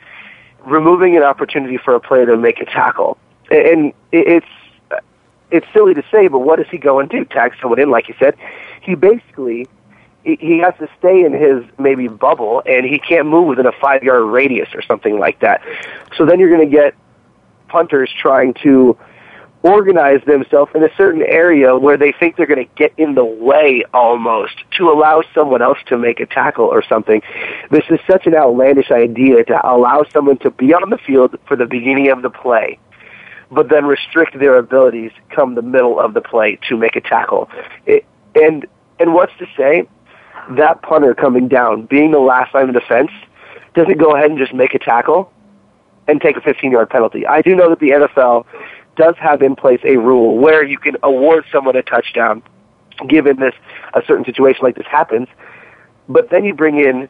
removing 0.64 1.16
an 1.16 1.22
opportunity 1.22 1.76
for 1.76 1.94
a 1.94 2.00
player 2.00 2.26
to 2.26 2.36
make 2.36 2.60
a 2.60 2.64
tackle, 2.64 3.18
and 3.50 3.92
it's 4.12 4.46
it's 5.50 5.66
silly 5.72 5.94
to 5.94 6.02
say, 6.10 6.28
but 6.28 6.40
what 6.40 6.56
does 6.56 6.68
he 6.70 6.78
go 6.78 7.00
and 7.00 7.08
do? 7.08 7.24
Tag 7.24 7.54
someone 7.60 7.80
in, 7.80 7.90
like 7.90 8.08
you 8.08 8.14
said. 8.18 8.36
He 8.82 8.94
basically 8.94 9.66
he 10.24 10.58
has 10.58 10.74
to 10.78 10.88
stay 10.98 11.24
in 11.24 11.32
his 11.32 11.64
maybe 11.78 12.08
bubble, 12.08 12.62
and 12.66 12.84
he 12.84 12.98
can't 12.98 13.26
move 13.26 13.46
within 13.46 13.66
a 13.66 13.72
five 13.72 14.02
yard 14.02 14.24
radius 14.24 14.68
or 14.74 14.82
something 14.82 15.18
like 15.18 15.40
that. 15.40 15.62
So 16.16 16.26
then 16.26 16.38
you're 16.38 16.50
going 16.50 16.68
to 16.68 16.74
get 16.74 16.94
punters 17.68 18.10
trying 18.20 18.54
to 18.62 18.96
organize 19.62 20.22
themselves 20.24 20.70
in 20.74 20.84
a 20.84 20.94
certain 20.96 21.22
area 21.22 21.76
where 21.76 21.96
they 21.96 22.12
think 22.12 22.36
they're 22.36 22.46
going 22.46 22.64
to 22.64 22.74
get 22.74 22.92
in 22.96 23.14
the 23.14 23.24
way 23.24 23.84
almost 23.92 24.54
to 24.78 24.90
allow 24.90 25.22
someone 25.34 25.60
else 25.60 25.78
to 25.86 25.98
make 25.98 26.20
a 26.20 26.26
tackle 26.26 26.64
or 26.64 26.82
something. 26.82 27.20
This 27.70 27.84
is 27.90 28.00
such 28.10 28.26
an 28.26 28.34
outlandish 28.34 28.90
idea 28.90 29.44
to 29.44 29.66
allow 29.66 30.04
someone 30.12 30.38
to 30.38 30.50
be 30.50 30.72
on 30.72 30.88
the 30.90 30.98
field 30.98 31.38
for 31.46 31.56
the 31.56 31.66
beginning 31.66 32.10
of 32.10 32.22
the 32.22 32.30
play, 32.30 32.78
but 33.50 33.68
then 33.68 33.84
restrict 33.84 34.38
their 34.38 34.56
abilities 34.56 35.12
come 35.30 35.54
the 35.54 35.62
middle 35.62 36.00
of 36.00 36.14
the 36.14 36.20
play 36.20 36.58
to 36.68 36.76
make 36.76 36.96
a 36.96 37.00
tackle. 37.00 37.50
It, 37.86 38.06
and 38.34 38.66
and 38.98 39.14
what's 39.14 39.36
to 39.38 39.46
say 39.56 39.86
that 40.56 40.82
punter 40.82 41.14
coming 41.14 41.48
down, 41.48 41.86
being 41.86 42.10
the 42.10 42.18
last 42.18 42.54
line 42.54 42.68
of 42.68 42.74
defense, 42.74 43.10
doesn't 43.74 43.98
go 43.98 44.14
ahead 44.14 44.30
and 44.30 44.38
just 44.38 44.54
make 44.54 44.74
a 44.74 44.78
tackle 44.78 45.30
and 46.06 46.20
take 46.20 46.36
a 46.36 46.40
15 46.40 46.72
yard 46.72 46.88
penalty. 46.90 47.26
I 47.26 47.42
do 47.42 47.54
know 47.54 47.68
that 47.68 47.80
the 47.80 47.90
NFL 47.90 48.46
does 48.96 49.14
have 49.18 49.42
in 49.42 49.54
place 49.54 49.80
a 49.84 49.96
rule 49.96 50.38
where 50.38 50.64
you 50.64 50.78
can 50.78 50.96
award 51.02 51.44
someone 51.52 51.76
a 51.76 51.82
touchdown 51.82 52.42
given 53.06 53.36
this 53.38 53.54
a 53.94 54.02
certain 54.06 54.24
situation 54.24 54.60
like 54.62 54.76
this 54.76 54.86
happens. 54.86 55.28
But 56.08 56.30
then 56.30 56.44
you 56.44 56.54
bring 56.54 56.78
in 56.78 57.08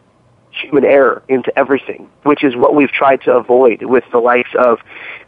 human 0.50 0.84
error 0.84 1.22
into 1.28 1.56
everything, 1.58 2.08
which 2.24 2.42
is 2.42 2.56
what 2.56 2.74
we've 2.74 2.90
tried 2.90 3.22
to 3.22 3.32
avoid 3.32 3.82
with 3.82 4.04
the 4.12 4.18
likes 4.18 4.50
of 4.58 4.78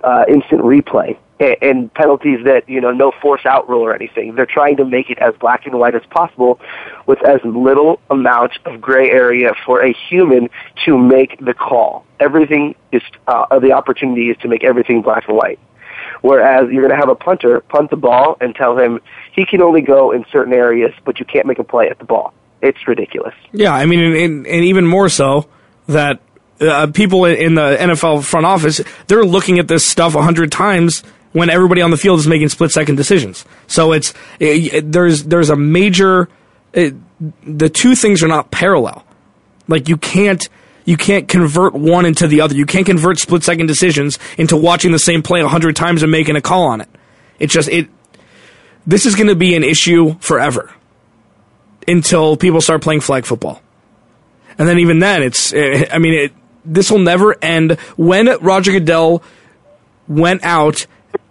uh, 0.03 0.25
instant 0.29 0.63
replay 0.63 1.17
and, 1.39 1.57
and 1.63 1.95
penalties 1.95 2.45
that 2.45 2.69
you 2.69 2.81
know 2.81 2.91
no 2.91 3.13
force 3.23 3.45
out 3.47 3.69
rule 3.69 3.83
or 3.83 3.95
anything. 3.95 4.35
They're 4.35 4.47
trying 4.47 4.77
to 4.77 4.85
make 4.85 5.11
it 5.11 5.19
as 5.19 5.35
black 5.41 5.67
and 5.67 5.79
white 5.79 5.95
as 5.95 6.03
possible, 6.11 6.61
with 7.07 7.25
as 7.25 7.41
little 7.45 8.01
amount 8.11 8.53
of 8.65 8.81
gray 8.81 9.11
area 9.11 9.53
for 9.65 9.85
a 9.85 9.93
human 9.93 10.49
to 10.85 10.99
make 10.99 11.39
the 11.45 11.55
call. 11.55 12.07
Everything 12.19 12.75
is 12.93 13.03
uh, 13.27 13.59
the 13.59 13.73
opportunity 13.73 14.31
is 14.31 14.37
to 14.39 14.49
make 14.49 14.65
everything 14.65 15.03
black 15.03 15.29
and 15.29 15.37
white. 15.37 15.59
Whereas 16.23 16.71
you're 16.71 16.87
going 16.87 16.91
to 16.91 17.01
have 17.01 17.09
a 17.09 17.14
punter 17.14 17.61
punt 17.61 17.91
the 17.91 17.97
ball 17.97 18.37
and 18.41 18.55
tell 18.55 18.77
him 18.77 19.01
he 19.33 19.47
can 19.47 19.62
only 19.62 19.81
go 19.81 20.12
in 20.12 20.25
certain 20.31 20.53
areas, 20.53 20.93
but 21.05 21.18
you 21.18 21.25
can't 21.25 21.47
make 21.47 21.59
a 21.59 21.64
play 21.64 21.89
at 21.89 21.99
the 21.99 22.05
ball. 22.05 22.35
It's 22.61 22.87
ridiculous. 22.87 23.35
Yeah, 23.53 23.73
I 23.73 23.87
mean, 23.87 24.01
and, 24.01 24.47
and, 24.47 24.64
even 24.64 24.87
more 24.87 25.09
so 25.09 25.49
that 25.87 26.21
uh, 26.61 26.89
people 26.89 27.25
in 27.25 27.55
the 27.55 27.77
NFL 27.81 28.23
front 28.25 28.45
office 28.45 28.83
they're 29.07 29.25
looking 29.25 29.59
at 29.59 29.66
this 29.66 29.85
stuff 29.87 30.14
a 30.14 30.23
hundred 30.23 30.53
times 30.53 31.03
when 31.33 31.49
everybody 31.49 31.81
on 31.81 31.91
the 31.91 31.97
field 31.97 32.18
is 32.18 32.27
making 32.27 32.51
split 32.51 32.71
second 32.71 32.97
decisions. 32.97 33.47
So 33.66 33.93
it's 33.93 34.12
it, 34.39 34.75
it, 34.75 34.93
there's 34.93 35.25
there's 35.25 35.49
a 35.49 35.57
major 35.57 36.29
it, 36.73 36.95
the 37.45 37.68
two 37.68 37.95
things 37.95 38.23
are 38.23 38.29
not 38.29 38.51
parallel. 38.51 39.05
Like 39.68 39.89
you 39.89 39.97
can't 39.97 40.49
you 40.85 40.97
can't 40.97 41.28
convert 41.28 41.74
one 41.74 42.07
into 42.07 42.26
the 42.26 42.41
other. 42.41 42.55
You 42.55 42.66
can't 42.66 42.87
convert 42.87 43.18
split 43.18 43.43
second 43.43 43.66
decisions 43.66 44.18
into 44.39 44.57
watching 44.57 44.93
the 44.93 44.99
same 44.99 45.22
play 45.22 45.41
a 45.41 45.49
hundred 45.49 45.76
times 45.76 46.03
and 46.03 46.11
making 46.11 46.37
a 46.37 46.41
call 46.41 46.68
on 46.68 46.81
it. 46.81 46.89
It's 47.39 47.53
just 47.53 47.68
it. 47.68 47.89
This 48.87 49.07
is 49.07 49.14
going 49.14 49.28
to 49.28 49.35
be 49.37 49.55
an 49.55 49.64
issue 49.64 50.18
forever 50.20 50.72
until 51.87 52.37
people 52.37 52.61
start 52.61 52.83
playing 52.83 53.01
flag 53.01 53.24
football, 53.24 53.62
and 54.59 54.68
then 54.68 54.78
even 54.78 54.99
then, 54.99 55.22
it's. 55.22 55.53
Eh, 55.53 55.87
I 55.91 55.99
mean, 55.99 56.14
it, 56.14 56.33
this 56.64 56.91
will 56.91 56.99
never 56.99 57.37
end. 57.43 57.72
When 57.97 58.28
Roger 58.41 58.72
Goodell 58.72 59.22
went 60.09 60.45
out 60.45 60.87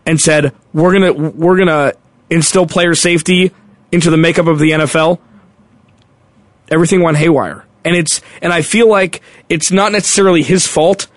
and 0.06 0.20
said 0.20 0.54
we're 0.74 0.94
gonna 0.94 1.14
we're 1.14 1.58
gonna 1.58 1.94
instill 2.30 2.66
player 2.66 2.96
safety 2.96 3.52
into 3.92 4.10
the 4.10 4.18
makeup 4.18 4.48
of 4.48 4.60
the 4.60 4.72
NFL, 4.72 5.20
everything 6.70 7.02
went 7.02 7.18
haywire 7.18 7.66
and 7.84 7.96
it's 7.96 8.22
and 8.42 8.52
I 8.52 8.62
feel 8.62 8.88
like 8.88 9.22
it's 9.48 9.72
not 9.72 9.92
necessarily 9.92 10.44
his 10.44 10.68
fault 10.68 11.08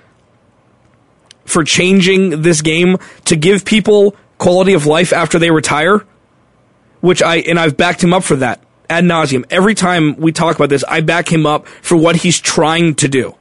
for 1.44 1.64
changing 1.64 2.42
this 2.42 2.62
game 2.62 2.98
to 3.26 3.36
give 3.36 3.64
people 3.64 4.16
quality 4.38 4.72
of 4.72 4.86
life 4.86 5.12
after 5.12 5.38
they 5.38 5.50
retire, 5.50 6.04
which 7.00 7.22
I 7.22 7.36
and 7.36 7.58
I've 7.58 7.76
backed 7.76 8.02
him 8.02 8.12
up 8.12 8.24
for 8.24 8.36
that 8.36 8.62
ad 8.88 9.04
nauseum. 9.04 9.44
Every 9.50 9.74
time 9.74 10.16
we 10.16 10.32
talk 10.32 10.56
about 10.56 10.68
this, 10.68 10.84
I 10.88 11.00
back 11.00 11.32
him 11.32 11.46
up 11.46 11.66
for 11.66 11.96
what 11.96 12.16
he's 12.16 12.40
trying 12.40 12.94
to 12.96 13.08
do, 13.08 13.36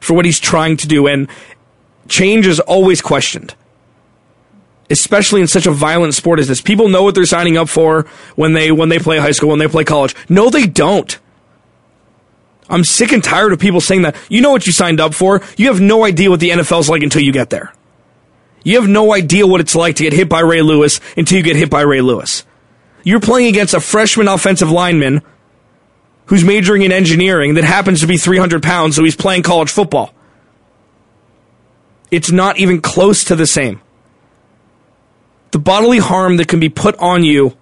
for 0.00 0.14
what 0.14 0.24
he's 0.24 0.40
trying 0.40 0.76
to 0.78 0.88
do, 0.88 1.06
and 1.06 1.28
change 2.08 2.46
is 2.46 2.60
always 2.60 3.00
questioned. 3.00 3.54
Especially 4.90 5.40
in 5.40 5.46
such 5.46 5.66
a 5.66 5.70
violent 5.70 6.12
sport 6.12 6.38
as 6.38 6.48
this, 6.48 6.60
people 6.60 6.88
know 6.88 7.02
what 7.02 7.14
they're 7.14 7.24
signing 7.24 7.56
up 7.56 7.68
for 7.68 8.06
when 8.36 8.52
they 8.52 8.70
when 8.70 8.88
they 8.88 8.98
play 8.98 9.18
high 9.18 9.30
school, 9.30 9.48
when 9.48 9.58
they 9.58 9.68
play 9.68 9.84
college. 9.84 10.14
No, 10.28 10.50
they 10.50 10.66
don't. 10.66 11.18
I'm 12.68 12.84
sick 12.84 13.12
and 13.12 13.22
tired 13.22 13.52
of 13.52 13.58
people 13.58 13.80
saying 13.80 14.02
that. 14.02 14.16
You 14.28 14.40
know 14.40 14.50
what 14.50 14.66
you 14.66 14.72
signed 14.72 15.00
up 15.00 15.14
for. 15.14 15.42
You 15.56 15.68
have 15.68 15.80
no 15.80 16.04
idea 16.04 16.30
what 16.30 16.40
the 16.40 16.50
NFL's 16.50 16.88
like 16.88 17.02
until 17.02 17.22
you 17.22 17.32
get 17.32 17.50
there. 17.50 17.72
You 18.64 18.80
have 18.80 18.88
no 18.88 19.12
idea 19.12 19.46
what 19.46 19.60
it's 19.60 19.74
like 19.74 19.96
to 19.96 20.04
get 20.04 20.12
hit 20.12 20.28
by 20.28 20.40
Ray 20.40 20.62
Lewis 20.62 21.00
until 21.16 21.38
you 21.38 21.44
get 21.44 21.56
hit 21.56 21.70
by 21.70 21.82
Ray 21.82 22.00
Lewis. 22.00 22.46
You're 23.04 23.20
playing 23.20 23.48
against 23.48 23.74
a 23.74 23.80
freshman 23.80 24.28
offensive 24.28 24.70
lineman 24.70 25.22
who's 26.26 26.44
majoring 26.44 26.82
in 26.82 26.92
engineering 26.92 27.54
that 27.54 27.64
happens 27.64 28.00
to 28.00 28.06
be 28.06 28.16
300 28.16 28.62
pounds, 28.62 28.96
so 28.96 29.02
he's 29.02 29.16
playing 29.16 29.42
college 29.42 29.70
football. 29.70 30.14
It's 32.10 32.30
not 32.30 32.58
even 32.58 32.80
close 32.80 33.24
to 33.24 33.36
the 33.36 33.46
same. 33.46 33.80
The 35.50 35.58
bodily 35.58 35.98
harm 35.98 36.36
that 36.36 36.48
can 36.48 36.60
be 36.60 36.68
put 36.68 36.96
on 36.98 37.24
you 37.24 37.56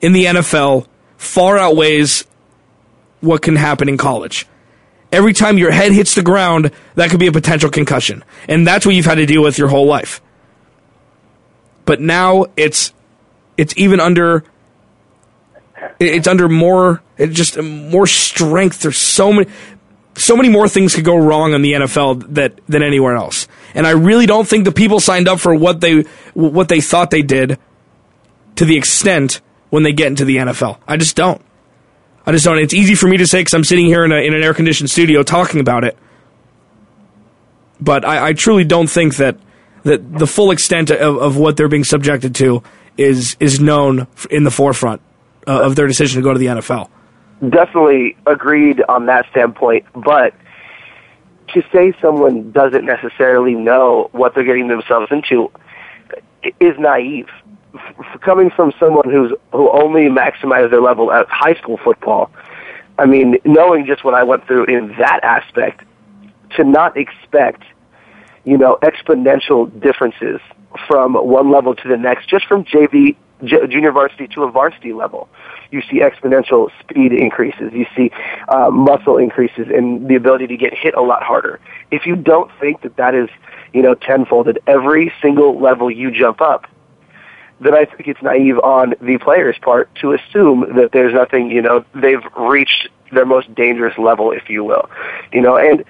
in 0.00 0.12
the 0.12 0.24
NFL 0.24 0.86
far 1.16 1.58
outweighs 1.58 2.24
what 3.20 3.42
can 3.42 3.56
happen 3.56 3.88
in 3.88 3.96
college 3.96 4.46
every 5.12 5.32
time 5.32 5.58
your 5.58 5.70
head 5.70 5.92
hits 5.92 6.14
the 6.14 6.22
ground, 6.22 6.70
that 6.94 7.10
could 7.10 7.20
be 7.20 7.26
a 7.26 7.32
potential 7.32 7.70
concussion. 7.70 8.24
And 8.48 8.66
that's 8.66 8.84
what 8.84 8.94
you've 8.94 9.06
had 9.06 9.16
to 9.16 9.26
deal 9.26 9.42
with 9.42 9.58
your 9.58 9.68
whole 9.68 9.86
life. 9.86 10.20
But 11.84 12.00
now 12.00 12.46
it's 12.56 12.92
it's 13.56 13.74
even 13.76 14.00
under 14.00 14.44
it's 15.98 16.26
under 16.26 16.48
more 16.48 17.02
it 17.16 17.28
just 17.28 17.60
more 17.60 18.06
strength. 18.06 18.82
There's 18.82 18.98
so 18.98 19.32
many 19.32 19.50
so 20.16 20.36
many 20.36 20.48
more 20.48 20.68
things 20.68 20.94
could 20.94 21.04
go 21.04 21.16
wrong 21.16 21.52
in 21.52 21.62
the 21.62 21.72
NFL 21.72 22.34
that 22.34 22.60
than 22.66 22.82
anywhere 22.82 23.14
else. 23.14 23.46
And 23.74 23.86
I 23.86 23.90
really 23.90 24.26
don't 24.26 24.48
think 24.48 24.64
the 24.64 24.72
people 24.72 24.98
signed 24.98 25.28
up 25.28 25.38
for 25.38 25.54
what 25.54 25.80
they 25.80 26.02
what 26.34 26.68
they 26.68 26.80
thought 26.80 27.10
they 27.10 27.22
did 27.22 27.58
to 28.56 28.64
the 28.64 28.76
extent 28.76 29.40
when 29.70 29.84
they 29.84 29.92
get 29.92 30.08
into 30.08 30.24
the 30.24 30.36
NFL. 30.36 30.78
I 30.88 30.96
just 30.96 31.14
don't. 31.14 31.40
I 32.26 32.32
just 32.32 32.44
don't. 32.44 32.58
It's 32.58 32.74
easy 32.74 32.96
for 32.96 33.06
me 33.06 33.18
to 33.18 33.26
say 33.26 33.40
because 33.40 33.54
I'm 33.54 33.64
sitting 33.64 33.86
here 33.86 34.04
in, 34.04 34.10
a, 34.10 34.16
in 34.16 34.34
an 34.34 34.42
air 34.42 34.52
conditioned 34.52 34.90
studio 34.90 35.22
talking 35.22 35.60
about 35.60 35.84
it. 35.84 35.96
But 37.80 38.04
I, 38.04 38.28
I, 38.28 38.32
truly 38.32 38.64
don't 38.64 38.88
think 38.88 39.16
that 39.16 39.36
that 39.84 40.18
the 40.18 40.26
full 40.26 40.50
extent 40.50 40.90
of, 40.90 41.18
of 41.18 41.36
what 41.36 41.56
they're 41.56 41.68
being 41.68 41.84
subjected 41.84 42.34
to 42.36 42.62
is 42.96 43.36
is 43.38 43.60
known 43.60 44.08
in 44.30 44.42
the 44.42 44.50
forefront 44.50 45.02
uh, 45.46 45.62
of 45.62 45.76
their 45.76 45.86
decision 45.86 46.20
to 46.20 46.24
go 46.24 46.32
to 46.32 46.38
the 46.38 46.46
NFL. 46.46 46.88
Definitely 47.48 48.16
agreed 48.26 48.82
on 48.88 49.06
that 49.06 49.26
standpoint, 49.30 49.84
but 49.94 50.34
to 51.54 51.62
say 51.72 51.94
someone 52.00 52.50
doesn't 52.50 52.84
necessarily 52.84 53.54
know 53.54 54.08
what 54.12 54.34
they're 54.34 54.42
getting 54.42 54.68
themselves 54.68 55.06
into 55.12 55.52
is 56.60 56.78
naive 56.78 57.28
coming 58.20 58.50
from 58.50 58.72
someone 58.78 59.08
who's 59.10 59.32
who 59.52 59.70
only 59.70 60.02
maximized 60.08 60.70
their 60.70 60.80
level 60.80 61.12
at 61.12 61.26
high 61.28 61.54
school 61.54 61.78
football, 61.78 62.30
I 62.98 63.06
mean, 63.06 63.38
knowing 63.44 63.86
just 63.86 64.04
what 64.04 64.14
I 64.14 64.22
went 64.22 64.46
through 64.46 64.64
in 64.66 64.88
that 64.98 65.20
aspect, 65.22 65.84
to 66.56 66.64
not 66.64 66.96
expect, 66.96 67.62
you 68.44 68.56
know, 68.56 68.78
exponential 68.82 69.68
differences 69.80 70.40
from 70.86 71.14
one 71.14 71.50
level 71.50 71.74
to 71.74 71.88
the 71.88 71.96
next, 71.96 72.28
just 72.28 72.46
from 72.46 72.64
JV, 72.64 73.16
J- 73.44 73.66
junior 73.66 73.92
varsity 73.92 74.28
to 74.28 74.44
a 74.44 74.50
varsity 74.50 74.92
level. 74.94 75.28
You 75.70 75.82
see 75.82 76.00
exponential 76.00 76.70
speed 76.80 77.12
increases. 77.12 77.72
You 77.72 77.86
see 77.94 78.10
uh, 78.48 78.70
muscle 78.70 79.18
increases 79.18 79.66
and 79.68 80.08
the 80.08 80.14
ability 80.14 80.46
to 80.46 80.56
get 80.56 80.72
hit 80.72 80.94
a 80.94 81.02
lot 81.02 81.22
harder. 81.22 81.60
If 81.90 82.06
you 82.06 82.16
don't 82.16 82.50
think 82.60 82.80
that 82.82 82.96
that 82.96 83.14
is, 83.14 83.28
you 83.74 83.82
know, 83.82 83.94
tenfold 83.94 84.48
at 84.48 84.58
every 84.66 85.12
single 85.20 85.60
level 85.60 85.90
you 85.90 86.10
jump 86.10 86.40
up, 86.40 86.66
then 87.60 87.74
I 87.74 87.84
think 87.84 88.08
it's 88.08 88.22
naive 88.22 88.58
on 88.58 88.94
the 89.00 89.18
player's 89.18 89.56
part 89.58 89.94
to 89.96 90.12
assume 90.12 90.74
that 90.76 90.90
there's 90.92 91.14
nothing, 91.14 91.50
you 91.50 91.62
know, 91.62 91.84
they've 91.94 92.22
reached 92.36 92.88
their 93.12 93.24
most 93.24 93.54
dangerous 93.54 93.96
level, 93.98 94.32
if 94.32 94.50
you 94.50 94.62
will. 94.64 94.90
You 95.32 95.40
know, 95.40 95.56
and 95.56 95.84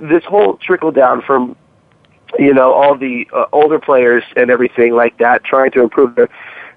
this 0.00 0.24
whole 0.24 0.56
trickle 0.56 0.92
down 0.92 1.22
from, 1.22 1.56
you 2.38 2.54
know, 2.54 2.72
all 2.72 2.96
the 2.96 3.28
uh, 3.32 3.46
older 3.52 3.80
players 3.80 4.22
and 4.36 4.50
everything 4.50 4.94
like 4.94 5.18
that, 5.18 5.42
trying 5.42 5.72
to 5.72 5.82
improve 5.82 6.14
their, 6.14 6.28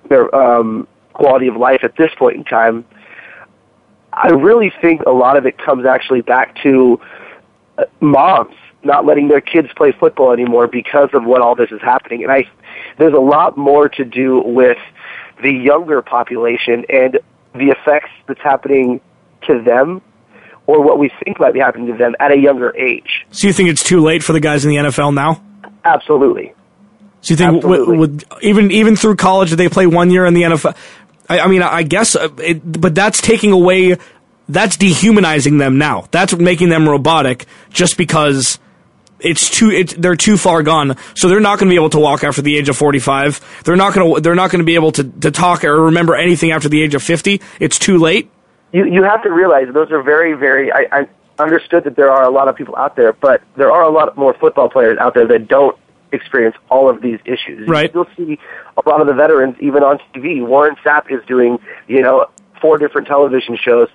their 0.10 0.34
um, 0.36 0.88
quality 1.14 1.48
of 1.48 1.56
life 1.56 1.84
at 1.84 1.96
this 1.96 2.12
point 2.18 2.38
in 2.38 2.44
time, 2.44 2.86
I 4.12 4.30
really 4.30 4.72
think 4.82 5.02
a 5.06 5.12
lot 5.12 5.38
of 5.38 5.46
it 5.46 5.58
comes 5.58 5.86
actually 5.86 6.22
back 6.22 6.56
to 6.64 7.00
uh, 7.78 7.86
moms 8.00 8.56
not 8.84 9.06
letting 9.06 9.28
their 9.28 9.42
kids 9.42 9.70
play 9.76 9.92
football 9.92 10.32
anymore 10.32 10.68
because 10.68 11.10
of 11.14 11.24
what 11.24 11.42
all 11.42 11.56
this 11.56 11.72
is 11.72 11.82
happening. 11.82 12.24
And 12.24 12.32
I, 12.32 12.46
there's 12.98 13.14
a 13.14 13.20
lot 13.20 13.58
more 13.58 13.90
to 13.90 14.06
do 14.06 14.42
with 14.42 14.78
the 15.42 15.52
younger 15.52 16.02
population 16.02 16.86
and 16.90 17.20
the 17.54 17.70
effects 17.70 18.10
that's 18.28 18.42
happening 18.42 19.02
to 19.48 19.62
them 19.62 20.02
or 20.66 20.82
what 20.82 20.98
we 20.98 21.12
think 21.24 21.40
might 21.40 21.54
be 21.54 21.60
happening 21.60 21.88
to 21.88 21.98
them 21.98 22.16
at 22.20 22.32
a 22.32 22.38
younger 22.38 22.76
age. 22.76 23.26
So 23.32 23.48
you 23.48 23.54
think 23.54 23.70
it's 23.70 23.84
too 23.84 24.02
late 24.02 24.24
for 24.24 24.34
the 24.34 24.40
guys 24.40 24.66
in 24.66 24.70
the 24.70 24.78
NFL 24.78 25.14
now? 25.14 25.44
Absolutely. 25.84 26.54
So 27.22 27.34
you 27.34 27.38
think 27.38 27.64
with, 27.64 28.24
even 28.42 28.72
even 28.72 28.96
through 28.96 29.16
college, 29.16 29.52
that 29.52 29.56
they 29.56 29.70
play 29.70 29.88
one 29.88 30.12
year 30.12 30.26
in 30.26 30.34
the 30.34 30.42
NFL? 30.42 30.76
I, 31.30 31.40
I 31.40 31.48
mean, 31.48 31.62
I 31.62 31.84
guess, 31.84 32.16
uh, 32.16 32.30
it, 32.38 32.60
but 32.80 32.96
that's 32.96 33.22
taking 33.22 33.54
away, 33.54 33.98
that's 34.50 34.76
dehumanizing 34.76 35.58
them 35.58 35.78
now. 35.78 36.06
That's 36.12 36.36
making 36.36 36.68
them 36.68 36.88
robotic 36.88 37.46
just 37.70 37.98
because 37.98 38.60
it's 39.24 39.50
too 39.50 39.72
it's, 39.72 39.94
they're 39.94 40.16
too 40.16 40.38
far 40.38 40.64
gone 40.64 40.98
so 41.16 41.28
they're 41.30 41.40
not 41.40 41.60
going 41.60 41.70
to 41.70 41.74
be 41.74 41.78
able 41.78 41.90
to 41.90 42.00
walk 42.00 42.24
after 42.24 42.42
the 42.42 42.58
age 42.58 42.70
of 42.70 42.78
45 42.78 43.64
they're 43.64 43.76
not 43.76 43.94
going 43.94 44.16
to 44.16 44.22
they're 44.22 44.36
not 44.36 44.52
going 44.52 44.60
to 44.60 44.66
be 44.66 44.76
able 44.76 44.92
to, 44.92 45.04
to 45.04 45.32
talk 45.32 45.64
or 45.64 45.84
remember 45.84 46.16
anything 46.16 46.52
after 46.52 46.70
the 46.70 46.82
age 46.82 46.96
of 46.96 47.04
50 47.04 47.42
it's 47.60 47.80
too 47.80 47.98
late 47.98 48.30
you 48.72 48.86
you 48.86 49.04
have 49.04 49.24
to 49.24 49.32
realize 49.32 49.68
those 49.74 49.92
are 49.92 50.04
very 50.04 50.34
very 50.34 50.72
I, 50.72 50.86
I 50.92 51.08
understood 51.40 51.86
that 51.86 51.96
there 51.96 52.12
are 52.12 52.24
a 52.24 52.30
lot 52.30 52.48
of 52.48 52.56
people 52.56 52.76
out 52.76 52.96
there 52.96 53.14
but 53.14 53.42
there 53.56 53.72
are 53.72 53.84
a 53.84 53.90
lot 53.90 54.16
more 54.18 54.34
football 54.34 54.70
players 54.70 54.98
out 55.00 55.14
there 55.14 55.28
that 55.28 55.48
don't 55.48 55.78
experience 56.14 56.56
all 56.70 56.90
of 56.90 57.02
these 57.02 57.20
issues. 57.26 57.68
Right. 57.68 57.92
You'll 57.94 58.08
see 58.16 58.40
a 58.78 58.88
lot 58.88 59.02
of 59.02 59.08
the 59.08 59.14
veterans 59.14 59.56
even 59.60 59.84
on 59.84 60.00
TV. 60.14 60.46
Warren 60.46 60.76
Sapp 60.86 61.12
is 61.12 61.26
doing, 61.28 61.58
you 61.88 62.02
know, 62.02 62.28
four 62.62 62.78
different 62.78 63.08
television 63.08 63.58
shows 63.58 63.90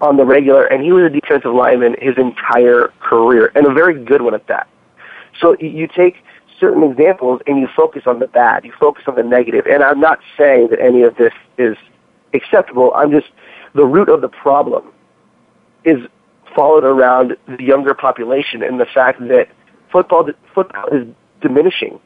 on 0.00 0.16
the 0.16 0.24
regular, 0.24 0.64
and 0.66 0.82
he 0.82 0.92
was 0.92 1.04
a 1.04 1.10
defensive 1.10 1.52
lineman 1.52 1.94
his 2.00 2.16
entire 2.16 2.92
career, 3.00 3.52
and 3.54 3.66
a 3.66 3.72
very 3.72 4.02
good 4.04 4.22
one 4.22 4.34
at 4.34 4.46
that. 4.46 4.68
So 5.40 5.56
you 5.60 5.86
take 5.86 6.16
certain 6.58 6.82
examples 6.82 7.40
and 7.46 7.58
you 7.58 7.68
focus 7.74 8.02
on 8.06 8.18
the 8.18 8.26
bad, 8.26 8.64
you 8.64 8.72
focus 8.78 9.04
on 9.06 9.14
the 9.16 9.22
negative, 9.22 9.66
and 9.66 9.82
I'm 9.82 10.00
not 10.00 10.20
saying 10.36 10.68
that 10.70 10.80
any 10.80 11.02
of 11.02 11.16
this 11.16 11.32
is 11.58 11.76
acceptable. 12.34 12.92
I'm 12.94 13.10
just 13.10 13.28
the 13.74 13.86
root 13.86 14.08
of 14.08 14.20
the 14.20 14.28
problem 14.28 14.92
is 15.84 15.98
followed 16.54 16.84
around 16.84 17.36
the 17.46 17.62
younger 17.62 17.94
population 17.94 18.62
and 18.62 18.80
the 18.80 18.86
fact 18.86 19.20
that 19.28 19.48
football 19.90 20.28
football 20.54 20.86
is 20.92 21.06
diminishing 21.40 22.00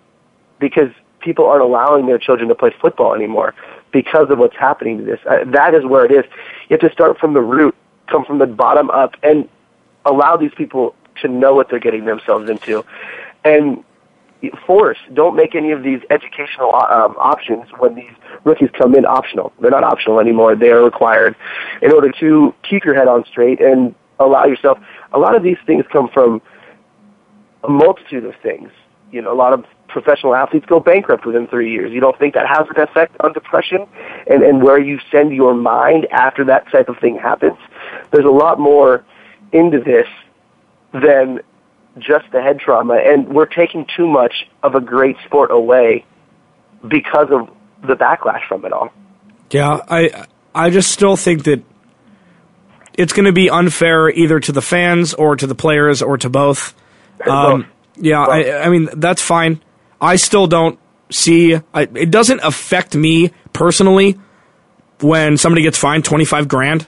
because 0.61 0.91
people 1.21 1.47
aren't 1.47 1.63
allowing 1.63 2.07
their 2.07 2.19
children 2.19 2.49
to 2.49 2.55
play 2.55 2.73
football 2.81 3.15
anymore 3.15 3.55
because 3.93 4.29
of 4.31 4.39
what's 4.39 4.57
happening 4.57 4.99
to 4.99 5.05
this. 5.05 5.19
Uh, 5.29 5.45
that 5.47 5.75
is 5.75 5.85
where 5.85 6.05
it 6.05 6.13
is. 6.13 6.25
You 6.69 6.75
have 6.79 6.81
to 6.81 6.93
start 6.93 7.19
from 7.19 7.33
the 7.33 7.41
root, 7.41 7.75
come 8.09 8.25
from 8.25 8.39
the 8.39 8.47
bottom 8.47 8.91
up, 8.91 9.15
and 9.23 9.49
allow 10.05 10.37
these 10.37 10.53
people 10.57 10.95
to 11.23 11.29
know 11.29 11.55
what 11.55 11.69
they're 11.71 11.79
getting 11.79 12.05
themselves 12.05 12.51
into. 12.51 12.85
And 13.45 13.85
force, 14.67 14.99
don't 15.13 15.37
make 15.37 15.55
any 15.55 15.71
of 15.71 15.83
these 15.83 16.01
educational 16.11 16.75
um, 16.75 17.15
options 17.19 17.65
when 17.79 17.95
these 17.95 18.13
rookies 18.45 18.71
come 18.77 18.95
in 18.95 19.07
optional. 19.07 19.53
They're 19.61 19.71
not 19.71 19.85
optional 19.85 20.21
anymore. 20.21 20.57
They 20.57 20.71
are 20.71 20.83
required 20.83 21.37
in 21.83 21.93
order 21.93 22.11
to 22.21 22.55
keep 22.69 22.85
your 22.85 22.95
head 22.95 23.09
on 23.09 23.25
straight 23.25 23.61
and 23.61 23.95
allow 24.19 24.45
yourself. 24.45 24.79
A 25.13 25.19
lot 25.19 25.35
of 25.35 25.43
these 25.43 25.59
things 25.67 25.85
come 25.91 26.09
from 26.09 26.43
a 27.63 27.69
multitude 27.69 28.25
of 28.25 28.35
things. 28.43 28.71
You 29.11 29.23
know, 29.23 29.33
a 29.33 29.35
lot 29.37 29.53
of 29.53 29.65
professional 29.89 30.35
athletes 30.35 30.67
go 30.67 30.81
bankrupt 30.81 31.25
within 31.25 31.47
three 31.47 31.71
years. 31.71 31.93
You 31.93 32.01
don't 32.01 32.19
think 32.19 32.35
that 32.35 32.47
has 32.47 32.67
an 32.75 32.83
effect 32.83 33.17
on 33.21 33.33
depression 33.33 33.87
and, 34.27 34.43
and 34.43 34.63
where 34.63 34.79
you 34.79 34.99
send 35.11 35.33
your 35.33 35.55
mind 35.55 36.07
after 36.11 36.45
that 36.47 36.71
type 36.71 36.89
of 36.89 36.99
thing 36.99 37.17
happens? 37.17 37.57
There's 38.15 38.27
a 38.27 38.31
lot 38.31 38.61
more 38.61 39.05
into 39.53 39.81
this 39.81 40.07
than 40.93 41.41
just 41.99 42.31
the 42.31 42.41
head 42.41 42.61
trauma, 42.61 42.95
and 42.95 43.29
we're 43.29 43.47
taking 43.47 43.87
too 43.97 44.07
much 44.07 44.49
of 44.63 44.77
a 44.77 44.81
great 44.81 45.17
sport 45.25 45.51
away 45.51 46.05
because 46.87 47.27
of 47.33 47.51
the 47.83 47.95
backlash 47.95 48.47
from 48.47 48.65
it 48.65 48.73
all. 48.73 48.91
Yeah, 49.51 49.81
I 49.89 50.27
I 50.55 50.71
just 50.71 50.93
still 50.93 51.17
think 51.17 51.43
that 51.45 51.65
it's 52.93 53.13
going 53.13 53.27
to 53.27 53.33
be 53.33 53.51
unfair 53.51 54.09
either 54.11 54.39
to 54.39 54.53
the 54.53 54.63
fans 54.63 55.13
or 55.13 55.35
to 55.35 55.49
the 55.49 55.57
players 55.57 56.01
or 56.01 56.17
to 56.19 56.31
both. 56.31 56.73
Um, 57.27 57.67
yeah, 57.97 58.23
I, 58.23 58.63
I 58.67 58.69
mean 58.69 58.91
that's 58.95 59.23
fine. 59.23 59.61
I 60.01 60.17
still 60.17 60.47
don't 60.47 60.79
see. 61.11 61.55
I, 61.55 61.83
it 61.83 62.13
doesn't 62.13 62.41
affect 62.45 62.95
me 62.95 63.33
personally 63.53 64.21
when 65.01 65.37
somebody 65.37 65.63
gets 65.63 65.79
fined 65.79 66.05
twenty 66.05 66.25
five 66.25 66.47
grand. 66.47 66.87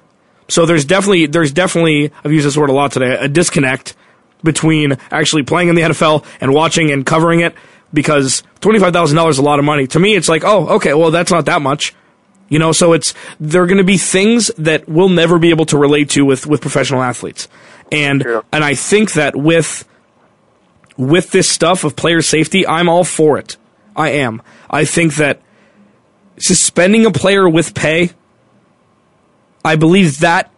So 0.48 0.66
there's 0.66 0.84
definitely 0.84 1.26
there's 1.26 1.52
definitely 1.52 2.12
I've 2.24 2.32
used 2.32 2.46
this 2.46 2.56
word 2.56 2.70
a 2.70 2.72
lot 2.72 2.92
today 2.92 3.16
a 3.18 3.28
disconnect 3.28 3.94
between 4.42 4.96
actually 5.10 5.42
playing 5.42 5.68
in 5.68 5.74
the 5.74 5.82
NFL 5.82 6.24
and 6.40 6.52
watching 6.52 6.90
and 6.90 7.04
covering 7.04 7.40
it 7.40 7.54
because 7.92 8.42
$25,000 8.60 9.30
is 9.30 9.38
a 9.38 9.42
lot 9.42 9.58
of 9.58 9.64
money. 9.64 9.86
To 9.88 9.98
me, 9.98 10.14
it's 10.14 10.28
like, 10.28 10.44
oh, 10.44 10.76
okay, 10.76 10.94
well, 10.94 11.10
that's 11.10 11.30
not 11.30 11.46
that 11.46 11.62
much. 11.62 11.94
You 12.48 12.58
know, 12.58 12.72
so 12.72 12.92
it's, 12.92 13.12
there 13.40 13.62
are 13.62 13.66
going 13.66 13.78
to 13.78 13.84
be 13.84 13.96
things 13.96 14.48
that 14.58 14.88
we'll 14.88 15.08
never 15.08 15.38
be 15.38 15.50
able 15.50 15.66
to 15.66 15.78
relate 15.78 16.10
to 16.10 16.24
with, 16.24 16.46
with 16.46 16.60
professional 16.60 17.02
athletes. 17.02 17.48
And, 17.90 18.20
True. 18.20 18.44
and 18.52 18.62
I 18.62 18.74
think 18.74 19.14
that 19.14 19.34
with, 19.34 19.84
with 20.96 21.32
this 21.32 21.50
stuff 21.50 21.82
of 21.82 21.96
player 21.96 22.22
safety, 22.22 22.66
I'm 22.66 22.88
all 22.88 23.02
for 23.02 23.36
it. 23.38 23.56
I 23.96 24.10
am. 24.10 24.42
I 24.70 24.84
think 24.84 25.16
that 25.16 25.40
suspending 26.38 27.04
a 27.04 27.10
player 27.10 27.48
with 27.48 27.74
pay, 27.74 28.10
I 29.66 29.74
believe 29.74 30.20
that 30.20 30.52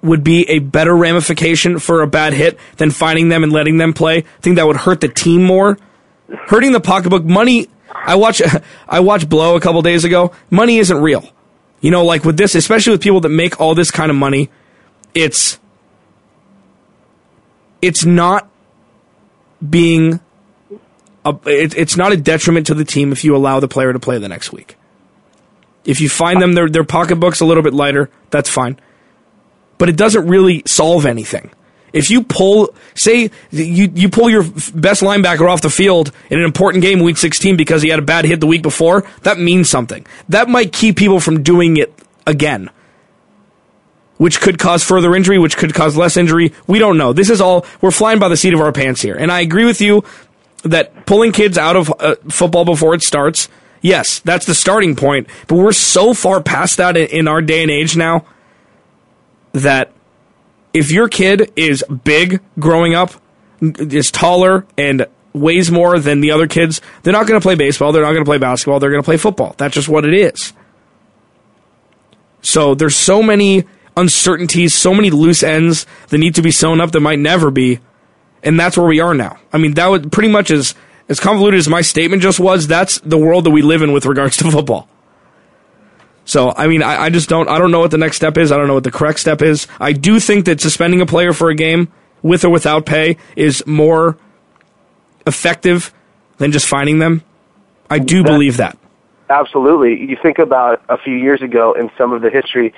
would 0.00 0.24
be 0.24 0.48
a 0.48 0.60
better 0.60 0.96
ramification 0.96 1.78
for 1.78 2.00
a 2.00 2.06
bad 2.06 2.32
hit 2.32 2.58
than 2.78 2.90
finding 2.90 3.28
them 3.28 3.42
and 3.42 3.52
letting 3.52 3.76
them 3.76 3.92
play. 3.92 4.18
I 4.18 4.40
think 4.40 4.56
that 4.56 4.66
would 4.66 4.76
hurt 4.76 5.02
the 5.02 5.08
team 5.08 5.42
more. 5.42 5.78
Hurting 6.46 6.72
the 6.72 6.80
pocketbook 6.80 7.22
money. 7.22 7.68
I 7.94 8.14
watch 8.14 8.40
I 8.88 9.00
watched 9.00 9.28
Blow 9.28 9.56
a 9.56 9.60
couple 9.60 9.82
days 9.82 10.04
ago. 10.04 10.32
Money 10.48 10.78
isn't 10.78 10.96
real. 10.96 11.28
You 11.82 11.90
know, 11.90 12.02
like 12.02 12.24
with 12.24 12.38
this, 12.38 12.54
especially 12.54 12.92
with 12.92 13.02
people 13.02 13.20
that 13.20 13.28
make 13.28 13.60
all 13.60 13.74
this 13.74 13.90
kind 13.90 14.10
of 14.10 14.16
money, 14.16 14.48
it's 15.14 15.60
it's 17.82 18.06
not 18.06 18.48
being 19.68 20.20
a, 21.26 21.36
it, 21.44 21.76
it's 21.76 21.98
not 21.98 22.12
a 22.12 22.16
detriment 22.16 22.68
to 22.68 22.74
the 22.74 22.86
team 22.86 23.12
if 23.12 23.22
you 23.22 23.36
allow 23.36 23.60
the 23.60 23.68
player 23.68 23.92
to 23.92 23.98
play 23.98 24.16
the 24.18 24.28
next 24.28 24.50
week. 24.50 24.76
If 25.86 26.00
you 26.00 26.08
find 26.08 26.42
them 26.42 26.52
their 26.52 26.68
their 26.68 26.84
pocketbooks 26.84 27.40
a 27.40 27.44
little 27.44 27.62
bit 27.62 27.72
lighter, 27.72 28.10
that's 28.30 28.50
fine 28.50 28.78
but 29.78 29.88
it 29.88 29.96
doesn't 29.96 30.26
really 30.26 30.62
solve 30.66 31.06
anything. 31.06 31.50
If 31.92 32.10
you 32.10 32.24
pull, 32.24 32.74
say, 32.94 33.30
you, 33.50 33.90
you 33.94 34.08
pull 34.08 34.28
your 34.28 34.42
best 34.74 35.02
linebacker 35.02 35.48
off 35.48 35.62
the 35.62 35.70
field 35.70 36.12
in 36.28 36.38
an 36.38 36.44
important 36.44 36.82
game, 36.82 37.00
week 37.00 37.16
16, 37.16 37.56
because 37.56 37.80
he 37.80 37.88
had 37.88 37.98
a 37.98 38.02
bad 38.02 38.24
hit 38.24 38.40
the 38.40 38.46
week 38.46 38.62
before, 38.62 39.08
that 39.22 39.38
means 39.38 39.70
something. 39.70 40.06
That 40.28 40.48
might 40.48 40.72
keep 40.72 40.96
people 40.96 41.20
from 41.20 41.42
doing 41.42 41.78
it 41.78 41.94
again, 42.26 42.68
which 44.18 44.40
could 44.40 44.58
cause 44.58 44.84
further 44.84 45.14
injury, 45.14 45.38
which 45.38 45.56
could 45.56 45.72
cause 45.72 45.96
less 45.96 46.16
injury. 46.16 46.52
We 46.66 46.78
don't 46.78 46.98
know. 46.98 47.12
This 47.12 47.30
is 47.30 47.40
all, 47.40 47.64
we're 47.80 47.90
flying 47.90 48.18
by 48.18 48.28
the 48.28 48.36
seat 48.36 48.52
of 48.52 48.60
our 48.60 48.72
pants 48.72 49.00
here. 49.00 49.14
And 49.14 49.32
I 49.32 49.40
agree 49.40 49.64
with 49.64 49.80
you 49.80 50.04
that 50.64 51.06
pulling 51.06 51.32
kids 51.32 51.56
out 51.56 51.76
of 51.76 51.94
uh, 51.98 52.16
football 52.28 52.66
before 52.66 52.94
it 52.94 53.02
starts, 53.02 53.48
yes, 53.86 54.18
that's 54.18 54.46
the 54.46 54.54
starting 54.54 54.96
point, 54.96 55.28
but 55.46 55.56
we're 55.56 55.72
so 55.72 56.12
far 56.12 56.42
past 56.42 56.76
that 56.78 56.96
in, 56.96 57.28
our 57.28 57.40
day 57.40 57.62
and 57.62 57.70
age 57.70 57.96
now 57.96 58.26
that 59.52 59.92
if 60.74 60.90
your 60.90 61.08
kid 61.08 61.52
is 61.56 61.84
big 62.04 62.40
growing 62.58 62.94
up, 62.94 63.12
is 63.60 64.10
taller 64.10 64.66
and 64.76 65.06
weighs 65.32 65.70
more 65.70 65.98
than 65.98 66.20
the 66.20 66.32
other 66.32 66.46
kids, 66.46 66.80
they're 67.02 67.12
not 67.12 67.26
going 67.26 67.40
to 67.40 67.42
play 67.42 67.54
baseball, 67.54 67.92
they're 67.92 68.02
not 68.02 68.12
going 68.12 68.24
to 68.24 68.28
play 68.28 68.38
basketball, 68.38 68.80
they're 68.80 68.90
going 68.90 69.02
to 69.02 69.06
play 69.06 69.16
football. 69.16 69.54
That's 69.56 69.74
just 69.74 69.88
what 69.88 70.04
it 70.04 70.14
is. 70.14 70.52
So 72.42 72.74
there's 72.74 72.96
so 72.96 73.22
many 73.22 73.64
uncertainties, 73.96 74.74
so 74.74 74.92
many 74.92 75.10
loose 75.10 75.42
ends 75.42 75.86
that 76.08 76.18
need 76.18 76.34
to 76.34 76.42
be 76.42 76.50
sewn 76.50 76.80
up 76.80 76.90
that 76.92 77.00
might 77.00 77.18
never 77.18 77.50
be, 77.50 77.80
and 78.42 78.58
that's 78.58 78.76
where 78.76 78.86
we 78.86 79.00
are 79.00 79.14
now. 79.14 79.38
I 79.52 79.58
mean, 79.58 79.74
that 79.74 79.86
would 79.86 80.12
pretty 80.12 80.28
much 80.28 80.50
as 80.50 80.74
as 81.08 81.20
convoluted 81.20 81.58
as 81.58 81.68
my 81.68 81.82
statement 81.82 82.22
just 82.22 82.40
was. 82.40 82.66
That's 82.66 82.98
the 83.00 83.18
world 83.18 83.44
that 83.44 83.50
we 83.50 83.62
live 83.62 83.82
in 83.82 83.92
with 83.92 84.06
regards 84.06 84.36
to 84.38 84.50
football. 84.50 84.88
So, 86.24 86.52
I 86.56 86.66
mean, 86.66 86.82
I, 86.82 87.04
I, 87.04 87.10
just 87.10 87.28
don't, 87.28 87.48
I 87.48 87.58
don't 87.58 87.70
know 87.70 87.78
what 87.78 87.92
the 87.92 87.98
next 87.98 88.16
step 88.16 88.36
is. 88.36 88.50
I 88.50 88.56
don't 88.56 88.66
know 88.66 88.74
what 88.74 88.84
the 88.84 88.90
correct 88.90 89.20
step 89.20 89.42
is. 89.42 89.68
I 89.78 89.92
do 89.92 90.18
think 90.18 90.46
that 90.46 90.60
suspending 90.60 91.00
a 91.00 91.06
player 91.06 91.32
for 91.32 91.50
a 91.50 91.54
game 91.54 91.92
with 92.20 92.44
or 92.44 92.50
without 92.50 92.84
pay 92.84 93.16
is 93.36 93.64
more 93.64 94.18
effective 95.24 95.94
than 96.38 96.50
just 96.50 96.66
fining 96.66 96.98
them. 96.98 97.22
I 97.88 98.00
do 98.00 98.24
that, 98.24 98.28
believe 98.28 98.56
that. 98.56 98.76
Absolutely. 99.30 100.00
You 100.00 100.16
think 100.20 100.40
about 100.40 100.82
a 100.88 100.98
few 100.98 101.14
years 101.14 101.42
ago 101.42 101.74
and 101.74 101.90
some 101.96 102.12
of 102.12 102.22
the 102.22 102.30
history 102.30 102.74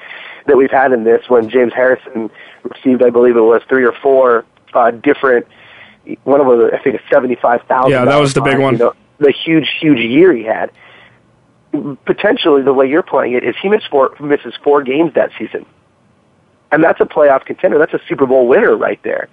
that 0.47 0.57
we've 0.57 0.71
had 0.71 0.93
in 0.93 1.05
this 1.05 1.29
when 1.29 1.49
James 1.49 1.73
Harrison 1.75 2.31
received, 2.63 3.03
I 3.03 3.11
believe 3.11 3.37
it 3.37 3.41
was 3.41 3.63
three 3.69 3.85
or 3.85 3.93
four 3.93 4.45
uh, 4.75 4.91
different, 4.91 5.47
one 6.25 6.41
of 6.41 6.47
them, 6.47 6.71
I 6.73 6.79
think, 6.83 7.01
a 7.01 7.03
seventy-five 7.11 7.63
thousand. 7.63 7.93
Yeah, 7.93 8.05
that 8.05 8.21
was 8.21 8.35
the 8.35 8.43
big 8.43 8.59
one. 8.59 8.75
You 8.75 8.79
know, 8.79 8.95
the 9.19 9.33
huge, 9.33 9.69
huge 9.81 9.99
year 9.99 10.35
he 10.35 10.45
had 10.45 10.71
potentially 12.05 12.63
the 12.63 12.73
way 12.73 12.89
you're 12.89 13.03
playing 13.03 13.35
it 13.35 13.45
is 13.45 13.55
he 13.61 13.69
misses 13.69 13.87
four, 13.89 14.15
misses 14.21 14.55
four 14.63 14.83
games 14.83 15.15
that 15.15 15.31
season. 15.39 15.67
And 16.71 16.83
that's 16.83 17.01
a 17.01 17.05
playoff 17.05 17.45
contender. 17.45 17.79
That's 17.79 17.95
a 17.95 18.01
Super 18.09 18.27
Bowl 18.27 18.47
winner 18.47 18.77
right 18.77 19.03
there. 19.03 19.29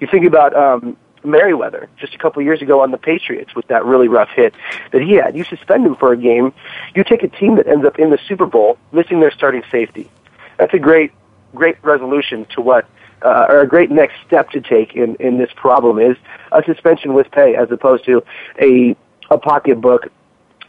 You 0.00 0.06
think 0.06 0.26
about 0.26 0.54
um, 0.56 0.96
Meriweather 1.24 1.88
just 1.96 2.14
a 2.14 2.18
couple 2.18 2.40
of 2.40 2.44
years 2.44 2.60
ago 2.60 2.80
on 2.80 2.90
the 2.90 2.98
Patriots 2.98 3.54
with 3.54 3.68
that 3.68 3.84
really 3.84 4.08
rough 4.08 4.30
hit 4.30 4.54
that 4.90 5.02
he 5.02 5.14
had. 5.14 5.36
You 5.36 5.44
suspend 5.44 5.86
him 5.86 5.96
for 5.96 6.12
a 6.12 6.16
game. 6.16 6.52
You 6.94 7.04
take 7.04 7.22
a 7.22 7.28
team 7.28 7.56
that 7.56 7.66
ends 7.68 7.86
up 7.86 7.98
in 7.98 8.10
the 8.10 8.18
Super 8.26 8.46
Bowl 8.46 8.78
missing 8.90 9.20
their 9.20 9.30
starting 9.30 9.62
safety. 9.70 10.10
That's 10.58 10.74
a 10.74 10.78
great, 10.78 11.12
great 11.54 11.82
resolution 11.84 12.46
to 12.54 12.60
what, 12.60 12.86
uh, 13.24 13.46
or 13.48 13.60
a 13.60 13.66
great 13.66 13.90
next 13.90 14.14
step 14.26 14.50
to 14.50 14.60
take 14.60 14.94
in, 14.94 15.16
in 15.16 15.38
this 15.38 15.50
problem 15.56 15.98
is 15.98 16.16
a 16.50 16.62
suspension 16.64 17.14
with 17.14 17.30
pay 17.30 17.54
as 17.56 17.70
opposed 17.70 18.04
to 18.04 18.22
a, 18.60 18.96
a 19.30 19.38
pocketbook 19.38 20.08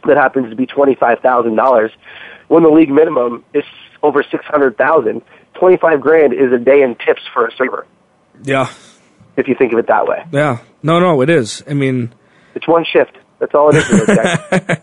that 0.06 0.16
happens 0.16 0.50
to 0.50 0.56
be 0.56 0.66
$25,000 0.66 1.90
when 2.48 2.62
the 2.62 2.68
league 2.68 2.90
minimum 2.90 3.44
is 3.54 3.64
over 4.02 4.22
600,000. 4.22 5.22
25 5.54 6.00
grand 6.00 6.32
is 6.32 6.52
a 6.52 6.58
day 6.58 6.82
in 6.82 6.94
tips 6.96 7.22
for 7.32 7.46
a 7.46 7.52
server. 7.56 7.86
Yeah. 8.42 8.70
If 9.36 9.48
you 9.48 9.54
think 9.54 9.72
of 9.72 9.78
it 9.78 9.86
that 9.88 10.06
way. 10.06 10.24
Yeah. 10.32 10.58
No, 10.82 11.00
no, 11.00 11.22
it 11.22 11.30
is. 11.30 11.62
I 11.68 11.74
mean, 11.74 12.12
it's 12.54 12.68
one 12.68 12.84
shift. 12.84 13.16
That's 13.38 13.54
all 13.54 13.70
it 13.70 13.76
is. 13.76 13.88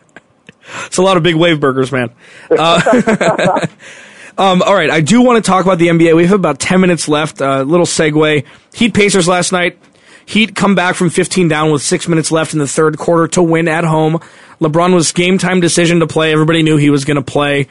it's 0.86 0.98
a 0.98 1.02
lot 1.02 1.18
of 1.18 1.24
big 1.24 1.36
wave 1.36 1.60
burgers, 1.60 1.92
man. 1.92 2.14
Uh, 2.50 3.68
um, 4.42 4.64
all 4.64 4.74
right, 4.74 4.90
I 4.90 5.02
do 5.02 5.22
want 5.22 5.44
to 5.44 5.48
talk 5.48 5.66
about 5.66 5.78
the 5.78 5.90
NBA. 5.90 6.16
We 6.16 6.24
have 6.24 6.32
about 6.34 6.60
10 6.60 6.82
minutes 6.82 7.08
left. 7.08 7.42
A 7.42 7.60
uh, 7.60 7.64
little 7.64 7.86
segue. 7.86 8.44
Heat 8.74 8.94
Pacers 8.96 9.28
last 9.28 9.52
night. 9.52 9.78
Heat 10.26 10.56
come 10.56 10.74
back 10.74 10.96
from 10.96 11.12
15 11.12 11.48
down 11.48 11.72
with 11.72 11.84
six 11.84 12.08
minutes 12.08 12.32
left 12.32 12.54
in 12.54 12.60
the 12.60 12.68
third 12.68 12.98
quarter 12.98 13.28
to 13.30 13.44
win 13.44 13.68
at 13.68 13.84
home. 13.84 14.20
LeBron 14.60 14.96
was 14.96 15.12
game 15.12 15.38
time 15.38 15.60
decision 15.60 16.00
to 16.00 16.08
play. 16.08 16.34
Everybody 16.34 16.64
knew 16.64 16.78
he 16.78 16.90
was 16.90 17.06
going 17.06 17.18
to 17.18 17.22
play. 17.22 17.68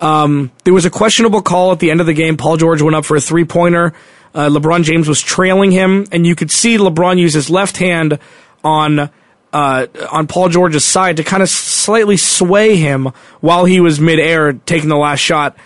Um, 0.00 0.52
there 0.62 0.72
was 0.72 0.84
a 0.84 0.90
questionable 0.90 1.42
call 1.42 1.72
at 1.72 1.80
the 1.80 1.90
end 1.90 2.00
of 2.00 2.06
the 2.06 2.14
game. 2.14 2.36
Paul 2.36 2.56
George 2.56 2.82
went 2.82 2.94
up 2.94 3.04
for 3.04 3.16
a 3.16 3.20
three 3.20 3.44
pointer. 3.44 3.92
Uh, 4.32 4.48
LeBron 4.48 4.84
James 4.84 5.08
was 5.08 5.20
trailing 5.20 5.72
him, 5.72 6.06
and 6.12 6.24
you 6.24 6.36
could 6.36 6.52
see 6.52 6.78
LeBron 6.78 7.18
use 7.18 7.34
his 7.34 7.50
left 7.50 7.78
hand 7.78 8.20
on 8.62 9.10
uh, 9.52 9.86
on 10.12 10.28
Paul 10.28 10.50
George's 10.50 10.84
side 10.84 11.16
to 11.16 11.24
kind 11.24 11.42
of 11.42 11.48
slightly 11.48 12.16
sway 12.16 12.76
him 12.76 13.06
while 13.40 13.64
he 13.64 13.80
was 13.80 13.98
midair 14.00 14.52
taking 14.52 14.88
the 14.88 14.96
last 14.96 15.20
shot. 15.20 15.56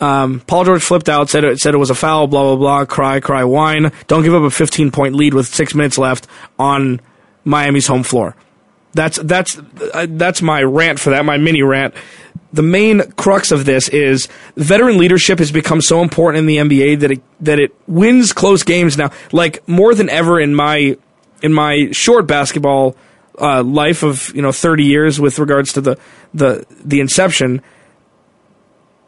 Um, 0.00 0.40
Paul 0.40 0.64
George 0.64 0.82
flipped 0.82 1.08
out, 1.08 1.28
said 1.28 1.44
it, 1.44 1.60
said 1.60 1.74
it 1.74 1.78
was 1.78 1.90
a 1.90 1.94
foul, 1.94 2.26
blah, 2.26 2.42
blah, 2.42 2.56
blah, 2.56 2.84
cry, 2.86 3.20
cry, 3.20 3.44
whine. 3.44 3.92
Don't 4.06 4.22
give 4.22 4.34
up 4.34 4.42
a 4.42 4.50
15 4.50 4.90
point 4.90 5.14
lead 5.14 5.34
with 5.34 5.46
six 5.46 5.74
minutes 5.74 5.98
left 5.98 6.26
on 6.58 7.00
Miami's 7.44 7.86
home 7.86 8.02
floor. 8.02 8.34
That's, 8.92 9.18
that's, 9.18 9.58
uh, 9.58 10.06
that's 10.08 10.42
my 10.42 10.62
rant 10.62 10.98
for 10.98 11.10
that, 11.10 11.24
my 11.24 11.36
mini 11.36 11.62
rant. 11.62 11.94
The 12.52 12.62
main 12.62 13.12
crux 13.12 13.52
of 13.52 13.64
this 13.64 13.88
is 13.88 14.26
veteran 14.56 14.98
leadership 14.98 15.38
has 15.38 15.52
become 15.52 15.80
so 15.80 16.02
important 16.02 16.40
in 16.40 16.46
the 16.46 16.56
NBA 16.56 17.00
that 17.00 17.12
it, 17.12 17.22
that 17.40 17.60
it 17.60 17.72
wins 17.86 18.32
close 18.32 18.64
games 18.64 18.96
now, 18.96 19.10
like 19.30 19.66
more 19.68 19.94
than 19.94 20.08
ever 20.08 20.40
in 20.40 20.54
my, 20.54 20.96
in 21.42 21.52
my 21.52 21.90
short 21.92 22.26
basketball, 22.26 22.96
uh, 23.38 23.62
life 23.62 24.02
of, 24.02 24.34
you 24.34 24.42
know, 24.42 24.50
30 24.50 24.84
years 24.84 25.20
with 25.20 25.38
regards 25.38 25.74
to 25.74 25.80
the, 25.80 25.98
the, 26.34 26.66
the 26.84 27.00
inception 27.00 27.62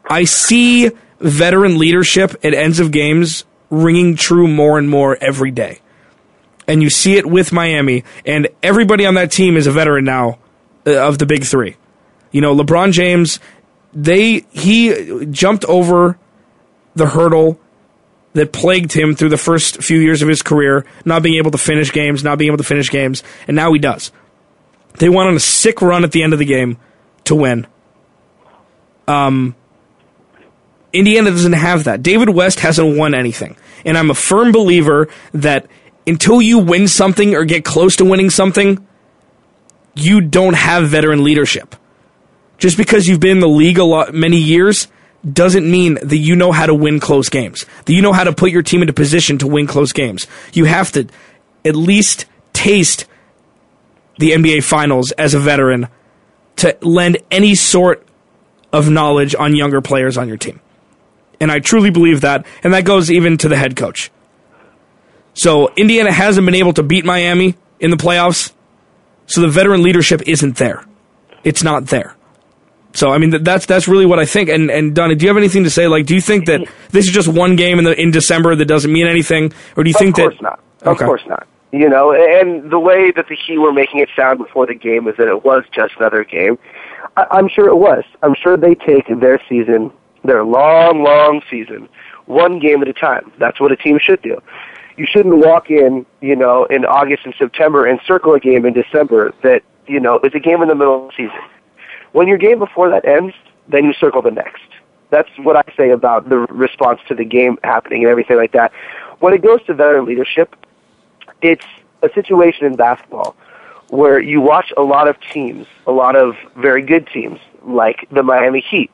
I 0.05 0.25
see 0.25 0.91
veteran 1.19 1.77
leadership 1.77 2.35
at 2.43 2.53
ends 2.53 2.79
of 2.79 2.91
games 2.91 3.45
ringing 3.69 4.15
true 4.15 4.47
more 4.47 4.77
and 4.77 4.89
more 4.89 5.17
every 5.19 5.51
day. 5.51 5.79
And 6.67 6.81
you 6.81 6.89
see 6.89 7.15
it 7.15 7.25
with 7.25 7.51
Miami, 7.51 8.03
and 8.25 8.47
everybody 8.61 9.05
on 9.05 9.15
that 9.15 9.31
team 9.31 9.57
is 9.57 9.67
a 9.67 9.71
veteran 9.71 10.05
now 10.05 10.39
uh, 10.87 11.07
of 11.07 11.17
the 11.17 11.25
big 11.25 11.43
three. 11.43 11.75
You 12.31 12.41
know, 12.41 12.55
LeBron 12.55 12.93
James, 12.93 13.39
they 13.93 14.45
he 14.51 15.25
jumped 15.25 15.65
over 15.65 16.17
the 16.95 17.07
hurdle 17.07 17.59
that 18.33 18.51
plagued 18.51 18.93
him 18.93 19.15
through 19.15 19.29
the 19.29 19.37
first 19.37 19.83
few 19.83 19.99
years 19.99 20.21
of 20.21 20.27
his 20.27 20.41
career, 20.41 20.85
not 21.05 21.21
being 21.21 21.37
able 21.37 21.51
to 21.51 21.57
finish 21.57 21.91
games, 21.91 22.23
not 22.23 22.37
being 22.37 22.49
able 22.49 22.57
to 22.57 22.63
finish 22.63 22.89
games, 22.89 23.23
and 23.47 23.55
now 23.55 23.73
he 23.73 23.79
does. 23.79 24.11
They 24.99 25.09
went 25.09 25.29
on 25.29 25.35
a 25.35 25.39
sick 25.39 25.81
run 25.81 26.03
at 26.03 26.11
the 26.11 26.23
end 26.23 26.33
of 26.33 26.39
the 26.39 26.45
game 26.45 26.77
to 27.25 27.35
win. 27.35 27.67
Um, 29.07 29.55
Indiana 30.93 31.31
doesn't 31.31 31.53
have 31.53 31.85
that. 31.85 32.03
David 32.03 32.29
West 32.29 32.59
hasn't 32.59 32.97
won 32.97 33.15
anything. 33.15 33.57
And 33.83 33.97
I'm 33.97 34.11
a 34.11 34.15
firm 34.15 34.51
believer 34.51 35.09
that 35.33 35.67
until 36.05 36.41
you 36.41 36.59
win 36.59 36.87
something 36.87 37.35
or 37.35 37.45
get 37.45 37.65
close 37.65 37.95
to 37.97 38.05
winning 38.05 38.29
something, 38.29 38.85
you 39.95 40.21
don't 40.21 40.55
have 40.55 40.89
veteran 40.89 41.23
leadership. 41.23 41.75
Just 42.57 42.77
because 42.77 43.07
you've 43.07 43.19
been 43.19 43.37
in 43.37 43.39
the 43.39 43.47
league 43.47 43.79
a 43.79 43.83
lot, 43.83 44.13
many 44.13 44.37
years 44.37 44.87
doesn't 45.29 45.69
mean 45.69 45.95
that 46.03 46.17
you 46.17 46.35
know 46.35 46.51
how 46.51 46.65
to 46.65 46.73
win 46.73 46.99
close 46.99 47.29
games. 47.29 47.65
That 47.85 47.93
you 47.93 48.01
know 48.01 48.13
how 48.13 48.23
to 48.23 48.33
put 48.33 48.51
your 48.51 48.61
team 48.61 48.81
into 48.81 48.93
position 48.93 49.37
to 49.39 49.47
win 49.47 49.67
close 49.67 49.91
games. 49.93 50.27
You 50.53 50.65
have 50.65 50.91
to 50.93 51.07
at 51.65 51.75
least 51.75 52.25
taste 52.51 53.05
the 54.19 54.31
NBA 54.31 54.63
finals 54.63 55.11
as 55.13 55.33
a 55.33 55.39
veteran 55.39 55.87
to 56.57 56.77
lend 56.81 57.17
any 57.31 57.55
sort 57.55 58.05
of 58.71 58.89
knowledge 58.89 59.33
on 59.35 59.55
younger 59.55 59.81
players 59.81 60.17
on 60.17 60.27
your 60.27 60.37
team. 60.37 60.59
And 61.43 61.51
I 61.51 61.59
truly 61.59 61.89
believe 61.89 62.21
that. 62.21 62.45
And 62.63 62.73
that 62.73 62.85
goes 62.85 63.11
even 63.11 63.37
to 63.39 63.49
the 63.49 63.57
head 63.57 63.75
coach. 63.75 64.09
So 65.33 65.73
Indiana 65.75 66.09
hasn't 66.09 66.45
been 66.45 66.55
able 66.55 66.71
to 66.73 66.83
beat 66.83 67.03
Miami 67.03 67.55
in 67.81 67.91
the 67.91 67.97
playoffs. 67.97 68.53
So 69.25 69.41
the 69.41 69.49
veteran 69.49 69.83
leadership 69.83 70.21
isn't 70.25 70.55
there. 70.55 70.85
It's 71.43 71.61
not 71.61 71.87
there. 71.87 72.15
So 72.93 73.11
I 73.11 73.17
mean 73.17 73.43
that's 73.43 73.65
that's 73.65 73.89
really 73.89 74.05
what 74.05 74.19
I 74.19 74.25
think. 74.25 74.49
And 74.49 74.71
and 74.71 74.95
Donnie, 74.95 75.15
do 75.15 75.25
you 75.25 75.29
have 75.29 75.37
anything 75.37 75.65
to 75.65 75.69
say? 75.69 75.87
Like, 75.87 76.05
do 76.05 76.15
you 76.15 76.21
think 76.21 76.45
that 76.45 76.61
this 76.91 77.07
is 77.07 77.11
just 77.11 77.27
one 77.27 77.57
game 77.57 77.77
in 77.77 77.83
the 77.83 77.99
in 77.99 78.11
December 78.11 78.55
that 78.55 78.65
doesn't 78.65 78.91
mean 78.91 79.07
anything, 79.07 79.51
or 79.75 79.83
do 79.83 79.89
you 79.89 79.95
think 79.95 80.15
that? 80.15 80.27
Of 80.27 80.31
course 80.31 80.41
not. 80.41 80.59
Of 80.81 80.87
okay. 80.95 81.05
course 81.05 81.23
not. 81.27 81.47
You 81.71 81.89
know, 81.89 82.13
and 82.13 82.69
the 82.71 82.79
way 82.79 83.11
that 83.11 83.27
the 83.27 83.35
Heat 83.35 83.57
were 83.57 83.73
making 83.73 83.99
it 83.99 84.09
sound 84.15 84.37
before 84.37 84.67
the 84.67 84.75
game 84.75 85.07
is 85.07 85.17
that 85.17 85.27
it 85.27 85.43
was 85.43 85.63
just 85.73 85.95
another 85.97 86.23
game. 86.23 86.57
I, 87.17 87.25
I'm 87.31 87.49
sure 87.49 87.67
it 87.67 87.75
was. 87.75 88.03
I'm 88.21 88.35
sure 88.35 88.55
they 88.55 88.75
take 88.75 89.07
their 89.19 89.41
season 89.49 89.91
their 90.23 90.43
long, 90.43 91.03
long 91.03 91.41
season, 91.49 91.89
one 92.25 92.59
game 92.59 92.81
at 92.81 92.87
a 92.87 92.93
time. 92.93 93.31
That's 93.39 93.59
what 93.59 93.71
a 93.71 93.75
team 93.75 93.99
should 93.99 94.21
do. 94.21 94.41
You 94.97 95.05
shouldn't 95.07 95.37
walk 95.37 95.69
in, 95.69 96.05
you 96.21 96.35
know, 96.35 96.65
in 96.65 96.85
August 96.85 97.25
and 97.25 97.33
September 97.37 97.85
and 97.85 97.99
circle 98.05 98.33
a 98.33 98.39
game 98.39 98.65
in 98.65 98.73
December 98.73 99.33
that, 99.41 99.63
you 99.87 99.99
know, 99.99 100.19
is 100.23 100.33
a 100.35 100.39
game 100.39 100.61
in 100.61 100.67
the 100.67 100.75
middle 100.75 101.05
of 101.05 101.11
the 101.11 101.15
season. 101.15 101.39
When 102.11 102.27
your 102.27 102.37
game 102.37 102.59
before 102.59 102.89
that 102.91 103.05
ends, 103.05 103.33
then 103.67 103.85
you 103.85 103.93
circle 103.93 104.21
the 104.21 104.31
next. 104.31 104.61
That's 105.09 105.29
what 105.37 105.55
I 105.55 105.63
say 105.75 105.89
about 105.89 106.29
the 106.29 106.37
response 106.37 106.99
to 107.07 107.15
the 107.15 107.25
game 107.25 107.57
happening 107.63 108.03
and 108.03 108.11
everything 108.11 108.37
like 108.37 108.51
that. 108.53 108.71
When 109.19 109.33
it 109.33 109.41
goes 109.41 109.63
to 109.63 109.73
veteran 109.73 110.05
leadership, 110.05 110.55
it's 111.41 111.65
a 112.01 112.09
situation 112.13 112.65
in 112.65 112.75
basketball 112.75 113.35
where 113.89 114.19
you 114.19 114.41
watch 114.41 114.73
a 114.75 114.81
lot 114.81 115.07
of 115.07 115.19
teams, 115.19 115.67
a 115.85 115.91
lot 115.91 116.15
of 116.15 116.35
very 116.55 116.81
good 116.81 117.07
teams, 117.07 117.39
like 117.63 118.07
the 118.11 118.23
Miami 118.23 118.59
Heat, 118.59 118.91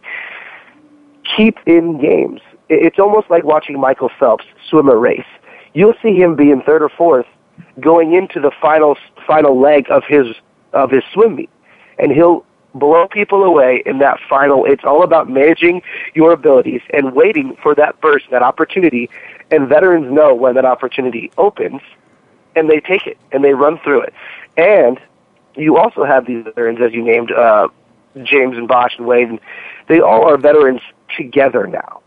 keep 1.35 1.57
in 1.65 1.99
games. 1.99 2.41
It's 2.69 2.99
almost 2.99 3.29
like 3.29 3.43
watching 3.43 3.79
Michael 3.79 4.11
Phelps 4.19 4.45
swim 4.69 4.89
a 4.89 4.95
race. 4.95 5.25
You'll 5.73 5.95
see 6.01 6.15
him 6.15 6.35
be 6.35 6.51
in 6.51 6.61
third 6.61 6.81
or 6.81 6.89
fourth 6.89 7.25
going 7.79 8.13
into 8.13 8.39
the 8.39 8.51
final 8.61 8.97
final 9.27 9.59
leg 9.59 9.87
of 9.89 10.03
his 10.07 10.27
of 10.73 10.91
his 10.91 11.03
swim 11.13 11.35
meet, 11.35 11.49
and 11.97 12.11
he'll 12.11 12.45
blow 12.75 13.07
people 13.07 13.43
away 13.43 13.81
in 13.85 13.99
that 13.99 14.19
final. 14.29 14.65
It's 14.65 14.83
all 14.83 15.03
about 15.03 15.29
managing 15.29 15.81
your 16.13 16.31
abilities 16.31 16.81
and 16.93 17.15
waiting 17.15 17.55
for 17.61 17.73
that 17.75 17.99
burst, 18.01 18.29
that 18.31 18.43
opportunity. 18.43 19.09
And 19.51 19.67
veterans 19.67 20.11
know 20.11 20.35
when 20.35 20.53
that 20.55 20.65
opportunity 20.65 21.31
opens, 21.37 21.81
and 22.55 22.69
they 22.69 22.79
take 22.79 23.07
it 23.07 23.17
and 23.31 23.43
they 23.43 23.53
run 23.53 23.79
through 23.79 24.01
it. 24.01 24.13
And 24.57 24.99
you 25.55 25.77
also 25.77 26.03
have 26.03 26.27
these 26.27 26.43
veterans, 26.43 26.79
as 26.81 26.93
you 26.93 27.03
named, 27.03 27.31
uh, 27.31 27.67
James 28.23 28.57
and 28.57 28.67
Bosh 28.67 28.95
and 28.97 29.07
Wade. 29.07 29.29
And 29.29 29.39
they 29.87 29.99
all 29.99 30.27
are 30.27 30.37
veterans 30.37 30.81
together 31.17 31.67
now. 31.67 32.01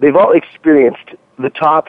They've 0.00 0.16
all 0.16 0.32
experienced 0.32 1.10
the 1.38 1.50
top, 1.50 1.88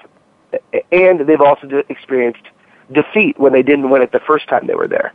and 0.92 1.28
they've 1.28 1.42
also 1.42 1.68
experienced 1.90 2.44
defeat 2.92 3.38
when 3.38 3.54
they 3.54 3.64
didn't 3.64 3.90
win 3.90 4.02
it 4.02 4.12
the 4.12 4.22
first 4.26 4.48
time 4.48 4.68
they 4.68 4.76
were 4.76 4.88
there. 4.88 5.14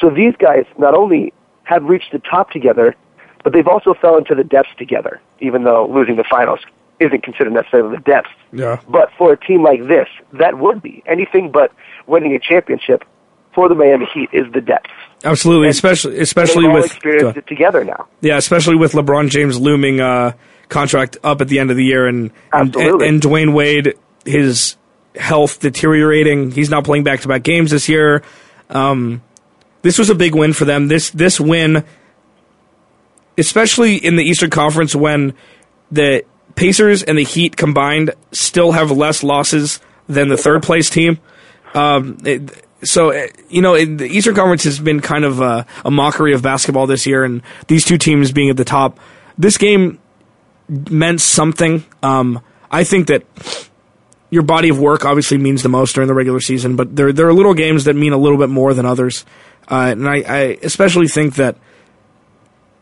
So 0.00 0.10
these 0.10 0.34
guys 0.38 0.64
not 0.78 0.94
only 0.94 1.32
have 1.64 1.84
reached 1.84 2.12
the 2.12 2.20
top 2.20 2.50
together, 2.50 2.94
but 3.42 3.52
they've 3.52 3.66
also 3.66 3.94
fell 3.94 4.16
into 4.16 4.34
the 4.34 4.44
depths 4.44 4.70
together, 4.78 5.20
even 5.40 5.64
though 5.64 5.88
losing 5.88 6.16
the 6.16 6.24
finals 6.28 6.60
isn't 7.00 7.22
considered 7.22 7.52
necessarily 7.52 7.96
the 7.96 8.02
depths. 8.02 8.30
Yeah. 8.52 8.80
But 8.88 9.10
for 9.18 9.32
a 9.32 9.36
team 9.36 9.62
like 9.62 9.80
this, 9.88 10.08
that 10.34 10.58
would 10.58 10.82
be 10.82 11.02
anything 11.06 11.50
but 11.50 11.72
winning 12.06 12.34
a 12.34 12.38
championship 12.38 13.04
for 13.54 13.68
the 13.68 13.74
Miami 13.74 14.06
Heat 14.12 14.30
is 14.32 14.52
the 14.52 14.60
depths. 14.60 14.90
Absolutely, 15.24 15.68
and 15.68 15.74
especially 15.74 16.18
especially 16.18 16.68
with 16.68 16.86
experienced 16.86 17.38
it 17.38 17.46
together 17.46 17.84
now. 17.84 18.08
Yeah, 18.20 18.36
especially 18.36 18.76
with 18.76 18.92
LeBron 18.92 19.30
James 19.30 19.58
looming 19.58 20.00
uh, 20.00 20.32
contract 20.74 21.16
up 21.24 21.40
at 21.40 21.48
the 21.48 21.58
end 21.58 21.70
of 21.70 21.78
the 21.78 21.84
year, 21.84 22.06
and 22.06 22.30
and, 22.52 22.76
and, 22.76 23.02
and 23.02 23.22
Dwyane 23.22 23.54
Wade 23.54 23.94
his 24.24 24.76
health 25.14 25.60
deteriorating. 25.60 26.50
He's 26.50 26.70
not 26.70 26.84
playing 26.84 27.04
back 27.04 27.20
to 27.20 27.28
back 27.28 27.42
games 27.42 27.70
this 27.70 27.88
year. 27.88 28.22
Um, 28.70 29.22
this 29.82 29.98
was 29.98 30.10
a 30.10 30.14
big 30.14 30.34
win 30.34 30.52
for 30.52 30.64
them. 30.64 30.88
This 30.88 31.10
this 31.10 31.40
win, 31.40 31.84
especially 33.38 33.96
in 33.96 34.16
the 34.16 34.24
Eastern 34.24 34.50
Conference, 34.50 34.94
when 34.94 35.34
the 35.90 36.24
Pacers 36.56 37.02
and 37.02 37.18
the 37.18 37.24
Heat 37.24 37.56
combined 37.56 38.12
still 38.32 38.72
have 38.72 38.90
less 38.90 39.22
losses 39.22 39.80
than 40.08 40.28
the 40.28 40.36
third 40.36 40.62
place 40.62 40.90
team. 40.90 41.18
Um, 41.74 42.18
it, 42.24 42.64
so 42.82 43.12
uh, 43.12 43.26
you 43.48 43.62
know 43.62 43.74
it, 43.74 43.98
the 43.98 44.06
Eastern 44.06 44.34
Conference 44.34 44.64
has 44.64 44.78
been 44.78 45.00
kind 45.00 45.24
of 45.24 45.40
a, 45.40 45.66
a, 45.84 45.90
mockery 45.90 46.34
of 46.34 46.42
basketball 46.42 46.86
this 46.86 47.06
year, 47.06 47.24
and 47.24 47.42
these 47.68 47.84
two 47.84 47.98
teams 47.98 48.32
being 48.32 48.50
at 48.50 48.56
the 48.56 48.64
top. 48.64 48.98
This 49.36 49.58
game 49.58 49.98
meant 50.68 51.20
something. 51.20 51.84
Um, 52.02 52.40
I 52.70 52.84
think 52.84 53.08
that 53.08 53.24
your 54.30 54.42
body 54.42 54.68
of 54.68 54.78
work 54.78 55.04
obviously 55.04 55.38
means 55.38 55.62
the 55.62 55.68
most 55.68 55.94
during 55.94 56.08
the 56.08 56.14
regular 56.14 56.40
season, 56.40 56.76
but 56.76 56.96
there 56.96 57.12
there 57.12 57.28
are 57.28 57.32
little 57.32 57.54
games 57.54 57.84
that 57.84 57.94
mean 57.94 58.12
a 58.12 58.18
little 58.18 58.38
bit 58.38 58.48
more 58.48 58.74
than 58.74 58.86
others, 58.86 59.24
uh, 59.70 59.92
and 59.92 60.08
I, 60.08 60.16
I 60.16 60.38
especially 60.62 61.08
think 61.08 61.36
that 61.36 61.56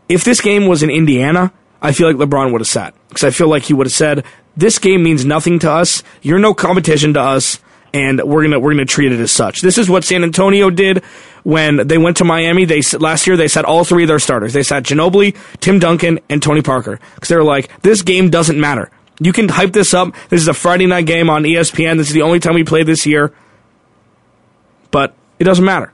if 0.08 0.24
this 0.24 0.40
game 0.40 0.66
was 0.66 0.82
in 0.82 0.90
Indiana, 0.90 1.52
I 1.80 1.92
feel 1.92 2.10
like 2.10 2.16
LeBron 2.16 2.52
would 2.52 2.60
have 2.60 2.68
sat 2.68 2.94
because 3.08 3.24
I 3.24 3.30
feel 3.30 3.48
like 3.48 3.64
he 3.64 3.74
would 3.74 3.86
have 3.86 3.92
said, 3.92 4.24
"This 4.56 4.78
game 4.78 5.02
means 5.02 5.24
nothing 5.24 5.58
to 5.60 5.70
us. 5.70 6.02
You're 6.22 6.38
no 6.38 6.54
competition 6.54 7.14
to 7.14 7.20
us." 7.20 7.58
and 7.94 8.22
we're 8.22 8.42
gonna 8.42 8.58
we're 8.58 8.72
gonna 8.72 8.84
treat 8.84 9.12
it 9.12 9.20
as 9.20 9.30
such. 9.30 9.60
This 9.60 9.78
is 9.78 9.88
what 9.88 10.04
San 10.04 10.22
Antonio 10.22 10.70
did 10.70 11.02
when 11.44 11.86
they 11.86 11.98
went 11.98 12.18
to 12.18 12.24
Miami. 12.24 12.64
They 12.64 12.82
last 12.98 13.26
year 13.26 13.36
they 13.36 13.48
sat 13.48 13.64
all 13.64 13.84
three 13.84 14.04
of 14.04 14.08
their 14.08 14.18
starters. 14.18 14.52
They 14.52 14.62
sat 14.62 14.82
Ginobili, 14.84 15.36
Tim 15.60 15.78
Duncan, 15.78 16.20
and 16.28 16.42
Tony 16.42 16.62
Parker 16.62 17.00
because 17.14 17.28
they 17.28 17.36
were 17.36 17.44
like, 17.44 17.82
this 17.82 18.02
game 18.02 18.30
doesn't 18.30 18.58
matter. 18.60 18.90
You 19.20 19.32
can 19.32 19.48
hype 19.48 19.72
this 19.72 19.94
up. 19.94 20.14
This 20.30 20.40
is 20.40 20.48
a 20.48 20.54
Friday 20.54 20.86
night 20.86 21.06
game 21.06 21.30
on 21.30 21.44
ESPN. 21.44 21.96
This 21.96 22.08
is 22.08 22.14
the 22.14 22.22
only 22.22 22.40
time 22.40 22.54
we 22.54 22.64
play 22.64 22.82
this 22.82 23.06
year. 23.06 23.32
but 24.90 25.14
it 25.38 25.44
doesn't 25.44 25.64
matter. 25.64 25.92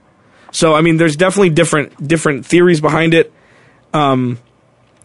So 0.52 0.74
I 0.74 0.80
mean, 0.82 0.96
there's 0.98 1.16
definitely 1.16 1.50
different 1.50 2.06
different 2.06 2.46
theories 2.46 2.80
behind 2.80 3.14
it. 3.14 3.32
Um, 3.94 4.38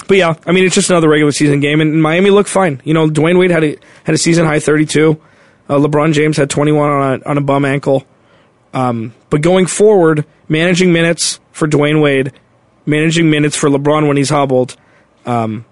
but 0.08 0.18
yeah, 0.18 0.36
I 0.46 0.52
mean, 0.52 0.66
it's 0.66 0.76
just 0.76 0.90
another 0.90 1.08
regular 1.10 1.32
season 1.32 1.62
game, 1.62 1.80
and 1.80 2.02
Miami 2.02 2.30
looked 2.30 2.50
fine. 2.50 2.82
You 2.84 2.94
know, 2.94 3.08
Dwyane 3.08 3.40
Wade 3.40 3.52
had 3.52 3.64
a 3.64 3.78
had 4.04 4.16
a 4.16 4.18
season 4.18 4.46
high 4.46 4.60
32. 4.60 5.22
Uh, 5.70 5.76
LeBron 5.78 6.12
James 6.14 6.36
had 6.36 6.50
21 6.50 6.90
on 6.90 7.22
a, 7.22 7.30
on 7.30 7.38
a 7.38 7.42
bum 7.42 7.64
ankle. 7.64 8.06
Um, 8.74 9.14
but 9.30 9.42
going 9.42 9.68
forward, 9.68 10.26
managing 10.48 10.92
minutes 10.92 11.40
for 11.52 11.68
Dwyane 11.68 12.02
Wade, 12.02 12.34
managing 12.86 13.30
minutes 13.30 13.56
for 13.56 13.70
LeBron 13.70 14.08
when 14.08 14.18
he's 14.18 14.30
hobbled, 14.30 14.76
um, 15.26 15.66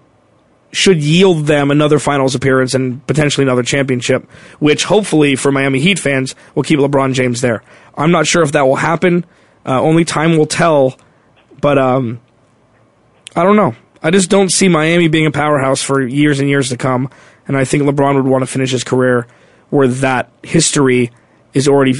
should 0.72 1.02
yield 1.02 1.46
them 1.46 1.70
another 1.70 1.98
finals 1.98 2.34
appearance 2.34 2.74
and 2.74 3.06
potentially 3.06 3.44
another 3.44 3.62
championship, 3.62 4.28
which 4.58 4.84
hopefully 4.84 5.36
for 5.36 5.52
Miami 5.52 5.80
Heat 5.80 5.98
fans 5.98 6.34
will 6.54 6.62
keep 6.62 6.78
LeBron 6.78 7.12
James 7.12 7.42
there. 7.42 7.62
I'm 7.94 8.10
not 8.10 8.26
sure 8.26 8.42
if 8.42 8.52
that 8.52 8.66
will 8.66 8.76
happen. 8.76 9.26
Uh, 9.66 9.80
only 9.80 10.04
time 10.04 10.38
will 10.38 10.46
tell. 10.46 10.96
But 11.60 11.78
um, 11.78 12.20
I 13.36 13.42
don't 13.44 13.56
know. 13.56 13.74
I 14.02 14.10
just 14.10 14.30
don't 14.30 14.50
see 14.50 14.68
Miami 14.68 15.08
being 15.08 15.26
a 15.26 15.30
powerhouse 15.30 15.82
for 15.82 16.00
years 16.00 16.40
and 16.40 16.48
years 16.48 16.70
to 16.70 16.76
come. 16.76 17.10
And 17.46 17.56
I 17.56 17.64
think 17.64 17.82
LeBron 17.82 18.14
would 18.16 18.26
want 18.26 18.42
to 18.42 18.46
finish 18.46 18.70
his 18.70 18.82
career 18.82 19.26
where 19.70 19.88
that 19.88 20.30
history 20.42 21.10
is 21.54 21.68
already 21.68 21.94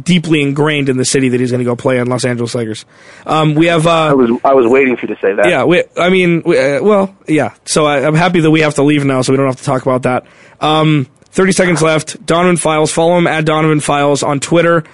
deeply 0.00 0.42
ingrained 0.42 0.88
in 0.88 0.96
the 0.96 1.04
city 1.04 1.28
that 1.30 1.40
he's 1.40 1.50
going 1.50 1.60
to 1.60 1.64
go 1.64 1.76
play 1.76 1.98
in 1.98 2.08
Los 2.08 2.24
Angeles 2.24 2.54
Lakers. 2.54 2.84
Um, 3.24 3.54
we 3.54 3.66
have. 3.66 3.86
Uh, 3.86 4.08
I 4.08 4.12
was 4.14 4.30
I 4.44 4.54
was 4.54 4.66
waiting 4.66 4.96
for 4.96 5.06
you 5.06 5.14
to 5.14 5.20
say 5.20 5.34
that. 5.34 5.48
Yeah, 5.48 5.64
we, 5.64 5.84
I 5.96 6.10
mean, 6.10 6.42
we, 6.44 6.58
uh, 6.58 6.82
well, 6.82 7.16
yeah. 7.26 7.54
So 7.64 7.86
I, 7.86 8.00
am 8.00 8.14
happy 8.14 8.40
that 8.40 8.50
we 8.50 8.60
have 8.60 8.74
to 8.74 8.82
leave 8.82 9.04
now, 9.04 9.22
so 9.22 9.32
we 9.32 9.36
don't 9.36 9.46
have 9.46 9.56
to 9.56 9.64
talk 9.64 9.82
about 9.82 10.02
that. 10.02 10.26
Um, 10.60 11.08
Thirty 11.36 11.52
seconds 11.52 11.82
left. 11.82 12.24
Donovan 12.24 12.56
Files. 12.56 12.90
Follow 12.90 13.18
him 13.18 13.26
at 13.26 13.44
Donovan 13.44 13.80
Files 13.80 14.22
on 14.22 14.40
Twitter. 14.40 14.84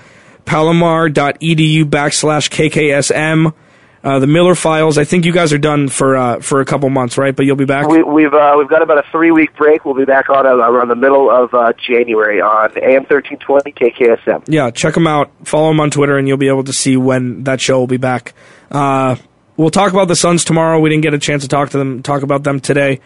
Palomar.edu 0.44 1.84
backslash 1.84 2.50
KKSM. 2.50 3.54
Uh, 4.04 4.18
the 4.18 4.26
Miller 4.26 4.56
Files. 4.56 4.98
I 4.98 5.04
think 5.04 5.24
you 5.24 5.32
guys 5.32 5.52
are 5.52 5.58
done 5.58 5.88
for 5.88 6.16
uh, 6.16 6.40
for 6.40 6.60
a 6.60 6.64
couple 6.64 6.90
months, 6.90 7.16
right? 7.16 7.34
But 7.34 7.46
you'll 7.46 7.56
be 7.56 7.64
back. 7.64 7.86
We, 7.86 7.98
have 7.98 8.06
we've, 8.06 8.34
uh, 8.34 8.56
we've 8.58 8.68
got 8.68 8.82
about 8.82 8.98
a 8.98 9.04
three 9.12 9.30
week 9.30 9.54
break. 9.56 9.84
We'll 9.84 9.94
be 9.94 10.04
back 10.04 10.28
on 10.28 10.44
uh, 10.44 10.56
around 10.56 10.88
the 10.88 10.96
middle 10.96 11.30
of 11.30 11.54
uh, 11.54 11.72
January 11.74 12.40
on 12.40 12.70
AM 12.82 13.04
thirteen 13.04 13.38
twenty 13.38 13.70
KKSM. 13.72 14.44
Yeah, 14.48 14.70
check 14.70 14.94
them 14.94 15.06
out. 15.06 15.30
Follow 15.44 15.68
them 15.68 15.78
on 15.80 15.90
Twitter, 15.90 16.18
and 16.18 16.26
you'll 16.26 16.36
be 16.36 16.48
able 16.48 16.64
to 16.64 16.72
see 16.72 16.96
when 16.96 17.44
that 17.44 17.60
show 17.60 17.78
will 17.78 17.86
be 17.86 17.96
back. 17.96 18.34
Uh, 18.72 19.16
we'll 19.56 19.70
talk 19.70 19.92
about 19.92 20.08
the 20.08 20.16
Suns 20.16 20.44
tomorrow. 20.44 20.80
We 20.80 20.90
didn't 20.90 21.02
get 21.02 21.14
a 21.14 21.18
chance 21.18 21.42
to 21.42 21.48
talk 21.48 21.70
to 21.70 21.78
them, 21.78 22.02
talk 22.02 22.22
about 22.22 22.42
them 22.42 22.58
today. 22.58 23.00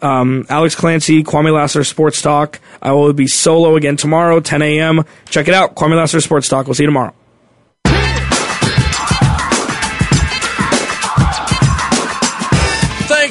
Um, 0.00 0.46
Alex 0.48 0.74
Clancy, 0.74 1.22
Kwamie 1.22 1.54
Lasser 1.54 1.84
Sports 1.84 2.20
Talk. 2.20 2.58
I 2.82 2.90
will 2.90 3.12
be 3.12 3.28
solo 3.28 3.76
again 3.76 3.96
tomorrow, 3.96 4.40
10 4.40 4.60
a.m. 4.60 5.04
Check 5.26 5.46
it 5.46 5.54
out, 5.54 5.76
Kwamie 5.76 5.96
Lasser 5.96 6.20
Sports 6.20 6.48
Talk. 6.48 6.66
We'll 6.66 6.74
see 6.74 6.82
you 6.82 6.88
tomorrow. 6.88 7.14